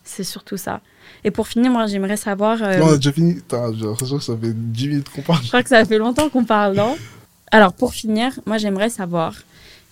c'est 0.04 0.24
surtout 0.24 0.58
ça. 0.58 0.82
Et 1.24 1.32
pour 1.32 1.48
finir, 1.48 1.72
moi, 1.72 1.88
j'aimerais 1.88 2.18
savoir... 2.18 2.62
euh, 2.62 2.78
Non, 2.78 2.86
on 2.88 2.94
a 2.94 2.96
déjà 2.98 3.12
fini. 3.12 3.38
J'ai 3.50 3.86
l'impression 3.86 4.18
que 4.18 4.24
ça 4.24 4.34
fait 4.40 4.54
10 4.54 4.88
minutes 4.88 5.10
qu'on 5.10 5.22
parle. 5.22 5.42
je 5.42 5.48
crois 5.48 5.64
que 5.64 5.70
ça 5.70 5.84
fait 5.84 5.98
longtemps 5.98 6.30
qu'on 6.30 6.44
parle, 6.44 6.76
non? 6.76 6.96
Alors, 7.52 7.74
pour 7.74 7.94
finir, 7.94 8.40
moi, 8.46 8.58
j'aimerais 8.58 8.90
savoir, 8.90 9.34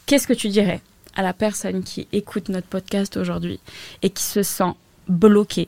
qu'est-ce 0.05 0.27
que 0.27 0.33
tu 0.33 0.49
dirais 0.49 0.81
à 1.15 1.21
la 1.21 1.33
personne 1.33 1.83
qui 1.83 2.07
écoute 2.11 2.49
notre 2.49 2.67
podcast 2.67 3.15
aujourd'hui 3.17 3.59
et 4.01 4.09
qui 4.09 4.23
se 4.23 4.43
sent 4.43 4.73
bloquée? 5.07 5.67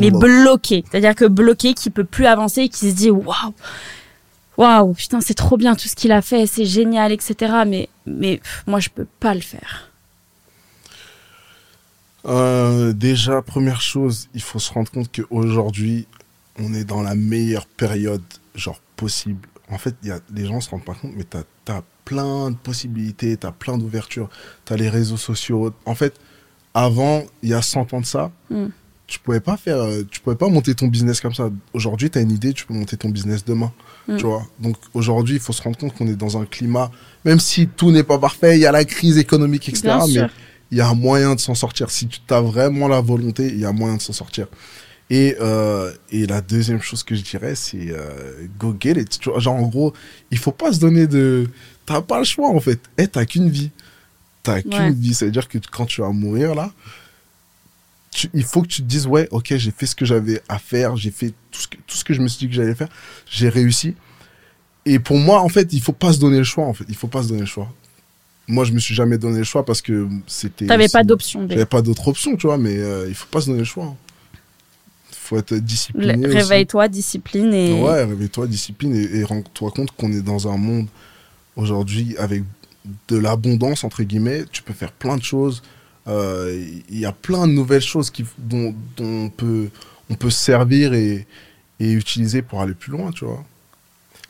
Mais 0.00 0.10
Wow. 0.10 0.18
bloquée. 0.20 0.84
C'est-à-dire 0.90 1.14
que 1.14 1.24
bloquée, 1.24 1.74
qui 1.74 1.90
peut 1.90 2.04
plus 2.04 2.26
avancer 2.26 2.62
et 2.62 2.68
qui 2.68 2.90
se 2.90 2.94
dit 2.94 3.10
waouh, 3.10 3.54
waouh, 4.56 4.94
putain, 4.94 5.20
c'est 5.20 5.34
trop 5.34 5.56
bien 5.56 5.74
tout 5.74 5.88
ce 5.88 5.96
qu'il 5.96 6.12
a 6.12 6.22
fait, 6.22 6.46
c'est 6.46 6.64
génial, 6.64 7.12
etc. 7.12 7.62
Mais, 7.66 7.88
mais 8.06 8.38
pff, 8.38 8.64
moi, 8.66 8.80
je 8.80 8.88
peux 8.90 9.06
pas 9.20 9.34
le 9.34 9.40
faire. 9.40 9.90
Euh, 12.26 12.92
déjà, 12.92 13.42
première 13.42 13.80
chose, 13.80 14.28
il 14.34 14.42
faut 14.42 14.58
se 14.58 14.72
rendre 14.72 14.90
compte 14.90 15.10
qu'aujourd'hui, 15.14 16.06
on 16.58 16.74
est 16.74 16.84
dans 16.84 17.02
la 17.02 17.14
meilleure 17.14 17.66
période, 17.66 18.22
genre, 18.54 18.80
possible. 18.96 19.48
En 19.70 19.78
fait, 19.78 19.94
il 20.02 20.08
y 20.08 20.12
a, 20.12 20.20
les 20.34 20.46
gens 20.46 20.60
se 20.60 20.70
rendent 20.70 20.84
pas 20.84 20.94
compte, 20.94 21.12
mais 21.16 21.24
t'as 21.24 21.42
as 21.68 21.82
plein 22.04 22.50
de 22.50 22.56
possibilités, 22.56 23.36
t'as 23.36 23.52
plein 23.52 23.76
d'ouvertures, 23.76 24.30
t'as 24.64 24.76
les 24.76 24.88
réseaux 24.88 25.18
sociaux. 25.18 25.74
En 25.84 25.94
fait, 25.94 26.14
avant, 26.74 27.24
il 27.42 27.50
y 27.50 27.54
a 27.54 27.62
100 27.62 27.92
ans 27.92 28.00
de 28.00 28.06
ça, 28.06 28.30
Mm. 28.50 28.66
tu 29.06 29.18
pouvais 29.18 29.40
pas 29.40 29.56
faire, 29.56 29.76
euh, 29.78 30.02
tu 30.10 30.20
pouvais 30.20 30.36
pas 30.36 30.48
monter 30.48 30.74
ton 30.74 30.86
business 30.86 31.20
comme 31.20 31.34
ça. 31.34 31.50
Aujourd'hui, 31.74 32.10
tu 32.10 32.18
as 32.18 32.22
une 32.22 32.30
idée, 32.30 32.52
tu 32.52 32.66
peux 32.66 32.74
monter 32.74 32.96
ton 32.96 33.10
business 33.10 33.44
demain. 33.44 33.72
Mm. 34.06 34.16
Tu 34.16 34.24
vois. 34.24 34.46
Donc 34.58 34.76
aujourd'hui, 34.94 35.34
il 35.34 35.40
faut 35.40 35.52
se 35.52 35.62
rendre 35.62 35.76
compte 35.76 35.94
qu'on 35.94 36.06
est 36.06 36.16
dans 36.16 36.38
un 36.38 36.46
climat, 36.46 36.90
même 37.24 37.40
si 37.40 37.68
tout 37.68 37.90
n'est 37.90 38.04
pas 38.04 38.18
parfait, 38.18 38.56
il 38.56 38.60
y 38.60 38.66
a 38.66 38.72
la 38.72 38.84
crise 38.84 39.18
économique, 39.18 39.68
etc. 39.68 39.82
Bien 40.06 40.22
mais 40.22 40.30
il 40.70 40.78
y 40.78 40.80
a 40.80 40.88
un 40.88 40.94
moyen 40.94 41.34
de 41.34 41.40
s'en 41.40 41.54
sortir. 41.54 41.90
Si 41.90 42.08
tu 42.08 42.20
as 42.30 42.40
vraiment 42.40 42.88
la 42.88 43.00
volonté, 43.00 43.46
il 43.48 43.58
y 43.58 43.64
a 43.64 43.72
moyen 43.72 43.96
de 43.96 44.02
s'en 44.02 44.12
sortir. 44.12 44.48
Et, 45.10 45.36
euh, 45.40 45.92
et 46.10 46.26
la 46.26 46.40
deuxième 46.42 46.82
chose 46.82 47.02
que 47.02 47.14
je 47.14 47.22
dirais, 47.22 47.54
c'est 47.54 47.88
euh, 47.90 48.46
go 48.58 48.76
get 48.78 48.92
it. 49.00 49.18
Genre, 49.38 49.54
en 49.56 49.66
gros, 49.66 49.94
il 50.30 50.36
faut 50.38 50.52
pas 50.52 50.72
se 50.72 50.78
donner 50.80 51.06
de. 51.06 51.48
T'as 51.86 52.02
pas 52.02 52.18
le 52.18 52.24
choix, 52.24 52.50
en 52.50 52.60
fait. 52.60 52.78
Eh, 52.98 53.06
t'as 53.08 53.24
qu'une 53.24 53.48
vie. 53.48 53.70
T'as 54.42 54.60
qu'une 54.60 54.72
Ouais. 54.74 54.92
vie. 54.92 55.14
Ça 55.14 55.24
veut 55.24 55.30
dire 55.30 55.48
que 55.48 55.56
quand 55.72 55.86
tu 55.86 56.02
vas 56.02 56.10
mourir, 56.10 56.54
là, 56.54 56.70
tu- 58.10 58.28
il 58.34 58.44
faut 58.44 58.60
que 58.62 58.66
tu 58.68 58.82
te 58.82 58.86
dises, 58.86 59.06
ouais, 59.06 59.28
ok, 59.30 59.54
j'ai 59.56 59.70
fait 59.70 59.86
ce 59.86 59.94
que 59.94 60.04
j'avais 60.04 60.42
à 60.48 60.58
faire, 60.58 60.96
j'ai 60.96 61.10
fait 61.10 61.32
tout 61.50 61.60
ce, 61.60 61.68
que, 61.68 61.76
tout 61.86 61.96
ce 61.96 62.04
que 62.04 62.12
je 62.14 62.20
me 62.20 62.28
suis 62.28 62.40
dit 62.40 62.48
que 62.48 62.54
j'allais 62.54 62.74
faire, 62.74 62.88
j'ai 63.30 63.48
réussi. 63.48 63.94
Et 64.84 64.98
pour 64.98 65.16
moi, 65.18 65.40
en 65.40 65.48
fait, 65.48 65.72
il 65.72 65.80
faut 65.80 65.92
pas 65.92 66.12
se 66.12 66.18
donner 66.18 66.38
le 66.38 66.44
choix, 66.44 66.64
en 66.66 66.72
fait. 66.74 66.84
Il 66.88 66.94
faut 66.94 67.08
pas 67.08 67.22
se 67.22 67.28
donner 67.28 67.40
le 67.40 67.46
choix. 67.46 67.72
Moi, 68.46 68.64
je 68.64 68.72
me 68.72 68.78
suis 68.78 68.94
jamais 68.94 69.18
donné 69.18 69.38
le 69.38 69.44
choix 69.44 69.64
parce 69.64 69.82
que 69.82 70.08
c'était. 70.26 70.66
T'avais 70.66 70.88
pas 70.88 71.04
d'option. 71.04 71.46
j'avais 71.48 71.66
pas 71.66 71.82
d'autre 71.82 72.08
option, 72.08 72.36
tu 72.36 72.46
vois, 72.46 72.56
mais 72.58 72.76
euh, 72.78 73.06
il 73.08 73.14
faut 73.14 73.26
pas 73.30 73.40
se 73.42 73.46
donner 73.46 73.58
le 73.58 73.64
choix. 73.64 73.94
Faut 75.28 75.36
être 75.36 75.54
discipliné. 75.54 76.26
Réveille-toi, 76.26 76.88
discipline 76.88 77.52
et. 77.52 77.82
Ouais, 77.82 78.02
réveille-toi, 78.04 78.46
discipline 78.46 78.94
et, 78.96 79.18
et 79.18 79.24
rends-toi 79.24 79.70
compte 79.72 79.90
qu'on 79.92 80.10
est 80.10 80.22
dans 80.22 80.48
un 80.50 80.56
monde 80.56 80.86
aujourd'hui 81.54 82.16
avec 82.16 82.44
de 83.08 83.18
l'abondance, 83.18 83.84
entre 83.84 84.02
guillemets. 84.04 84.44
Tu 84.50 84.62
peux 84.62 84.72
faire 84.72 84.90
plein 84.90 85.18
de 85.18 85.22
choses. 85.22 85.62
Euh, 86.06 86.66
Il 86.88 86.98
y 86.98 87.04
a 87.04 87.12
plein 87.12 87.46
de 87.46 87.52
nouvelles 87.52 87.82
choses 87.82 88.08
qui, 88.10 88.24
dont, 88.38 88.74
dont 88.96 89.24
on, 89.24 89.28
peut, 89.28 89.68
on 90.08 90.14
peut 90.14 90.30
se 90.30 90.42
servir 90.42 90.94
et, 90.94 91.26
et 91.78 91.92
utiliser 91.92 92.40
pour 92.40 92.62
aller 92.62 92.72
plus 92.72 92.92
loin, 92.92 93.10
tu 93.10 93.26
vois. 93.26 93.44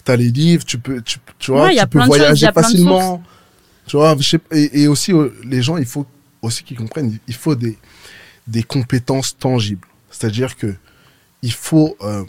Tu 0.05 0.11
as 0.11 0.16
les 0.16 0.32
livres, 0.32 0.64
tu 0.64 0.78
peux, 0.80 1.01
tu, 1.03 1.20
tu 1.38 1.53
vois, 1.53 1.66
Ouais, 1.66 1.76
tu 1.76 1.86
peux 1.86 2.01
choses, 2.01 2.09
voyager 2.09 2.49
facilement. 2.53 3.22
Tu 3.86 3.96
vois, 3.96 4.16
et, 4.51 4.82
et 4.82 4.88
aussi, 4.88 5.12
euh, 5.12 5.32
les 5.44 5.62
gens, 5.62 5.76
il 5.76 5.86
faut 5.86 6.07
aussi 6.42 6.64
qu'ils 6.64 6.76
comprennent, 6.76 7.16
il 7.28 7.34
faut 7.34 7.55
des, 7.55 7.78
des 8.49 8.64
compétences 8.64 9.38
tangibles. 9.38 9.86
C'est-à-dire 10.11 10.57
que 10.57 10.74
il 11.43 11.53
faut 11.53 11.97
euh, 12.03 12.24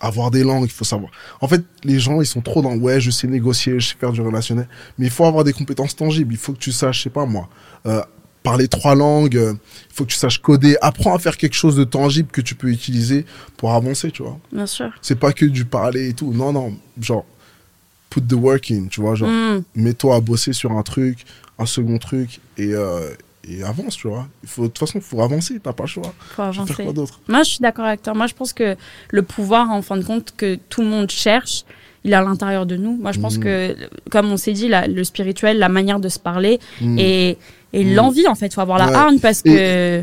avoir 0.00 0.30
des 0.30 0.44
langues, 0.44 0.64
il 0.64 0.70
faut 0.72 0.84
savoir. 0.84 1.10
En 1.40 1.48
fait, 1.48 1.62
les 1.84 1.98
gens, 1.98 2.20
ils 2.20 2.26
sont 2.26 2.40
trop 2.40 2.62
dans 2.62 2.74
ouais, 2.76 3.00
je 3.00 3.10
sais 3.10 3.26
négocier, 3.26 3.78
je 3.80 3.88
sais 3.88 3.94
faire 3.98 4.12
du 4.12 4.20
relationnel, 4.20 4.68
mais 4.98 5.06
il 5.06 5.10
faut 5.12 5.24
avoir 5.24 5.44
des 5.44 5.52
compétences 5.52 5.96
tangibles. 5.96 6.34
Il 6.34 6.38
faut 6.38 6.52
que 6.52 6.58
tu 6.58 6.72
saches, 6.72 6.98
je 6.98 7.02
sais 7.04 7.10
pas 7.10 7.24
moi, 7.26 7.48
euh, 7.86 8.02
parler 8.42 8.68
trois 8.68 8.94
langues. 8.94 9.36
euh, 9.36 9.54
il 9.90 9.94
faut 9.94 10.04
que 10.04 10.10
tu 10.10 10.16
saches 10.18 10.38
coder. 10.40 10.76
Apprends 10.82 11.14
à 11.14 11.18
faire 11.18 11.36
quelque 11.36 11.54
chose 11.54 11.76
de 11.76 11.84
tangible 11.84 12.30
que 12.30 12.40
tu 12.40 12.54
peux 12.54 12.68
utiliser 12.68 13.24
pour 13.56 13.72
avancer, 13.74 14.10
tu 14.10 14.22
vois. 14.22 14.38
Bien 14.52 14.66
sûr. 14.66 14.90
C'est 15.02 15.18
pas 15.18 15.32
que 15.32 15.46
du 15.46 15.64
parler 15.64 16.08
et 16.10 16.12
tout. 16.14 16.32
Non, 16.32 16.52
non, 16.52 16.76
genre 17.00 17.24
put 18.10 18.22
the 18.22 18.34
work 18.34 18.70
in, 18.70 18.86
tu 18.88 19.00
vois, 19.00 19.14
genre 19.14 19.28
Mm. 19.28 19.62
mets-toi 19.74 20.16
à 20.16 20.20
bosser 20.20 20.52
sur 20.52 20.72
un 20.72 20.82
truc, 20.82 21.24
un 21.58 21.66
second 21.66 21.98
truc 21.98 22.40
et 22.56 22.72
euh, 22.74 23.10
et 23.48 23.62
avance, 23.62 23.96
tu 23.96 24.08
vois. 24.08 24.26
Il 24.42 24.48
faut 24.48 24.62
de 24.62 24.66
toute 24.68 24.78
façon, 24.78 24.98
il 24.98 25.04
faut 25.04 25.20
avancer, 25.22 25.58
t'as 25.62 25.72
pas 25.72 25.84
le 25.84 25.88
choix. 25.88 26.02
Faut 26.04 26.10
Tu 26.34 26.36
vas 26.36 26.52
faire 26.52 26.62
avancer. 26.62 26.84
quoi 26.84 26.92
d'autre? 26.92 27.20
Moi, 27.28 27.42
je 27.42 27.50
suis 27.50 27.60
d'accord 27.60 27.84
avec 27.84 28.02
toi. 28.02 28.14
Moi, 28.14 28.26
je 28.26 28.34
pense 28.34 28.52
que 28.52 28.76
le 29.10 29.22
pouvoir, 29.22 29.70
en 29.70 29.82
fin 29.82 29.96
de 29.96 30.04
compte, 30.04 30.34
que 30.36 30.56
tout 30.68 30.82
le 30.82 30.88
monde 30.88 31.10
cherche, 31.10 31.64
il 32.04 32.12
est 32.12 32.16
à 32.16 32.22
l'intérieur 32.22 32.66
de 32.66 32.76
nous. 32.76 32.96
Moi, 32.96 33.12
je 33.12 33.20
pense 33.20 33.36
Mhm. 33.38 33.42
que, 33.44 33.76
comme 34.10 34.30
on 34.30 34.36
s'est 34.36 34.52
dit, 34.52 34.68
la- 34.68 34.86
le 34.86 35.02
spirituel, 35.04 35.58
la 35.58 35.68
manière 35.68 35.98
de 36.00 36.08
se 36.08 36.18
parler 36.20 36.60
Mm. 36.80 36.98
et, 36.98 37.38
et 37.72 37.84
Mhm. 37.84 37.94
l'envie, 37.94 38.26
en 38.28 38.34
fait. 38.34 38.46
Il 38.46 38.52
faut 38.54 38.60
avoir 38.60 38.78
la 38.78 38.86
Ouais. 38.88 38.94
hargne 38.94 39.18
parce 39.18 39.42
que. 39.42 40.02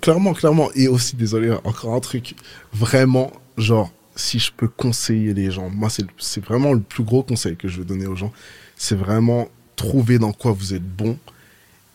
Clairement, 0.00 0.32
clairement. 0.32 0.68
Et 0.74 0.88
aussi, 0.88 1.14
désolé, 1.16 1.50
encore 1.64 1.94
un 1.94 2.00
truc. 2.00 2.34
Vraiment, 2.72 3.30
genre, 3.58 3.90
si 4.16 4.38
je 4.38 4.50
peux 4.54 4.68
conseiller 4.68 5.34
les 5.34 5.50
gens, 5.50 5.68
moi, 5.70 5.88
c'est 6.18 6.44
vraiment 6.44 6.72
le 6.72 6.80
plus 6.80 7.02
gros 7.04 7.22
conseil 7.22 7.56
que 7.56 7.68
je 7.68 7.78
veux 7.78 7.84
donner 7.84 8.06
aux 8.06 8.16
gens. 8.16 8.32
C'est 8.76 8.94
vraiment 8.96 9.48
trouver 9.76 10.18
dans 10.18 10.32
quoi 10.32 10.52
vous 10.52 10.74
êtes 10.74 10.82
bon 10.86 11.16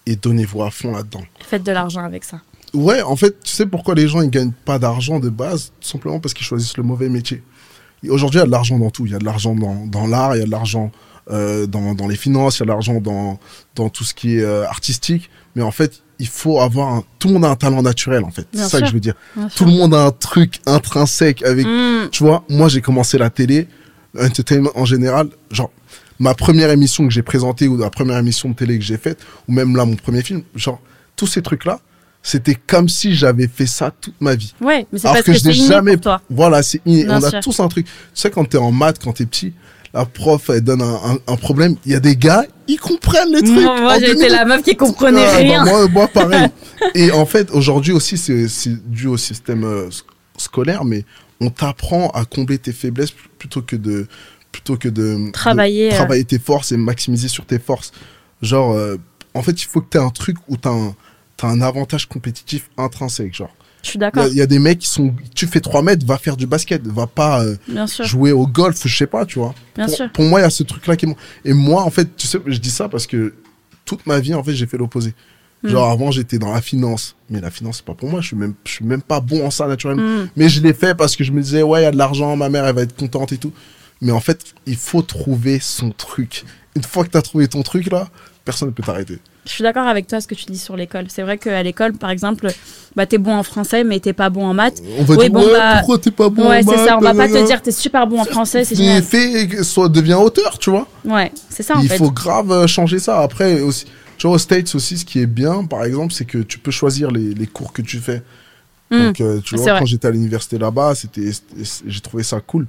et 0.08 0.16
donnez-vous 0.16 0.64
à 0.64 0.72
fond 0.72 0.94
là-dedans. 0.94 1.22
Faites 1.42 1.64
de 1.64 1.72
l'argent 1.72 2.04
avec 2.04 2.24
ça. 2.24 2.42
Ouais, 2.74 3.02
en 3.02 3.16
fait, 3.16 3.40
tu 3.44 3.52
sais 3.52 3.66
pourquoi 3.66 3.94
les 3.94 4.08
gens 4.08 4.22
ils 4.22 4.30
gagnent 4.30 4.54
pas 4.66 4.80
d'argent 4.80 5.20
de 5.20 5.30
base? 5.30 5.72
Tout 5.82 5.88
simplement 5.88 6.20
parce 6.20 6.34
qu'ils 6.34 6.46
choisissent 6.46 6.78
le 6.78 6.84
mauvais 6.84 7.10
métier. 7.10 7.44
Aujourd'hui, 8.10 8.40
il 8.40 8.42
y 8.42 8.44
a 8.44 8.48
de 8.48 8.52
l'argent 8.52 8.80
dans 8.80 8.90
tout. 8.90 9.06
Il 9.06 9.12
y 9.12 9.16
a 9.16 9.20
de 9.20 9.26
l'argent 9.26 9.54
dans, 9.54 9.86
dans 9.86 10.08
l'art, 10.08 10.36
il 10.36 10.40
y 10.40 10.42
a 10.42 10.46
de 10.46 10.52
l'argent 10.52 10.92
euh, 11.30 11.68
dans, 11.68 11.94
dans 11.94 12.08
les 12.08 12.16
finances, 12.16 12.58
il 12.58 12.60
y 12.62 12.64
a 12.64 12.66
de 12.66 12.72
l'argent 12.72 13.02
dans, 13.02 13.40
dans 13.76 13.90
tout 13.90 14.06
ce 14.06 14.14
qui 14.14 14.38
est 14.38 14.44
euh, 14.44 14.66
artistique. 14.66 15.30
Mais 15.56 15.62
en 15.62 15.72
fait, 15.72 16.04
il 16.20 16.28
faut 16.28 16.62
avoir 16.62 16.94
un... 16.94 17.04
tout 17.20 17.28
le 17.28 17.34
monde 17.34 17.46
a 17.46 17.50
un 17.50 17.56
talent 17.56 17.82
naturel 17.82 18.24
en 18.24 18.32
fait. 18.32 18.48
C'est 18.54 18.70
ça 18.70 18.80
que 18.80 18.88
je 18.88 18.94
veux 18.94 19.00
dire. 19.00 19.16
Bien 19.36 19.50
Tout 19.50 19.66
le 19.66 19.72
monde 19.72 19.94
a 19.94 20.06
un 20.06 20.12
truc 20.12 20.62
intrinsèque 20.66 21.44
avec. 21.44 21.66
Mm. 21.66 22.10
Tu 22.12 22.24
vois, 22.24 22.44
moi 22.50 22.70
j'ai 22.70 22.82
commencé 22.82 23.18
la 23.18 23.30
télé, 23.30 23.68
entertainment 24.18 24.72
en 24.76 24.86
général, 24.86 25.30
genre 25.52 25.72
ma 26.20 26.34
première 26.34 26.70
émission 26.72 27.06
que 27.08 27.14
j'ai 27.14 27.22
présentée 27.24 27.68
ou 27.68 27.78
la 27.78 27.90
première 27.90 28.18
émission 28.18 28.50
de 28.50 28.56
télé 28.56 28.78
que 28.80 28.84
j'ai 28.86 28.98
faite 28.98 29.20
ou 29.48 29.52
même 29.54 29.76
là 29.76 29.86
mon 29.86 29.96
premier 29.96 30.22
film, 30.24 30.44
genre 30.56 30.80
tous 31.16 31.28
ces 31.28 31.42
trucs 31.42 31.66
là, 31.66 31.80
c'était 32.24 32.56
comme 32.56 32.90
si 32.90 33.16
j'avais 33.16 33.48
fait 33.48 33.68
ça 33.68 33.92
toute 34.02 34.20
ma 34.20 34.36
vie. 34.36 34.54
Ouais, 34.62 34.86
mais 34.92 35.00
c'est 35.00 35.04
parce 35.08 35.22
que 35.22 35.32
que, 35.32 35.38
je 35.38 35.46
n'ai 35.48 35.54
jamais. 35.54 35.94
pour 35.94 36.02
toi. 36.02 36.22
Voilà, 36.30 36.62
c'est 36.64 36.82
inné. 36.86 37.06
On 37.10 37.24
a 37.24 37.30
sûr. 37.30 37.40
tous 37.40 37.60
un 37.60 37.68
truc. 37.70 37.86
Tu 37.86 37.92
sais, 38.14 38.30
quand 38.30 38.44
t'es 38.46 38.58
en 38.58 38.72
maths, 38.72 39.00
quand 39.02 39.14
t'es 39.14 39.26
petit, 39.26 39.54
la 39.94 40.04
prof, 40.06 40.50
elle 40.50 40.62
donne 40.62 40.82
un, 40.82 40.96
un- 41.14 41.18
un 41.26 41.36
problème. 41.38 41.76
Il 41.86 41.94
y 41.94 41.96
a 41.96 42.00
des 42.02 42.16
gars, 42.18 42.44
ils 42.68 42.78
comprennent 42.80 43.32
les 43.32 43.42
trucs. 43.44 43.56
Moi, 43.82 43.98
minutes. 44.00 44.30
la 44.30 44.44
meuf 44.46 44.62
qui 44.64 44.76
comprenait 44.76 45.24
Ah, 45.26 45.32
bah, 45.32 45.38
rien. 45.38 45.64
moi, 45.66 45.88
moi, 45.88 46.08
pareil. 46.10 46.50
Et 46.96 47.12
en 47.12 47.26
fait, 47.26 47.50
aujourd'hui 47.52 47.94
aussi, 47.94 48.18
c'est 48.18 48.90
dû 48.92 49.08
au 49.08 49.18
système 49.18 49.64
euh, 49.64 49.88
sc- 49.90 50.04
scolaire, 50.38 50.84
mais 50.84 51.06
on 51.40 51.50
t'apprend 51.50 52.10
à 52.10 52.26
combler 52.26 52.58
tes 52.58 52.74
faiblesses 52.74 53.14
plutôt 53.40 53.62
que 53.62 53.76
de 53.78 54.08
plutôt 54.58 54.76
que 54.76 54.90
de 54.90 55.30
Travailler, 55.32 55.90
de 55.90 55.94
euh. 55.94 55.98
travailler 55.98 56.24
tes 56.24 56.40
forces 56.40 56.72
et 56.72 56.78
maximiser 56.78 57.28
sur 57.28 57.46
tes 57.46 57.60
forces. 57.60 57.92
Genre, 58.42 58.74
euh, 58.74 58.98
en 59.36 59.44
fait, 59.44 59.62
il 59.62 59.66
faut 59.66 59.82
que 59.82 59.90
tu 59.92 59.98
aies 59.98 60.02
un 60.02 60.10
truc 60.10 60.38
où 60.48 60.58
tu 60.58 60.68
as 60.68 61.48
un, 61.48 61.62
avantage 61.62 62.08
compétitif 62.08 62.72
intrinsèque. 62.76 63.36
Genre, 63.36 63.56
Je 63.84 63.90
suis 63.90 64.00
d'accord, 64.00 64.26
il 64.28 64.36
y 64.36 64.42
a 64.42 64.48
des 64.48 64.58
mecs 64.58 64.80
qui 64.80 64.90
sont. 64.90 65.14
Tu 65.36 65.46
fais 65.46 65.60
3 65.60 65.84
mètres, 65.84 66.06
va 66.08 66.18
faire 66.18 66.38
du 66.38 66.48
basket, 66.48 66.86
va 66.88 67.06
pas 67.06 67.44
euh, 67.44 67.56
jouer 68.02 68.32
au 68.32 68.48
golf, 68.48 68.82
je 68.84 68.98
sais 68.98 69.06
pas, 69.06 69.28
tu 69.28 69.38
vois. 69.38 69.54
bien 69.76 69.86
pour, 69.86 69.96
sûr. 69.96 70.12
pour 70.12 70.26
moi, 70.26 70.40
il 70.40 70.44
y 70.44 70.48
a 70.48 70.50
ce 70.50 70.64
truc-là 70.64 70.96
qui 70.96 71.06
est. 71.06 71.16
Et 71.46 71.54
moi, 71.54 71.84
en 71.84 71.92
fait, 71.92 72.16
tu 72.18 72.26
sais, 72.26 72.40
je 72.48 72.58
dis 72.58 72.72
ça 72.72 72.90
parce 72.90 73.06
que 73.06 73.36
toute 73.86 74.08
ma 74.08 74.20
vie, 74.20 74.34
en 74.34 74.44
fait, 74.44 74.54
j'ai 74.54 74.66
fait 74.66 74.78
l'opposé. 74.78 75.14
Mm. 75.62 75.70
Genre, 75.70 75.92
avant, 75.92 76.10
j'étais 76.10 76.40
dans 76.40 76.52
la 76.52 76.62
finance. 76.62 77.16
Mais 77.30 77.42
la 77.42 77.52
finance, 77.52 77.78
c'est 77.78 77.86
pas 77.86 77.94
pour 77.94 78.10
moi. 78.10 78.22
Je 78.22 78.28
suis 78.28 78.36
même, 78.36 78.56
je 78.66 78.72
suis 78.72 78.86
même 78.86 79.04
pas 79.04 79.20
bon 79.20 79.46
en 79.46 79.52
ça, 79.52 79.68
naturellement. 79.68 80.24
Mm. 80.24 80.30
Mais 80.36 80.50
je 80.50 80.64
l'ai 80.64 80.74
fait 80.74 80.96
parce 80.96 81.16
que 81.16 81.24
je 81.24 81.32
me 81.32 81.44
disais, 81.44 81.62
ouais, 81.62 81.82
il 81.82 81.84
y 81.84 81.88
a 81.88 81.92
de 81.92 81.98
l'argent, 81.98 82.36
ma 82.36 82.50
mère, 82.50 82.66
elle 82.66 82.76
va 82.76 82.82
être 82.82 82.96
contente 82.96 83.32
et 83.34 83.38
tout. 83.38 83.54
Mais 84.02 84.12
en 84.12 84.20
fait, 84.20 84.54
il 84.66 84.76
faut 84.76 85.02
trouver 85.02 85.60
son 85.60 85.92
truc. 85.92 86.44
Une 86.76 86.84
fois 86.84 87.04
que 87.06 87.10
tu 87.10 87.18
as 87.18 87.22
trouvé 87.22 87.48
ton 87.48 87.64
truc, 87.64 87.90
là, 87.92 88.08
personne 88.46 88.70
ne 88.70 88.74
peut 88.74 88.84
t'arrêter. 88.84 89.20
Je 89.46 89.52
suis 89.52 89.64
d'accord 89.64 89.88
avec 89.88 90.08
toi 90.08 90.20
ce 90.20 90.28
que 90.28 90.36
tu 90.36 90.46
dis 90.46 90.58
sur 90.58 90.76
l'école. 90.76 91.06
C'est 91.08 91.22
vrai 91.22 91.38
qu'à 91.38 91.64
l'école, 91.64 91.94
par 91.94 92.10
exemple, 92.10 92.50
bah, 92.98 93.06
t'es 93.06 93.18
bon 93.18 93.34
en 93.34 93.44
français, 93.44 93.84
mais 93.86 94.00
t'es 94.02 94.12
pas 94.14 94.30
bon 94.30 94.46
en 94.46 94.54
maths. 94.54 94.82
On 95.00 95.04
va 95.06 95.16
Oui, 95.16 95.22
dire, 95.22 95.32
bon, 95.32 95.46
ouais, 95.46 95.54
bah, 95.54 95.78
pourquoi 95.78 95.98
t'es 96.00 96.12
pas 96.12 96.30
bon 96.30 96.50
ouais, 96.50 96.64
en 96.64 96.70
c'est 96.70 96.86
ça. 96.86 96.98
On 96.98 97.02
va 97.02 97.14
maths, 97.14 97.18
pas 97.18 97.28
te 97.28 97.32
nanana. 97.34 97.48
dire 97.48 97.62
t'es 97.62 97.72
super 97.72 98.06
bon 98.08 98.20
en 98.20 98.26
français, 98.26 98.66
c'est 98.66 98.76
génial. 98.76 99.02
fais- 99.04 99.64
soit 99.64 99.88
deviens 99.90 100.18
auteur, 100.18 100.60
tu 100.60 100.70
vois. 100.70 100.86
Ouais, 101.06 101.32
c'est 101.50 101.64
ça 101.64 101.78
en 101.78 101.82
il 101.82 101.88
fait. 101.88 101.98
faut 101.98 102.12
grave 102.12 102.52
euh, 102.52 102.68
changer 102.68 103.00
ça. 103.00 103.22
Après, 103.22 103.62
aussi, 103.62 103.86
tu 104.18 104.28
vois, 104.28 104.36
aux 104.36 104.40
States 104.40 104.76
aussi, 104.76 104.98
ce 104.98 105.06
qui 105.06 105.22
est 105.22 105.26
bien, 105.28 105.64
par 105.64 105.86
exemple, 105.86 106.14
c'est 106.14 106.26
que 106.26 106.40
tu 106.40 106.60
peux 106.60 106.72
choisir 106.72 107.10
les, 107.10 107.34
les 107.34 107.48
cours 107.48 107.72
que 107.72 107.82
tu 107.82 108.00
fais. 108.00 108.22
Mm. 108.92 108.98
Donc, 109.00 109.22
euh, 109.22 109.40
tu 109.40 109.56
vois, 109.56 109.80
quand 109.80 109.86
j'étais 109.86 110.08
à 110.10 110.12
l'université 110.12 110.58
là-bas, 110.58 110.94
c'était- 110.96 111.32
j'ai 111.88 112.02
trouvé 112.02 112.24
ça 112.24 112.42
cool. 112.42 112.68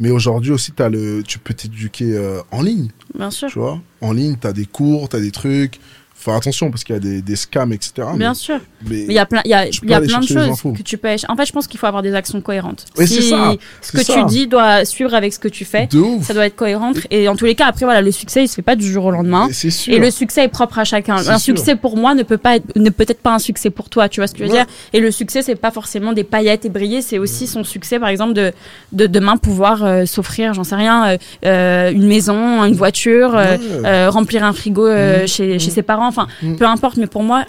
Mais 0.00 0.10
aujourd'hui 0.10 0.50
aussi, 0.50 0.72
t'as 0.72 0.88
le, 0.88 1.22
tu 1.22 1.38
peux 1.38 1.54
t'éduquer 1.54 2.16
euh, 2.16 2.40
en 2.50 2.62
ligne, 2.62 2.90
Bien 3.14 3.30
sûr, 3.30 3.48
tu 3.48 3.58
vois. 3.58 3.80
En 4.00 4.12
ligne, 4.12 4.36
tu 4.40 4.46
as 4.46 4.52
des 4.52 4.66
cours, 4.66 5.08
tu 5.08 5.16
as 5.16 5.20
des 5.20 5.30
trucs. 5.30 5.80
Faire 6.24 6.34
attention 6.34 6.70
parce 6.70 6.84
qu'il 6.84 6.94
y 6.94 6.96
a 6.96 7.00
des, 7.00 7.20
des 7.20 7.36
scams, 7.36 7.72
etc. 7.72 7.92
bien 8.16 8.30
mais, 8.30 8.34
sûr. 8.34 8.58
mais- 8.88 9.02
il 9.04 9.12
y 9.12 9.18
a 9.18 9.26
plein, 9.26 9.42
y 9.44 9.52
a, 9.52 9.66
y 9.66 9.94
a 9.94 10.00
plein 10.00 10.20
de 10.20 10.26
choses 10.26 10.62
que 10.74 10.82
tu 10.82 10.96
peux. 10.96 11.08
En 11.28 11.36
fait, 11.36 11.44
je 11.44 11.52
pense 11.52 11.66
qu'il 11.66 11.78
faut 11.78 11.86
avoir 11.86 12.02
des 12.02 12.14
actions 12.14 12.40
cohérentes. 12.40 12.86
Ça, 12.94 13.06
Ce 13.06 13.92
que 13.92 14.02
ça. 14.02 14.14
tu 14.14 14.24
dis 14.24 14.46
doit 14.46 14.84
suivre 14.86 15.12
avec 15.14 15.34
ce 15.34 15.38
que 15.38 15.48
tu 15.48 15.64
fais. 15.66 15.86
Ça 16.22 16.32
doit 16.32 16.46
être 16.46 16.56
cohérent. 16.56 16.92
Et 17.10 17.28
en 17.28 17.36
tous 17.36 17.44
les 17.44 17.54
cas, 17.54 17.66
après, 17.66 17.84
voilà, 17.84 18.00
le 18.00 18.10
succès, 18.10 18.42
il 18.44 18.48
se 18.48 18.54
fait 18.54 18.62
pas 18.62 18.74
du 18.76 18.90
jour 18.90 19.04
au 19.04 19.10
lendemain. 19.10 19.48
Et 19.48 19.52
c'est 19.52 19.70
sûr. 19.70 19.92
Et 19.92 19.98
le 19.98 20.10
succès 20.10 20.44
est 20.44 20.48
propre 20.48 20.78
à 20.78 20.84
chacun. 20.84 21.16
Un 21.16 21.22
sûr. 21.38 21.40
succès 21.58 21.76
pour 21.76 21.96
moi 21.98 22.14
ne 22.14 22.22
peut 22.22 22.38
pas 22.38 22.56
être, 22.56 22.64
ne 22.76 22.88
peut 22.90 23.04
être 23.06 23.20
pas 23.20 23.34
un 23.34 23.38
succès 23.38 23.68
pour 23.68 23.90
toi. 23.90 24.08
Tu 24.08 24.20
vois 24.20 24.26
ce 24.26 24.32
que 24.32 24.38
je 24.38 24.44
veux 24.44 24.50
Ouais. 24.50 24.56
dire? 24.64 24.66
Et 24.94 25.00
le 25.00 25.10
succès, 25.10 25.42
c'est 25.42 25.56
pas 25.56 25.70
forcément 25.70 26.12
des 26.14 26.24
paillettes 26.24 26.64
et 26.64 26.70
briller. 26.70 27.02
C'est 27.02 27.18
aussi 27.18 27.46
son 27.46 27.64
succès, 27.64 27.98
par 27.98 28.08
exemple, 28.08 28.32
de, 28.32 28.52
de 28.92 29.06
demain 29.06 29.36
pouvoir 29.36 29.84
euh, 29.84 30.06
s'offrir, 30.06 30.54
j'en 30.54 30.64
sais 30.64 30.74
rien, 30.76 31.06
euh, 31.06 31.18
euh, 31.44 31.90
une 31.92 32.06
maison, 32.06 32.64
une 32.64 32.74
voiture, 32.74 33.34
euh, 33.36 33.56
Ouais. 33.82 34.06
remplir 34.08 34.42
un 34.44 34.52
frigo 34.54 34.88
Mhm. 34.88 35.26
chez, 35.26 35.58
chez 35.58 35.70
ses 35.70 35.82
parents. 35.82 36.13
Enfin, 36.16 36.28
Mhm. 36.42 36.56
peu 36.56 36.66
importe. 36.66 36.96
Mais 36.96 37.06
pour 37.06 37.22
moi, 37.22 37.44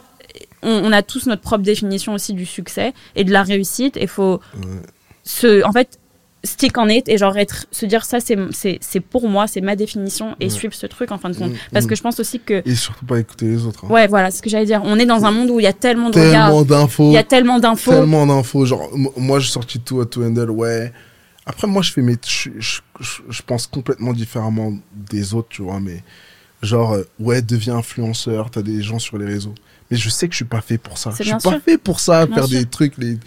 on, 0.63 0.69
on 0.85 0.91
a 0.91 1.01
tous 1.01 1.25
notre 1.27 1.41
propre 1.41 1.63
définition 1.63 2.13
aussi 2.13 2.33
du 2.33 2.45
succès 2.45 2.93
et 3.15 3.23
de 3.23 3.31
la 3.31 3.43
réussite. 3.43 3.97
Et 3.97 4.07
faut 4.07 4.39
Ouais. 4.57 4.61
se, 5.23 5.63
en 5.65 5.71
fait, 5.71 5.99
stick 6.43 6.77
en 6.77 6.87
it 6.87 7.09
et 7.09 7.17
genre 7.17 7.35
être, 7.37 7.65
se 7.71 7.87
dire 7.87 8.05
ça, 8.05 8.19
c'est, 8.19 8.37
c'est, 8.51 8.77
c'est 8.79 8.99
pour 8.99 9.27
moi, 9.27 9.47
c'est 9.47 9.61
ma 9.61 9.75
définition 9.75 10.35
et 10.39 10.45
Ouais. 10.45 10.49
suivre 10.51 10.75
ce 10.75 10.85
truc 10.85 11.11
en 11.11 11.17
fin 11.17 11.29
de 11.31 11.35
compte. 11.35 11.51
Mhm. 11.51 11.57
Parce 11.73 11.87
que 11.87 11.95
je 11.95 12.03
pense 12.03 12.19
aussi 12.19 12.39
que 12.39 12.61
Et 12.69 12.75
surtout 12.75 13.03
pas 13.05 13.19
écouter 13.19 13.47
les 13.47 13.65
autres. 13.65 13.85
hein. 13.85 13.91
Ouais, 13.91 14.05
voilà, 14.07 14.29
ce 14.29 14.41
que 14.43 14.49
j'allais 14.49 14.65
dire. 14.67 14.81
On 14.83 14.99
est 14.99 15.07
dans 15.07 15.25
un 15.25 15.31
monde 15.31 15.49
où 15.49 15.59
il 15.59 15.63
y 15.63 15.67
a 15.67 15.73
tellement 15.73 16.11
de 16.11 16.19
regards, 16.19 16.49
Tellement 16.49 16.61
d'infos. 16.63 17.09
il 17.09 17.13
y 17.13 17.17
a 17.17 17.23
tellement 17.23 17.59
d'infos. 17.59 17.91
tellement 17.91 18.27
d'infos. 18.27 18.65
Genre, 18.65 18.89
moi, 19.17 19.39
j'ai 19.39 19.49
sorti 19.51 19.79
tout 19.79 20.01
à 20.01 20.05
tout 20.05 20.21
handle, 20.23 20.51
ouais. 20.51 20.93
Après, 21.47 21.67
moi, 21.67 21.81
je 21.83 21.91
fais 21.91 22.01
mes. 22.01 22.15
Je, 22.27 22.49
je, 22.59 22.79
je- 22.99 23.21
je 23.29 23.41
pense 23.43 23.65
complètement 23.67 24.13
différemment 24.13 24.73
des 24.95 25.33
autres, 25.35 25.49
tu 25.49 25.61
vois, 25.63 25.79
mais 25.79 26.03
genre, 26.61 26.93
euh, 26.93 27.03
ouais, 27.19 27.41
deviens 27.41 27.77
influenceur, 27.77 28.49
t'as 28.51 28.61
des 28.61 28.81
gens 28.81 28.99
sur 28.99 29.17
les 29.17 29.25
réseaux. 29.25 29.53
Mais 29.91 29.97
je 29.97 30.09
sais 30.09 30.27
que 30.27 30.33
je 30.33 30.37
suis 30.37 30.45
pas 30.45 30.61
fait 30.61 30.77
pour 30.77 30.97
ça. 30.97 31.11
Je 31.17 31.23
suis 31.23 31.31
pas 31.33 31.39
sûr. 31.39 31.61
fait 31.63 31.77
pour 31.77 31.99
ça, 31.99 32.25
Bien 32.25 32.35
faire 32.35 32.45
sûr. 32.47 32.57
des 32.59 32.65
trucs, 32.65 32.97
les 32.97 33.17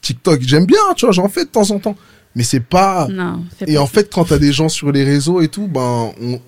TikTok. 0.00 0.40
J'aime 0.42 0.66
bien, 0.66 0.78
tu 0.96 1.06
vois, 1.06 1.12
j'en 1.12 1.28
fais 1.28 1.44
de 1.44 1.50
temps 1.50 1.70
en 1.70 1.78
temps. 1.78 1.96
Mais 2.34 2.42
c'est 2.44 2.60
pas. 2.60 3.08
Non, 3.10 3.44
Et 3.66 3.74
pas 3.74 3.80
en 3.80 3.86
fait, 3.86 4.12
quand 4.12 4.24
t'as 4.24 4.38
des 4.38 4.52
gens 4.52 4.68
sur 4.68 4.90
les 4.92 5.04
réseaux 5.04 5.40
et 5.40 5.48
tout, 5.48 5.66
ben, 5.68 6.12
on- 6.20 6.40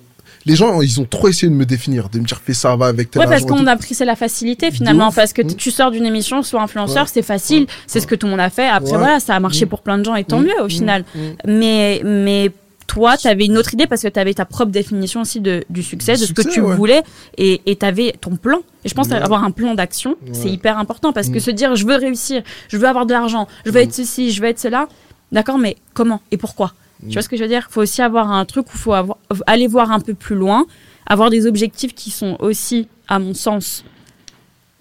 les 0.47 0.55
gens, 0.55 0.81
ils 0.81 0.99
ont 1.01 1.05
trop 1.05 1.27
essayé 1.27 1.49
de 1.49 1.55
me 1.55 1.65
définir, 1.65 2.09
de 2.09 2.19
me 2.19 2.25
dire, 2.25 2.39
fais 2.43 2.53
ça, 2.53 2.75
va 2.75 2.85
avec 2.85 3.09
tel 3.09 3.19
Ouais, 3.23 3.27
parce 3.27 3.45
qu'on 3.45 3.65
a 3.65 3.75
pris 3.77 3.95
c'est 3.95 4.05
la 4.05 4.15
facilité 4.15 4.69
finalement, 4.69 5.11
parce 5.11 5.33
que 5.33 5.41
tu 5.41 5.71
sors 5.71 5.89
d'une 5.89 6.05
émission, 6.05 6.43
soit 6.43 6.61
influenceur, 6.61 7.03
Ouais. 7.05 7.09
c'est 7.11 7.23
facile, 7.23 7.61
Ouais. 7.63 7.67
c'est 7.87 7.99
ce 7.99 8.05
que 8.05 8.13
tout 8.13 8.27
le 8.27 8.31
monde 8.31 8.39
a 8.41 8.51
fait. 8.51 8.67
Après 8.67 8.91
voilà, 8.95 9.19
ça 9.19 9.35
a 9.35 9.39
marché 9.39 9.65
Mm. 9.65 9.69
pour 9.69 9.81
plein 9.81 9.97
de 9.97 10.05
gens 10.05 10.13
et 10.15 10.23
tant 10.23 10.39
Mm. 10.39 10.43
mieux 10.43 10.61
au 10.61 10.65
Mm. 10.65 10.69
final. 10.69 11.05
Mais 11.47 12.01
mais 12.05 12.51
toi, 12.87 13.17
tu 13.17 13.27
avais 13.27 13.45
une 13.45 13.57
autre 13.57 13.73
idée 13.73 13.87
parce 13.87 14.01
que 14.03 14.07
tu 14.07 14.19
avais 14.19 14.33
ta 14.33 14.45
propre 14.45 14.71
définition 14.71 15.21
aussi 15.21 15.41
de, 15.41 15.63
du 15.69 15.81
succès, 15.83 16.13
Du 16.13 16.21
de 16.21 16.25
ce 16.27 16.33
que 16.33 16.41
tu 16.43 16.61
ouais. 16.61 16.75
voulais, 16.75 17.01
et 17.37 17.75
tu 17.79 17.85
avais 17.85 18.13
ton 18.21 18.35
plan. 18.35 18.59
Et 18.83 18.89
je 18.89 18.93
pense 18.93 19.07
Ouais. 19.09 19.15
avoir 19.15 19.43
un 19.43 19.51
plan 19.51 19.73
d'action, 19.73 20.15
c'est 20.33 20.49
hyper 20.49 20.77
important 20.77 21.11
parce 21.11 21.29
que 21.29 21.37
Mm. 21.37 21.41
se 21.41 21.51
dire 21.51 21.75
je 21.75 21.85
veux 21.85 21.95
réussir, 21.95 22.43
je 22.69 22.77
veux 22.77 22.87
avoir 22.87 23.05
de 23.05 23.11
l'argent, 23.13 23.47
je 23.65 23.71
veux 23.71 23.79
Mm. 23.79 23.83
être 23.83 23.93
ceci, 23.93 24.31
je 24.31 24.41
veux 24.41 24.47
être 24.47 24.59
cela, 24.59 24.87
d'accord, 25.31 25.57
mais 25.57 25.77
comment 25.93 26.21
et 26.31 26.37
pourquoi? 26.37 26.73
Tu 27.01 27.07
Mm. 27.07 27.11
vois 27.13 27.21
ce 27.23 27.29
que 27.29 27.37
je 27.37 27.41
veux 27.43 27.49
dire? 27.49 27.67
Faut 27.71 27.81
aussi 27.81 28.01
avoir 28.01 28.31
un 28.31 28.45
truc 28.45 28.67
où 28.67 28.71
il 28.75 28.79
faut 28.79 28.93
avoir, 28.93 29.17
aller 29.47 29.67
voir 29.67 29.91
un 29.91 29.99
peu 29.99 30.13
plus 30.13 30.35
loin, 30.35 30.65
avoir 31.07 31.29
des 31.31 31.45
objectifs 31.47 31.93
qui 31.95 32.11
sont 32.11 32.37
aussi, 32.39 32.87
à 33.07 33.17
mon 33.19 33.33
sens, 33.33 33.83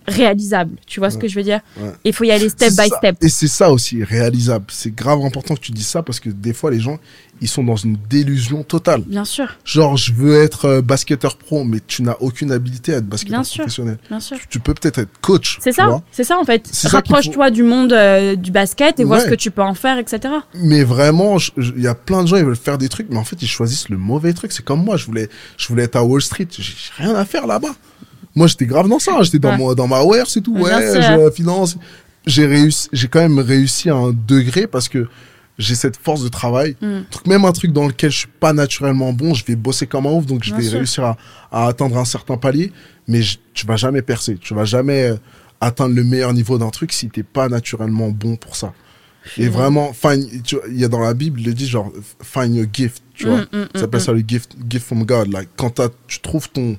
réalisables. 0.06 0.76
Tu 0.86 1.00
vois 1.00 1.10
ce 1.10 1.18
que 1.18 1.28
je 1.28 1.34
veux 1.34 1.42
dire 1.42 1.60
Ouais. 1.80 1.90
Il 2.04 2.12
faut 2.12 2.24
y 2.24 2.30
aller 2.30 2.48
step 2.48 2.70
by 2.70 2.88
ça. 2.88 2.96
step. 2.98 3.16
Et 3.22 3.28
c'est 3.28 3.48
ça 3.48 3.70
aussi, 3.72 4.02
réalisable. 4.04 4.66
C'est 4.70 4.94
grave 4.94 5.20
important 5.24 5.54
que 5.54 5.60
tu 5.60 5.72
dises 5.72 5.86
ça 5.86 6.02
parce 6.02 6.20
que 6.20 6.28
des 6.30 6.52
fois, 6.52 6.70
les 6.70 6.80
gens, 6.80 6.98
ils 7.40 7.48
sont 7.48 7.64
dans 7.64 7.76
une 7.76 7.96
délusion 8.08 8.62
totale. 8.62 9.02
Bien 9.06 9.24
sûr, 9.24 9.56
Genre, 9.64 9.96
je 9.96 10.12
veux 10.12 10.40
être 10.42 10.66
euh, 10.66 10.82
basketteur 10.82 11.36
pro, 11.36 11.64
mais 11.64 11.78
tu 11.86 12.02
n'as 12.02 12.16
aucune 12.20 12.52
habilité 12.52 12.94
à 12.94 12.98
être 12.98 13.06
basketteur 13.08 13.40
Bien 13.40 13.44
sûr. 13.44 13.62
professionnel. 13.64 13.98
bien 14.08 14.20
sûr. 14.20 14.36
Tu 14.48 14.60
peux 14.60 14.72
peut-être 14.74 14.98
être 14.98 15.10
coach. 15.20 15.58
C'est 15.60 15.72
ça, 15.72 16.00
c'est 16.12 16.24
ça 16.24 16.38
en 16.38 16.44
fait. 16.44 16.68
Faut- 16.72 16.88
Rapproche-toi 16.88 17.50
du 17.50 17.62
monde 17.64 17.92
euh, 17.92 18.36
du 18.36 18.50
basket 18.52 19.00
et 19.00 19.04
vois 19.04 19.20
ce 19.20 19.26
que 19.28 19.34
tu 19.34 19.50
peux 19.50 19.62
en 19.62 19.74
faire, 19.74 19.98
etc. 19.98 20.32
Mais 20.54 20.84
vraiment, 20.84 21.36
il 21.56 21.82
y 21.82 21.86
a 21.88 21.94
plein 21.94 22.22
de 22.22 22.28
gens, 22.28 22.36
ils 22.36 22.44
veulent 22.44 22.54
faire 22.56 22.78
des 22.78 22.88
trucs, 22.88 23.08
mais 23.10 23.16
en 23.18 23.24
fait, 23.24 23.40
ils 23.42 23.48
choisissent 23.48 23.88
le 23.88 23.96
mauvais 23.96 24.32
truc. 24.32 24.52
C'est 24.52 24.64
comme 24.64 24.84
moi, 24.84 24.96
je 24.96 25.06
voulais, 25.06 25.28
je 25.56 25.66
voulais 25.68 25.84
être 25.84 25.96
à 25.96 26.04
Wall 26.04 26.22
Street. 26.22 26.46
J'ai 26.50 26.72
rien 26.96 27.14
à 27.16 27.24
faire 27.24 27.46
là-bas. 27.46 27.74
Moi, 28.34 28.46
j'étais 28.46 28.66
grave 28.66 28.88
dans 28.88 28.98
ça. 28.98 29.22
J'étais 29.22 29.38
dans, 29.38 29.50
Ouais. 29.50 29.58
mon- 29.58 29.74
dans 29.74 29.86
ma 29.86 30.00
OR, 30.00 30.26
c'est 30.28 30.40
tout. 30.40 30.56
Ouais, 30.56 30.70
je 31.00 31.30
finance. 31.34 31.76
J'ai 32.26 32.46
réussi, 32.46 32.88
j'ai 32.92 33.06
quand 33.08 33.20
même 33.20 33.38
réussi 33.38 33.90
à 33.90 33.96
un 33.96 34.12
degré 34.12 34.66
parce 34.66 34.88
que 34.88 35.06
j'ai 35.58 35.74
cette 35.74 35.96
force 35.96 36.24
de 36.24 36.28
travail. 36.28 36.74
Mm. 36.80 37.00
Même 37.26 37.44
un 37.44 37.52
truc 37.52 37.70
dans 37.72 37.86
lequel 37.86 38.10
je 38.10 38.18
suis 38.20 38.28
pas 38.40 38.52
naturellement 38.54 39.12
bon, 39.12 39.34
je 39.34 39.44
vais 39.44 39.56
bosser 39.56 39.86
comme 39.86 40.06
un 40.06 40.10
ouf, 40.12 40.24
donc 40.26 40.42
je 40.42 40.50
Bien 40.50 40.58
vais 40.60 40.64
sûr. 40.68 40.78
réussir 40.78 41.04
à, 41.04 41.16
à 41.52 41.66
atteindre 41.68 41.98
un 41.98 42.04
certain 42.06 42.36
palier. 42.38 42.72
Mais 43.06 43.20
je- 43.22 43.38
tu 43.52 43.66
vas 43.66 43.76
jamais 43.76 44.00
percer. 44.02 44.36
Tu 44.40 44.54
vas 44.54 44.64
jamais 44.64 45.02
euh, 45.10 45.16
atteindre 45.60 45.94
le 45.94 46.02
meilleur 46.02 46.32
niveau 46.32 46.56
d'un 46.58 46.70
truc 46.70 46.92
si 46.92 47.08
t'es 47.10 47.22
pas 47.22 47.48
naturellement 47.50 48.08
bon 48.08 48.36
pour 48.36 48.56
ça. 48.56 48.72
Et 49.38 49.48
vraiment, 49.48 49.92
il 50.12 50.78
y 50.80 50.84
a 50.84 50.88
dans 50.88 51.00
la 51.00 51.14
Bible, 51.14 51.40
il 51.40 51.54
dit 51.54 51.66
genre, 51.68 51.90
find 52.22 52.54
your 52.54 52.66
gift, 52.72 53.02
tu 53.14 53.26
vois. 53.26 53.40
Mm, 53.42 53.46
mm, 53.52 53.66
ça 53.74 53.80
s'appelle 53.80 54.00
mm, 54.00 54.04
ça 54.04 54.12
le 54.12 54.22
gift, 54.26 54.56
gift 54.68 54.86
from 54.86 55.04
God. 55.04 55.32
Like, 55.32 55.48
quand 55.56 55.80
tu 56.08 56.20
trouves 56.20 56.50
ton, 56.50 56.76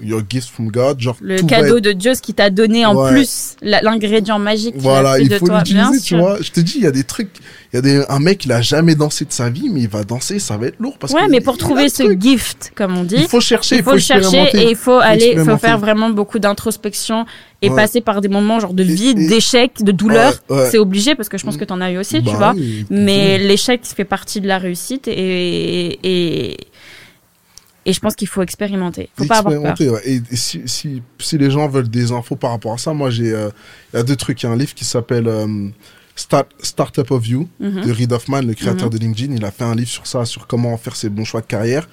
your 0.00 0.22
gift 0.28 0.48
from 0.48 0.68
God, 0.70 1.00
genre, 1.00 1.16
Le 1.20 1.40
cadeau 1.42 1.78
être- 1.78 1.82
de 1.84 1.92
Dieu, 1.92 2.14
ce 2.14 2.22
qui 2.22 2.34
t'a 2.34 2.50
donné 2.50 2.86
en 2.86 2.94
Ouais. 2.94 3.10
plus 3.10 3.56
l'ingrédient 3.62 4.38
magique 4.38 4.74
Voilà, 4.78 5.18
il 5.18 5.28
de 5.28 5.38
faut 5.38 5.46
l'utiliser, 5.48 6.00
tu 6.00 6.16
vois. 6.16 6.38
Je 6.40 6.50
te 6.50 6.60
dis, 6.60 6.74
il 6.76 6.82
y 6.82 6.86
a 6.86 6.90
des 6.92 7.04
trucs, 7.04 7.30
il 7.72 7.76
y 7.76 7.78
a 7.78 7.82
des, 7.82 8.02
un 8.08 8.18
mec, 8.20 8.44
il 8.44 8.52
a 8.52 8.60
jamais 8.62 8.94
dansé 8.94 9.24
de 9.24 9.32
sa 9.32 9.50
vie, 9.50 9.68
mais 9.70 9.80
il 9.82 9.88
va 9.88 10.04
danser, 10.04 10.38
ça 10.38 10.56
va 10.56 10.66
être 10.68 10.78
lourd 10.78 10.98
parce 10.98 11.12
Ouais, 11.12 11.26
que 11.26 11.30
mais 11.30 11.40
pour 11.40 11.58
trouver 11.58 11.88
ce 11.88 12.04
truc. 12.04 12.20
gift, 12.22 12.72
comme 12.74 12.96
on 12.96 13.04
dit, 13.04 13.16
il 13.18 13.28
faut 13.28 13.40
chercher, 13.40 13.76
il 13.76 13.82
faut 13.82 13.98
chercher 13.98 14.50
et 14.54 14.70
il 14.70 14.76
faut 14.76 14.98
aller, 14.98 15.34
il 15.36 15.40
faut 15.44 15.58
faire 15.58 15.78
vraiment 15.78 16.10
beaucoup 16.10 16.38
d'introspection 16.38 17.26
et 17.60 17.70
Ouais. 17.70 17.74
passer 17.76 18.00
par 18.00 18.20
des 18.20 18.28
moments 18.28 18.60
genre 18.60 18.72
de 18.74 18.84
vide, 18.84 19.18
d'échec, 19.28 19.82
de 19.82 19.90
douleur. 19.90 20.34
Ouais. 20.48 20.68
C'est 20.70 20.78
obligé 20.78 21.16
parce 21.16 21.28
que 21.28 21.38
je 21.38 21.44
pense 21.44 21.56
que 21.56 21.64
t'en 21.64 21.80
as 21.80 21.90
eu 21.90 21.98
aussi, 21.98 22.18
tu 22.18 22.26
Bah 22.30 22.36
vois. 22.36 22.52
oui, 22.56 22.86
Mais 22.88 23.36
l'échec 23.38 23.80
fait 23.84 24.04
partie 24.04 24.40
de 24.40 24.46
la 24.46 24.58
réussite 24.58 25.08
et, 25.08 25.98
et, 26.04 26.56
Et 27.88 27.92
je 27.94 28.00
pense 28.00 28.14
qu'il 28.14 28.28
faut 28.28 28.42
expérimenter. 28.42 29.08
Faut 29.16 29.24
pas 29.24 29.38
avoir 29.38 29.74
peur. 29.74 29.94
Ouais. 29.94 30.00
Et, 30.30 30.36
si, 30.36 30.60
si, 30.66 31.02
si 31.18 31.38
les 31.38 31.50
gens 31.50 31.66
veulent 31.68 31.88
des 31.88 32.12
infos 32.12 32.36
par 32.36 32.50
rapport 32.50 32.74
à 32.74 32.78
ça, 32.78 32.92
moi, 32.92 33.08
j'ai, 33.10 33.32
euh, 33.32 33.48
il 33.92 33.96
y 33.96 34.00
a 34.00 34.02
deux 34.02 34.14
trucs. 34.16 34.42
Il 34.42 34.46
y 34.46 34.48
a 34.48 34.52
un 34.52 34.56
livre 34.56 34.74
qui 34.74 34.84
s'appelle 34.84 35.26
euh, 35.26 35.68
Start, 36.14 36.48
Startup 36.62 37.10
of 37.10 37.26
You 37.26 37.48
Mhm. 37.60 37.84
de 37.86 37.92
Reid 37.92 38.12
Hoffman, 38.12 38.42
le 38.42 38.52
créateur 38.54 38.90
de 38.90 38.98
LinkedIn. 38.98 39.34
Il 39.34 39.44
a 39.44 39.50
fait 39.50 39.64
un 39.64 39.74
livre 39.74 39.88
sur 39.88 40.06
ça, 40.06 40.24
sur 40.26 40.46
comment 40.46 40.76
faire 40.76 40.94
ses 40.96 41.08
bons 41.08 41.24
choix 41.24 41.40
de 41.40 41.46
carrière. 41.46 41.88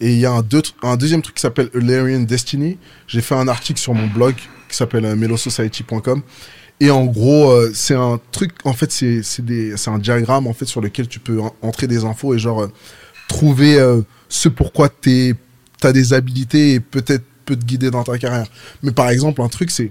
Et 0.00 0.12
il 0.12 0.18
y 0.18 0.26
a 0.26 0.32
un, 0.32 0.42
deux, 0.42 0.62
un 0.82 0.96
deuxième 0.96 1.22
truc 1.22 1.36
qui 1.36 1.40
s'appelle 1.42 1.70
Alarian 1.74 2.20
Destiny. 2.20 2.76
J'ai 3.06 3.20
fait 3.22 3.34
un 3.34 3.48
article 3.48 3.80
sur 3.80 3.94
mon 3.94 4.06
blog 4.06 4.34
qui 4.68 4.76
s'appelle 4.76 5.04
euh, 5.06 5.16
melosociety.com. 5.16 6.22
Et 6.80 6.90
en 6.90 7.06
gros, 7.06 7.50
euh, 7.50 7.72
c'est 7.74 7.94
un 7.96 8.20
truc, 8.30 8.52
en 8.64 8.74
fait, 8.74 8.92
c'est 8.92 9.88
un 9.88 9.98
diagramme 9.98 10.46
en 10.46 10.52
fait 10.52 10.66
sur 10.66 10.80
lequel 10.80 11.08
tu 11.08 11.18
peux 11.20 11.40
en- 11.40 11.54
entrer 11.62 11.86
des 11.88 12.04
infos 12.04 12.34
et 12.34 12.38
genre 12.38 12.62
euh, 12.64 12.72
trouver 13.28 13.78
ce 14.28 14.48
pourquoi 14.48 14.88
tu 14.88 15.34
as 15.82 15.92
des 15.92 16.12
habilités 16.12 16.74
et 16.74 16.80
peut-être 16.80 17.24
peut 17.44 17.56
te 17.56 17.64
guider 17.64 17.90
dans 17.90 18.04
ta 18.04 18.18
carrière. 18.18 18.46
Mais 18.82 18.92
par 18.92 19.08
exemple, 19.08 19.40
un 19.40 19.48
truc, 19.48 19.70
c'est 19.70 19.90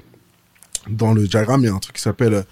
dans 0.89 1.13
le 1.13 1.27
diagramme, 1.27 1.61
il 1.61 1.65
y 1.65 1.69
a 1.69 1.73
un 1.73 1.79
truc 1.79 1.95
qui 1.95 2.01
s'appelle 2.01 2.43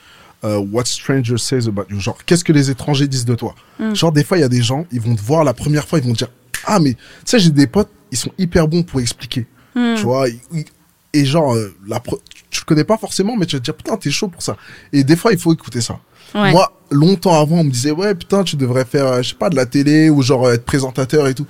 euh, 0.44 0.58
What 0.58 0.86
Strangers 0.86 1.38
Says 1.38 1.68
About 1.68 1.86
You. 1.90 2.00
Genre, 2.00 2.18
qu'est-ce 2.26 2.44
que 2.44 2.52
les 2.54 2.70
étrangers 2.70 3.08
disent 3.08 3.26
de 3.26 3.36
toi? 3.36 3.56
Mm. 3.80 3.94
Genre, 3.94 4.12
des 4.12 4.24
fois, 4.24 4.38
il 4.38 4.42
y 4.42 4.44
a 4.44 4.50
des 4.50 4.62
gens, 4.64 4.86
ils 4.92 5.00
vont 5.02 5.16
te 5.16 5.22
voir 5.22 5.44
la 5.44 5.54
première 5.54 5.88
fois, 5.88 6.00
ils 6.00 6.06
vont 6.06 6.14
te 6.14 6.18
dire 6.20 6.32
Ah, 6.66 6.80
mais 6.80 6.94
tu 6.94 7.00
sais, 7.26 7.40
j'ai 7.40 7.52
des 7.52 7.68
potes, 7.68 7.90
ils 8.12 8.18
sont 8.18 8.32
hyper 8.38 8.68
bons 8.68 8.84
pour 8.84 9.00
expliquer. 9.00 9.48
Hmm. 9.76 9.96
Tu 9.96 10.04
vois, 10.04 10.28
ils- 10.30 10.66
et 11.14 11.26
genre, 11.26 11.56
euh, 11.56 11.74
la 11.88 12.02
tu 12.50 12.62
le 12.62 12.66
connais 12.66 12.84
pas 12.84 12.98
forcément, 12.98 13.36
mais 13.38 13.46
tu 13.46 13.56
vas 13.56 13.60
te 13.60 13.66
dire 13.66 13.76
Putain, 13.76 13.96
t'es 13.98 14.12
chaud 14.12 14.28
pour 14.28 14.42
ça. 14.42 14.58
Et 14.92 15.04
des 15.04 15.16
fois, 15.16 15.32
il 15.34 15.40
faut 15.40 15.54
écouter 15.54 15.82
ça. 15.82 16.00
Ouais. 16.34 16.52
Moi, 16.52 16.72
longtemps 16.92 17.40
avant, 17.40 17.58
on 17.58 17.64
me 17.64 17.72
disait 17.72 17.92
Ouais, 17.92 18.16
putain, 18.16 18.44
tu 18.44 18.56
devrais 18.56 18.86
faire, 18.86 19.06
euh, 19.08 19.22
je 19.22 19.30
sais 19.30 19.36
pas, 19.36 19.50
de 19.50 19.56
la 19.56 19.66
télé 19.66 20.10
ou 20.10 20.22
genre 20.22 20.48
euh, 20.48 20.54
être 20.54 20.66
présentateur 20.66 21.28
et 21.28 21.34
tout. 21.34 21.46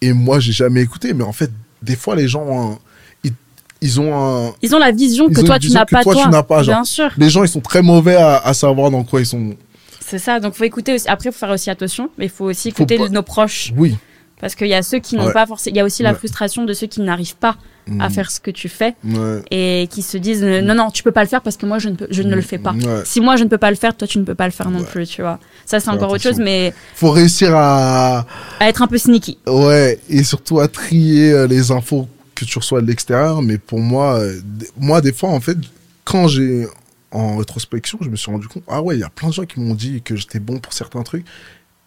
Et 0.00 0.12
moi, 0.12 0.38
j'ai 0.40 0.52
jamais 0.52 0.82
écouté, 0.82 1.14
mais 1.14 1.24
en 1.24 1.32
fait, 1.32 1.50
des 1.82 1.96
fois, 1.96 2.14
les 2.16 2.28
gens, 2.28 2.72
un- 2.72 2.78
ils, 3.24 3.32
ils 3.80 4.00
ont 4.00 4.14
un. 4.48 4.52
Ils 4.62 4.74
ont 4.74 4.78
la 4.78 4.90
vision 4.92 5.28
que 5.28 5.40
toi 5.40 5.58
tu 5.58 5.70
n'as 5.70 5.86
pas 5.86 6.02
toi, 6.02 6.14
tu 6.22 6.28
n'as 6.28 6.42
pas, 6.42 6.62
genre. 6.62 6.74
Bien 6.76 6.84
sûr. 6.84 7.10
Les 7.16 7.30
gens, 7.30 7.42
ils 7.44 7.48
sont 7.48 7.60
très 7.60 7.82
mauvais 7.82 8.16
à, 8.16 8.36
à 8.38 8.54
savoir 8.54 8.90
dans 8.90 9.02
quoi 9.04 9.20
ils 9.20 9.26
sont. 9.26 9.54
C'est 10.00 10.18
ça. 10.18 10.40
Donc 10.40 10.54
faut 10.54 10.64
écouter 10.64 10.94
aussi. 10.94 11.08
Après, 11.08 11.30
faut 11.32 11.38
faire 11.38 11.50
aussi 11.50 11.68
attention, 11.70 12.10
mais 12.16 12.26
il 12.26 12.30
faut 12.30 12.46
aussi 12.46 12.70
Faut 12.70 12.76
écouter 12.84 12.96
pas- 12.98 13.08
nos 13.08 13.22
proches. 13.22 13.72
Oui. 13.76 13.96
Parce 14.40 14.54
qu'il 14.54 14.68
y 14.68 14.74
a 14.74 14.82
ceux 14.82 14.98
qui 14.98 15.16
n'ont 15.16 15.26
Ouais. 15.26 15.32
pas 15.32 15.46
forcément. 15.46 15.74
Il 15.74 15.76
y 15.78 15.80
a 15.80 15.84
aussi 15.84 16.02
la 16.02 16.10
Ouais. 16.12 16.16
frustration 16.18 16.64
de 16.64 16.72
ceux 16.72 16.86
qui 16.86 17.00
n'arrivent 17.00 17.36
pas 17.36 17.56
à 18.00 18.08
Mm. 18.08 18.12
faire 18.12 18.30
ce 18.30 18.38
que 18.40 18.50
tu 18.50 18.68
fais 18.68 18.94
Ouais. 19.02 19.42
et 19.50 19.88
qui 19.90 20.02
se 20.02 20.18
disent 20.18 20.44
euh, 20.44 20.60
non 20.60 20.74
non 20.74 20.90
tu 20.90 21.02
peux 21.02 21.10
pas 21.10 21.22
le 21.22 21.28
faire 21.28 21.40
parce 21.40 21.56
que 21.56 21.64
moi 21.64 21.78
je 21.78 21.88
ne 21.88 21.94
peux, 21.96 22.06
je 22.10 22.22
ne 22.22 22.34
le 22.34 22.42
fais 22.42 22.58
pas. 22.58 22.74
Si 23.04 23.20
moi 23.22 23.36
je 23.36 23.44
ne 23.44 23.48
peux 23.48 23.56
pas 23.58 23.70
le 23.70 23.76
faire, 23.76 23.96
toi 23.96 24.06
tu 24.06 24.18
ne 24.18 24.24
peux 24.24 24.34
pas 24.34 24.44
le 24.46 24.52
faire 24.52 24.70
non 24.70 24.82
plus, 24.84 25.06
tu 25.06 25.22
vois. 25.22 25.38
Ça 25.64 25.80
c'est 25.80 25.88
encore 25.90 26.10
autre 26.10 26.22
chose, 26.22 26.38
mais 26.38 26.74
Faut 26.94 27.10
réussir 27.10 27.54
à. 27.56 28.26
à 28.60 28.68
être 28.68 28.82
un 28.82 28.86
peu 28.86 28.98
sneaky. 28.98 29.38
Ouais. 29.46 29.98
Et 30.10 30.22
surtout 30.22 30.60
à 30.60 30.68
trier 30.68 31.32
euh, 31.32 31.46
les 31.46 31.70
infos 31.70 32.06
que 32.34 32.44
tu 32.44 32.58
reçois 32.58 32.80
de 32.82 32.86
l'extérieur. 32.86 33.40
Mais 33.42 33.56
pour 33.58 33.80
moi, 33.80 34.18
euh, 34.20 34.38
moi, 34.78 35.00
des 35.00 35.12
fois, 35.12 35.30
en 35.30 35.40
fait, 35.40 35.56
quand 36.04 36.28
j'ai. 36.28 36.66
En 37.10 37.38
rétrospection, 37.38 37.96
je 38.02 38.10
me 38.10 38.16
suis 38.16 38.30
rendu 38.30 38.48
compte. 38.48 38.64
Ah 38.68 38.82
ouais, 38.82 38.96
il 38.96 39.00
y 39.00 39.02
a 39.02 39.08
plein 39.08 39.28
de 39.30 39.32
gens 39.32 39.46
qui 39.46 39.58
m'ont 39.60 39.74
dit 39.74 40.02
que 40.02 40.14
j'étais 40.14 40.40
bon 40.40 40.58
pour 40.58 40.74
certains 40.74 41.02
trucs. 41.02 41.24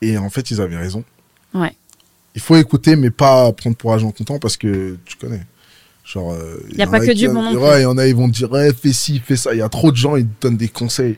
Et 0.02 0.18
en 0.18 0.32
fait, 0.32 0.50
ils 0.50 0.60
avaient 0.60 0.78
raison. 0.78 1.04
Ouais. 1.54 1.74
Il 2.36 2.42
faut 2.42 2.56
écouter, 2.56 2.96
mais 2.96 3.10
pas 3.12 3.52
prendre 3.52 3.76
pour 3.76 3.94
agent 3.94 4.12
comptant 4.12 4.40
parce 4.40 4.58
que 4.58 4.98
tu 5.06 5.18
connais. 5.18 5.42
Genre, 6.06 6.32
euh, 6.34 6.58
Y 6.76 6.82
a 6.82 6.88
en 6.88 6.92
pas 6.92 7.00
que 7.00 7.12
du 7.14 7.28
bon 7.28 7.50
il 7.52 7.82
y 7.82 7.86
en 7.86 7.98
a, 7.98 8.08
ils 8.08 8.16
vont 8.16 8.30
te 8.30 8.34
dire, 8.36 8.50
fais 8.82 8.94
ci, 8.94 9.22
fais 9.24 9.36
ça. 9.36 9.54
Il 9.54 9.60
y 9.60 9.62
a 9.62 9.70
trop 9.70 9.92
de 9.92 9.98
gens, 9.98 10.16
ils 10.16 10.26
te 10.26 10.42
donnent 10.48 10.58
des 10.58 10.68
conseils. 10.70 11.18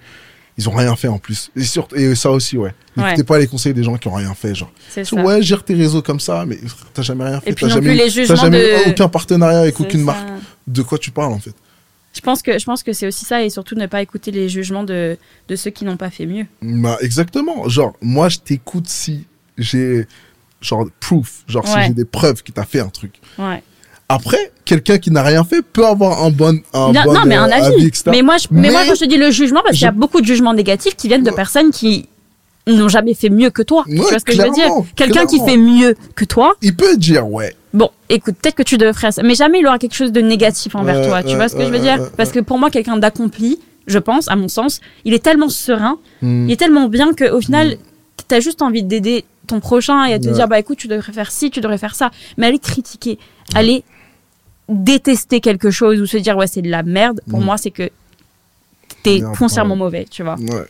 Ils 0.57 0.69
ont 0.69 0.73
rien 0.73 0.95
fait 0.95 1.07
en 1.07 1.17
plus. 1.17 1.49
Et, 1.55 1.63
surtout, 1.63 1.95
et 1.95 2.13
ça 2.13 2.29
aussi, 2.29 2.57
ouais. 2.57 2.73
N'écoutez 2.95 3.17
Ouais. 3.17 3.23
pas 3.23 3.39
les 3.39 3.47
conseils 3.47 3.73
des 3.73 3.83
gens 3.83 3.97
qui 3.97 4.07
ont 4.07 4.13
rien 4.13 4.35
fait, 4.35 4.53
genre. 4.53 4.71
C'est 4.89 5.03
ça. 5.03 5.15
Ouais, 5.23 5.41
gère 5.41 5.63
tes 5.63 5.73
réseaux 5.73 6.03
comme 6.03 6.19
ça, 6.19 6.45
mais 6.45 6.59
t'as 6.93 7.01
jamais 7.01 7.23
rien 7.23 7.41
fait. 7.41 7.49
Et 7.49 7.53
puis 7.53 7.65
non 7.65 7.71
jamais, 7.73 7.87
plus 7.89 7.97
les 7.97 8.09
jugements 8.11 8.35
jamais 8.35 8.59
de- 8.85 8.89
aucun 8.91 9.07
partenariat 9.09 9.61
avec 9.61 9.79
aucune 9.79 10.01
ça. 10.01 10.05
marque. 10.05 10.27
De 10.67 10.81
quoi 10.83 10.99
tu 10.99 11.09
parles, 11.09 11.33
en 11.33 11.39
fait? 11.39 11.55
Je 12.13 12.21
pense 12.21 12.43
que 12.43 12.59
je 12.59 12.65
pense 12.65 12.83
que 12.83 12.93
c'est 12.93 13.07
aussi 13.07 13.25
ça 13.25 13.41
et 13.41 13.49
surtout 13.49 13.73
ne 13.73 13.87
pas 13.87 13.99
écouter 14.03 14.29
les 14.29 14.47
jugements 14.47 14.83
de 14.83 15.17
de 15.47 15.55
ceux 15.55 15.71
qui 15.71 15.85
n'ont 15.85 15.97
pas 15.97 16.11
fait 16.11 16.27
mieux. 16.27 16.45
Bah, 16.61 16.97
exactement. 17.01 17.67
Genre, 17.67 17.95
moi, 18.01 18.29
je 18.29 18.37
t'écoute 18.37 18.87
si 18.87 19.25
j'ai, 19.57 20.05
genre, 20.63 20.85
proof. 20.99 21.43
Genre, 21.47 21.67
si 21.67 21.75
Ouais. 21.75 21.85
j'ai 21.87 21.93
des 21.93 22.05
preuves 22.05 22.41
que 22.43 22.51
t'as 22.51 22.65
fait 22.65 22.79
un 22.79 22.89
truc. 22.89 23.13
Ouais. 23.37 23.61
Après, 24.09 24.51
quelqu'un 24.65 24.97
qui 24.97 25.11
n'a 25.11 25.23
rien 25.23 25.43
fait 25.43 25.61
peut 25.61 25.85
avoir 25.85 26.23
un 26.23 26.29
bon, 26.29 26.59
un 26.73 26.91
non, 26.91 27.01
bon 27.05 27.13
non, 27.13 27.21
mais 27.25 27.35
un 27.35 27.47
euh, 27.49 27.53
avis. 27.73 27.91
Mais 28.07 28.21
moi, 28.21 28.37
je, 28.37 28.47
mais, 28.51 28.61
Mais 28.61 28.71
moi, 28.71 28.81
quand 28.87 28.95
je 28.95 29.01
te 29.01 29.05
dis 29.05 29.17
le 29.17 29.31
jugement, 29.31 29.61
parce 29.63 29.75
qu'il 29.77 29.85
y 29.85 29.87
a 29.87 29.91
beaucoup 29.91 30.21
de 30.21 30.25
jugements 30.25 30.53
négatifs 30.53 30.95
qui 30.95 31.07
viennent 31.07 31.23
de 31.23 31.31
personnes 31.31 31.71
qui 31.71 32.07
n'ont 32.67 32.89
jamais 32.89 33.13
fait 33.13 33.29
mieux 33.29 33.49
que 33.49 33.61
toi. 33.61 33.83
tu 33.87 33.95
vois 33.95 34.19
ce 34.19 34.23
que 34.25 34.33
je 34.33 34.41
veux 34.41 34.51
dire? 34.51 34.69
Quelqu'un 34.95 35.25
qui 35.25 35.39
fait 35.43 35.57
mieux 35.57 35.95
que 36.15 36.25
toi, 36.25 36.53
Il 36.61 36.75
peut 36.75 36.95
dire, 36.97 37.27
ouais. 37.27 37.55
bon, 37.73 37.89
écoute, 38.09 38.35
peut-être 38.41 38.55
que 38.55 38.63
tu 38.63 38.77
devrais 38.77 39.11
ça, 39.11 39.23
mais 39.23 39.35
jamais 39.35 39.59
il 39.59 39.67
aura 39.67 39.79
quelque 39.79 39.95
chose 39.95 40.11
de 40.11 40.21
négatif 40.21 40.75
envers 40.75 41.05
toi. 41.07 41.23
Tu 41.23 41.35
vois 41.35 41.47
ce 41.49 41.55
que 41.55 41.63
je 41.65 41.69
veux 41.69 41.79
dire? 41.79 42.09
Parce 42.17 42.31
que 42.31 42.39
pour 42.39 42.59
moi, 42.59 42.69
quelqu'un 42.69 42.97
d'accompli, 42.97 43.59
je 43.87 43.99
pense, 43.99 44.29
à 44.29 44.35
mon 44.35 44.47
sens, 44.47 44.79
il 45.05 45.13
est 45.13 45.23
tellement 45.23 45.49
serein, 45.49 45.97
Hmm. 46.21 46.47
il 46.47 46.53
est 46.53 46.57
tellement 46.57 46.87
bien 46.87 47.13
qu'au 47.13 47.41
final, 47.41 47.75
t'as 48.29 48.39
juste 48.39 48.61
envie 48.61 48.83
d'aider 48.83 49.25
ton 49.47 49.59
prochain 49.59 50.05
et 50.05 50.13
à 50.13 50.19
te 50.19 50.27
Ouais. 50.27 50.33
dire, 50.33 50.47
bah 50.47 50.59
écoute, 50.59 50.77
tu 50.77 50.87
devrais 50.87 51.11
faire 51.13 51.31
ci, 51.31 51.51
tu 51.51 51.59
devrais 51.61 51.77
faire 51.77 51.95
ça. 51.95 52.11
Mais 52.37 52.47
aller 52.47 52.59
critiquer, 52.59 53.19
aller 53.55 53.83
détester 54.69 55.41
quelque 55.41 55.71
chose 55.71 55.99
ou 56.01 56.05
se 56.05 56.17
dire, 56.17 56.37
ouais, 56.37 56.47
c'est 56.47 56.61
de 56.61 56.69
la 56.69 56.83
merde, 56.83 57.21
pour 57.29 57.39
Mm. 57.41 57.43
moi, 57.45 57.57
c'est 57.57 57.71
que 57.71 57.89
t'es 59.03 59.21
foncièrement 59.35 59.75
mauvais, 59.75 60.05
tu 60.09 60.23
vois. 60.23 60.35
Ouais. 60.39 60.65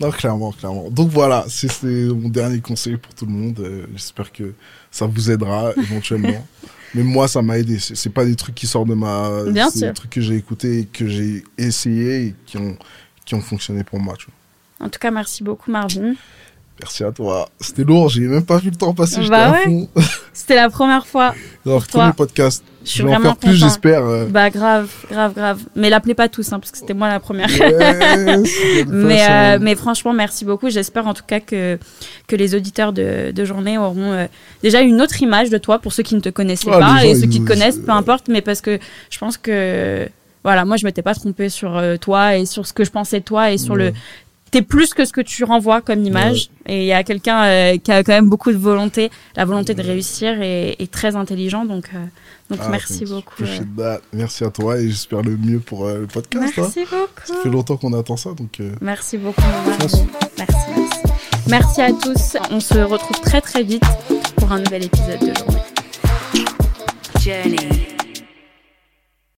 Non, 0.00 0.10
clairement, 0.10 0.50
clairement. 0.52 0.88
Donc 0.90 1.10
voilà, 1.10 1.44
c'est 1.48 1.68
mon 1.84 2.28
dernier 2.30 2.60
conseil 2.60 2.96
pour 2.96 3.14
tout 3.14 3.26
le 3.26 3.32
monde. 3.32 3.60
Euh, 3.60 3.84
J'espère 3.94 4.32
que 4.32 4.54
ça 4.90 5.06
vous 5.06 5.30
aidera 5.30 5.72
éventuellement. 5.76 6.46
Mais 6.94 7.02
moi, 7.02 7.28
ça 7.28 7.42
m'a 7.42 7.58
aidé. 7.58 7.78
C'est 7.78 8.08
pas 8.10 8.24
des 8.24 8.34
trucs 8.34 8.54
qui 8.54 8.66
sortent 8.66 8.88
de 8.88 8.94
ma. 8.94 9.30
C'est 9.70 9.86
des 9.88 9.92
trucs 9.92 10.10
que 10.10 10.20
j'ai 10.22 10.36
écoutés, 10.36 10.88
que 10.92 11.06
j'ai 11.06 11.44
essayé 11.58 12.24
et 12.28 12.34
qui 12.46 12.56
ont, 12.56 12.76
qui 13.26 13.34
ont 13.34 13.40
fonctionné 13.42 13.84
pour 13.84 14.00
moi. 14.00 14.14
Tu 14.18 14.26
vois. 14.26 14.86
En 14.86 14.90
tout 14.90 14.98
cas, 14.98 15.10
merci 15.10 15.44
beaucoup, 15.44 15.70
Marvin. 15.70 16.14
Merci 16.80 17.04
à 17.04 17.12
toi. 17.12 17.48
C'était 17.60 17.84
lourd, 17.84 18.08
j'ai 18.08 18.20
même 18.22 18.44
pas 18.44 18.58
vu 18.58 18.70
le 18.70 18.76
temps 18.76 18.94
passer. 18.94 19.20
Bah 19.28 19.52
ouais. 19.52 19.86
C'était 20.32 20.54
la 20.54 20.70
première 20.70 21.06
fois. 21.06 21.34
Alors, 21.66 21.86
premier 21.86 22.12
podcast. 22.12 22.64
Je 22.82 22.88
suis 22.88 23.02
vais 23.02 23.08
en 23.08 23.12
vraiment 23.12 23.24
faire 23.30 23.36
plus, 23.36 23.54
j'espère. 23.56 24.04
euh. 24.06 24.24
Bah 24.26 24.48
grave, 24.48 24.88
grave, 25.10 25.34
grave. 25.34 25.58
Mais 25.76 25.90
l'appelez 25.90 26.14
pas 26.14 26.28
tous, 26.30 26.50
hein, 26.52 26.58
parce 26.58 26.70
que 26.72 26.78
c'était 26.78 26.94
moi 26.94 27.08
la 27.08 27.20
première. 27.20 27.48
Mais, 28.88 29.26
euh, 29.28 29.58
mais 29.60 29.74
franchement, 29.74 30.14
merci 30.14 30.46
beaucoup. 30.46 30.70
J'espère 30.70 31.06
en 31.06 31.12
tout 31.12 31.24
cas 31.26 31.40
que, 31.40 31.78
que 32.26 32.36
les 32.36 32.54
auditeurs 32.54 32.92
de, 32.94 33.32
de 33.32 33.44
journée 33.44 33.76
auront 33.76 34.12
euh, 34.12 34.26
déjà 34.62 34.80
une 34.80 35.02
autre 35.02 35.20
image 35.22 35.50
de 35.50 35.58
toi 35.58 35.78
pour 35.78 35.92
ceux 35.92 36.02
qui 36.02 36.14
ne 36.14 36.20
te 36.20 36.30
connaissaient 36.30 36.70
Ouais, 36.70 36.78
pas 36.78 37.04
et 37.04 37.14
gens, 37.14 37.20
ceux 37.20 37.26
qui 37.26 37.42
te 37.42 37.46
connaissent, 37.46 37.78
peu 37.78 37.92
importe. 37.92 38.28
Mais 38.28 38.40
parce 38.40 38.62
que 38.62 38.78
je 39.10 39.18
pense 39.18 39.36
que, 39.36 40.08
voilà, 40.42 40.64
moi 40.64 40.78
je 40.78 40.86
m'étais 40.86 41.02
pas 41.02 41.14
trompée 41.14 41.50
sur 41.50 41.78
toi 42.00 42.36
et 42.36 42.46
sur 42.46 42.66
ce 42.66 42.72
que 42.72 42.84
je 42.84 42.90
pensais 42.90 43.20
de 43.20 43.24
toi 43.24 43.50
et 43.52 43.58
sur 43.58 43.76
le. 43.76 43.92
T'es 44.50 44.62
plus 44.62 44.94
que 44.94 45.04
ce 45.04 45.12
que 45.12 45.20
tu 45.20 45.44
renvoies 45.44 45.80
comme 45.80 46.04
image. 46.04 46.50
Et 46.66 46.80
il 46.82 46.86
y 46.86 46.92
a 46.92 47.02
quelqu'un 47.04 47.44
euh, 47.44 47.76
qui 47.78 47.90
a 47.92 48.02
quand 48.02 48.12
même 48.12 48.28
beaucoup 48.28 48.50
de 48.52 48.56
volonté, 48.56 49.10
la 49.36 49.44
volonté 49.44 49.74
de 49.74 49.82
réussir 49.82 50.40
et, 50.42 50.76
et 50.78 50.86
très 50.88 51.14
intelligent. 51.16 51.64
Donc, 51.64 51.90
euh, 51.94 51.98
donc 52.50 52.58
Ah, 52.62 52.68
merci 52.68 53.00
thank 53.00 53.08
you. 53.08 53.14
beaucoup. 53.16 53.42
euh. 53.82 53.98
Merci 54.12 54.44
à 54.44 54.50
toi 54.50 54.78
et 54.78 54.88
j'espère 54.88 55.22
le 55.22 55.36
mieux 55.36 55.60
pour 55.60 55.86
euh, 55.86 56.00
le 56.00 56.06
podcast. 56.06 56.44
hein. 56.58 56.62
Merci 56.62 56.84
Ça 56.84 56.96
beaucoup. 56.96 57.42
fait 57.42 57.48
longtemps 57.48 57.76
qu'on 57.76 57.92
attend 57.92 58.16
ça, 58.16 58.30
donc. 58.30 58.58
euh, 58.60 58.70
Merci 58.80 59.18
beaucoup. 59.18 59.40
Marvin. 59.40 59.76
Merci. 59.78 60.02
Merci, 60.38 60.56
merci. 60.76 61.00
Merci 61.48 61.80
à 61.82 61.92
tous. 61.92 62.36
On 62.50 62.60
se 62.60 62.78
retrouve 62.78 63.20
très 63.20 63.40
très 63.40 63.62
vite 63.62 63.82
pour 64.36 64.50
un 64.52 64.58
nouvel 64.60 64.84
épisode 64.84 65.20
de 65.20 65.34
journée. 65.38 65.62
Journey. 67.20 67.99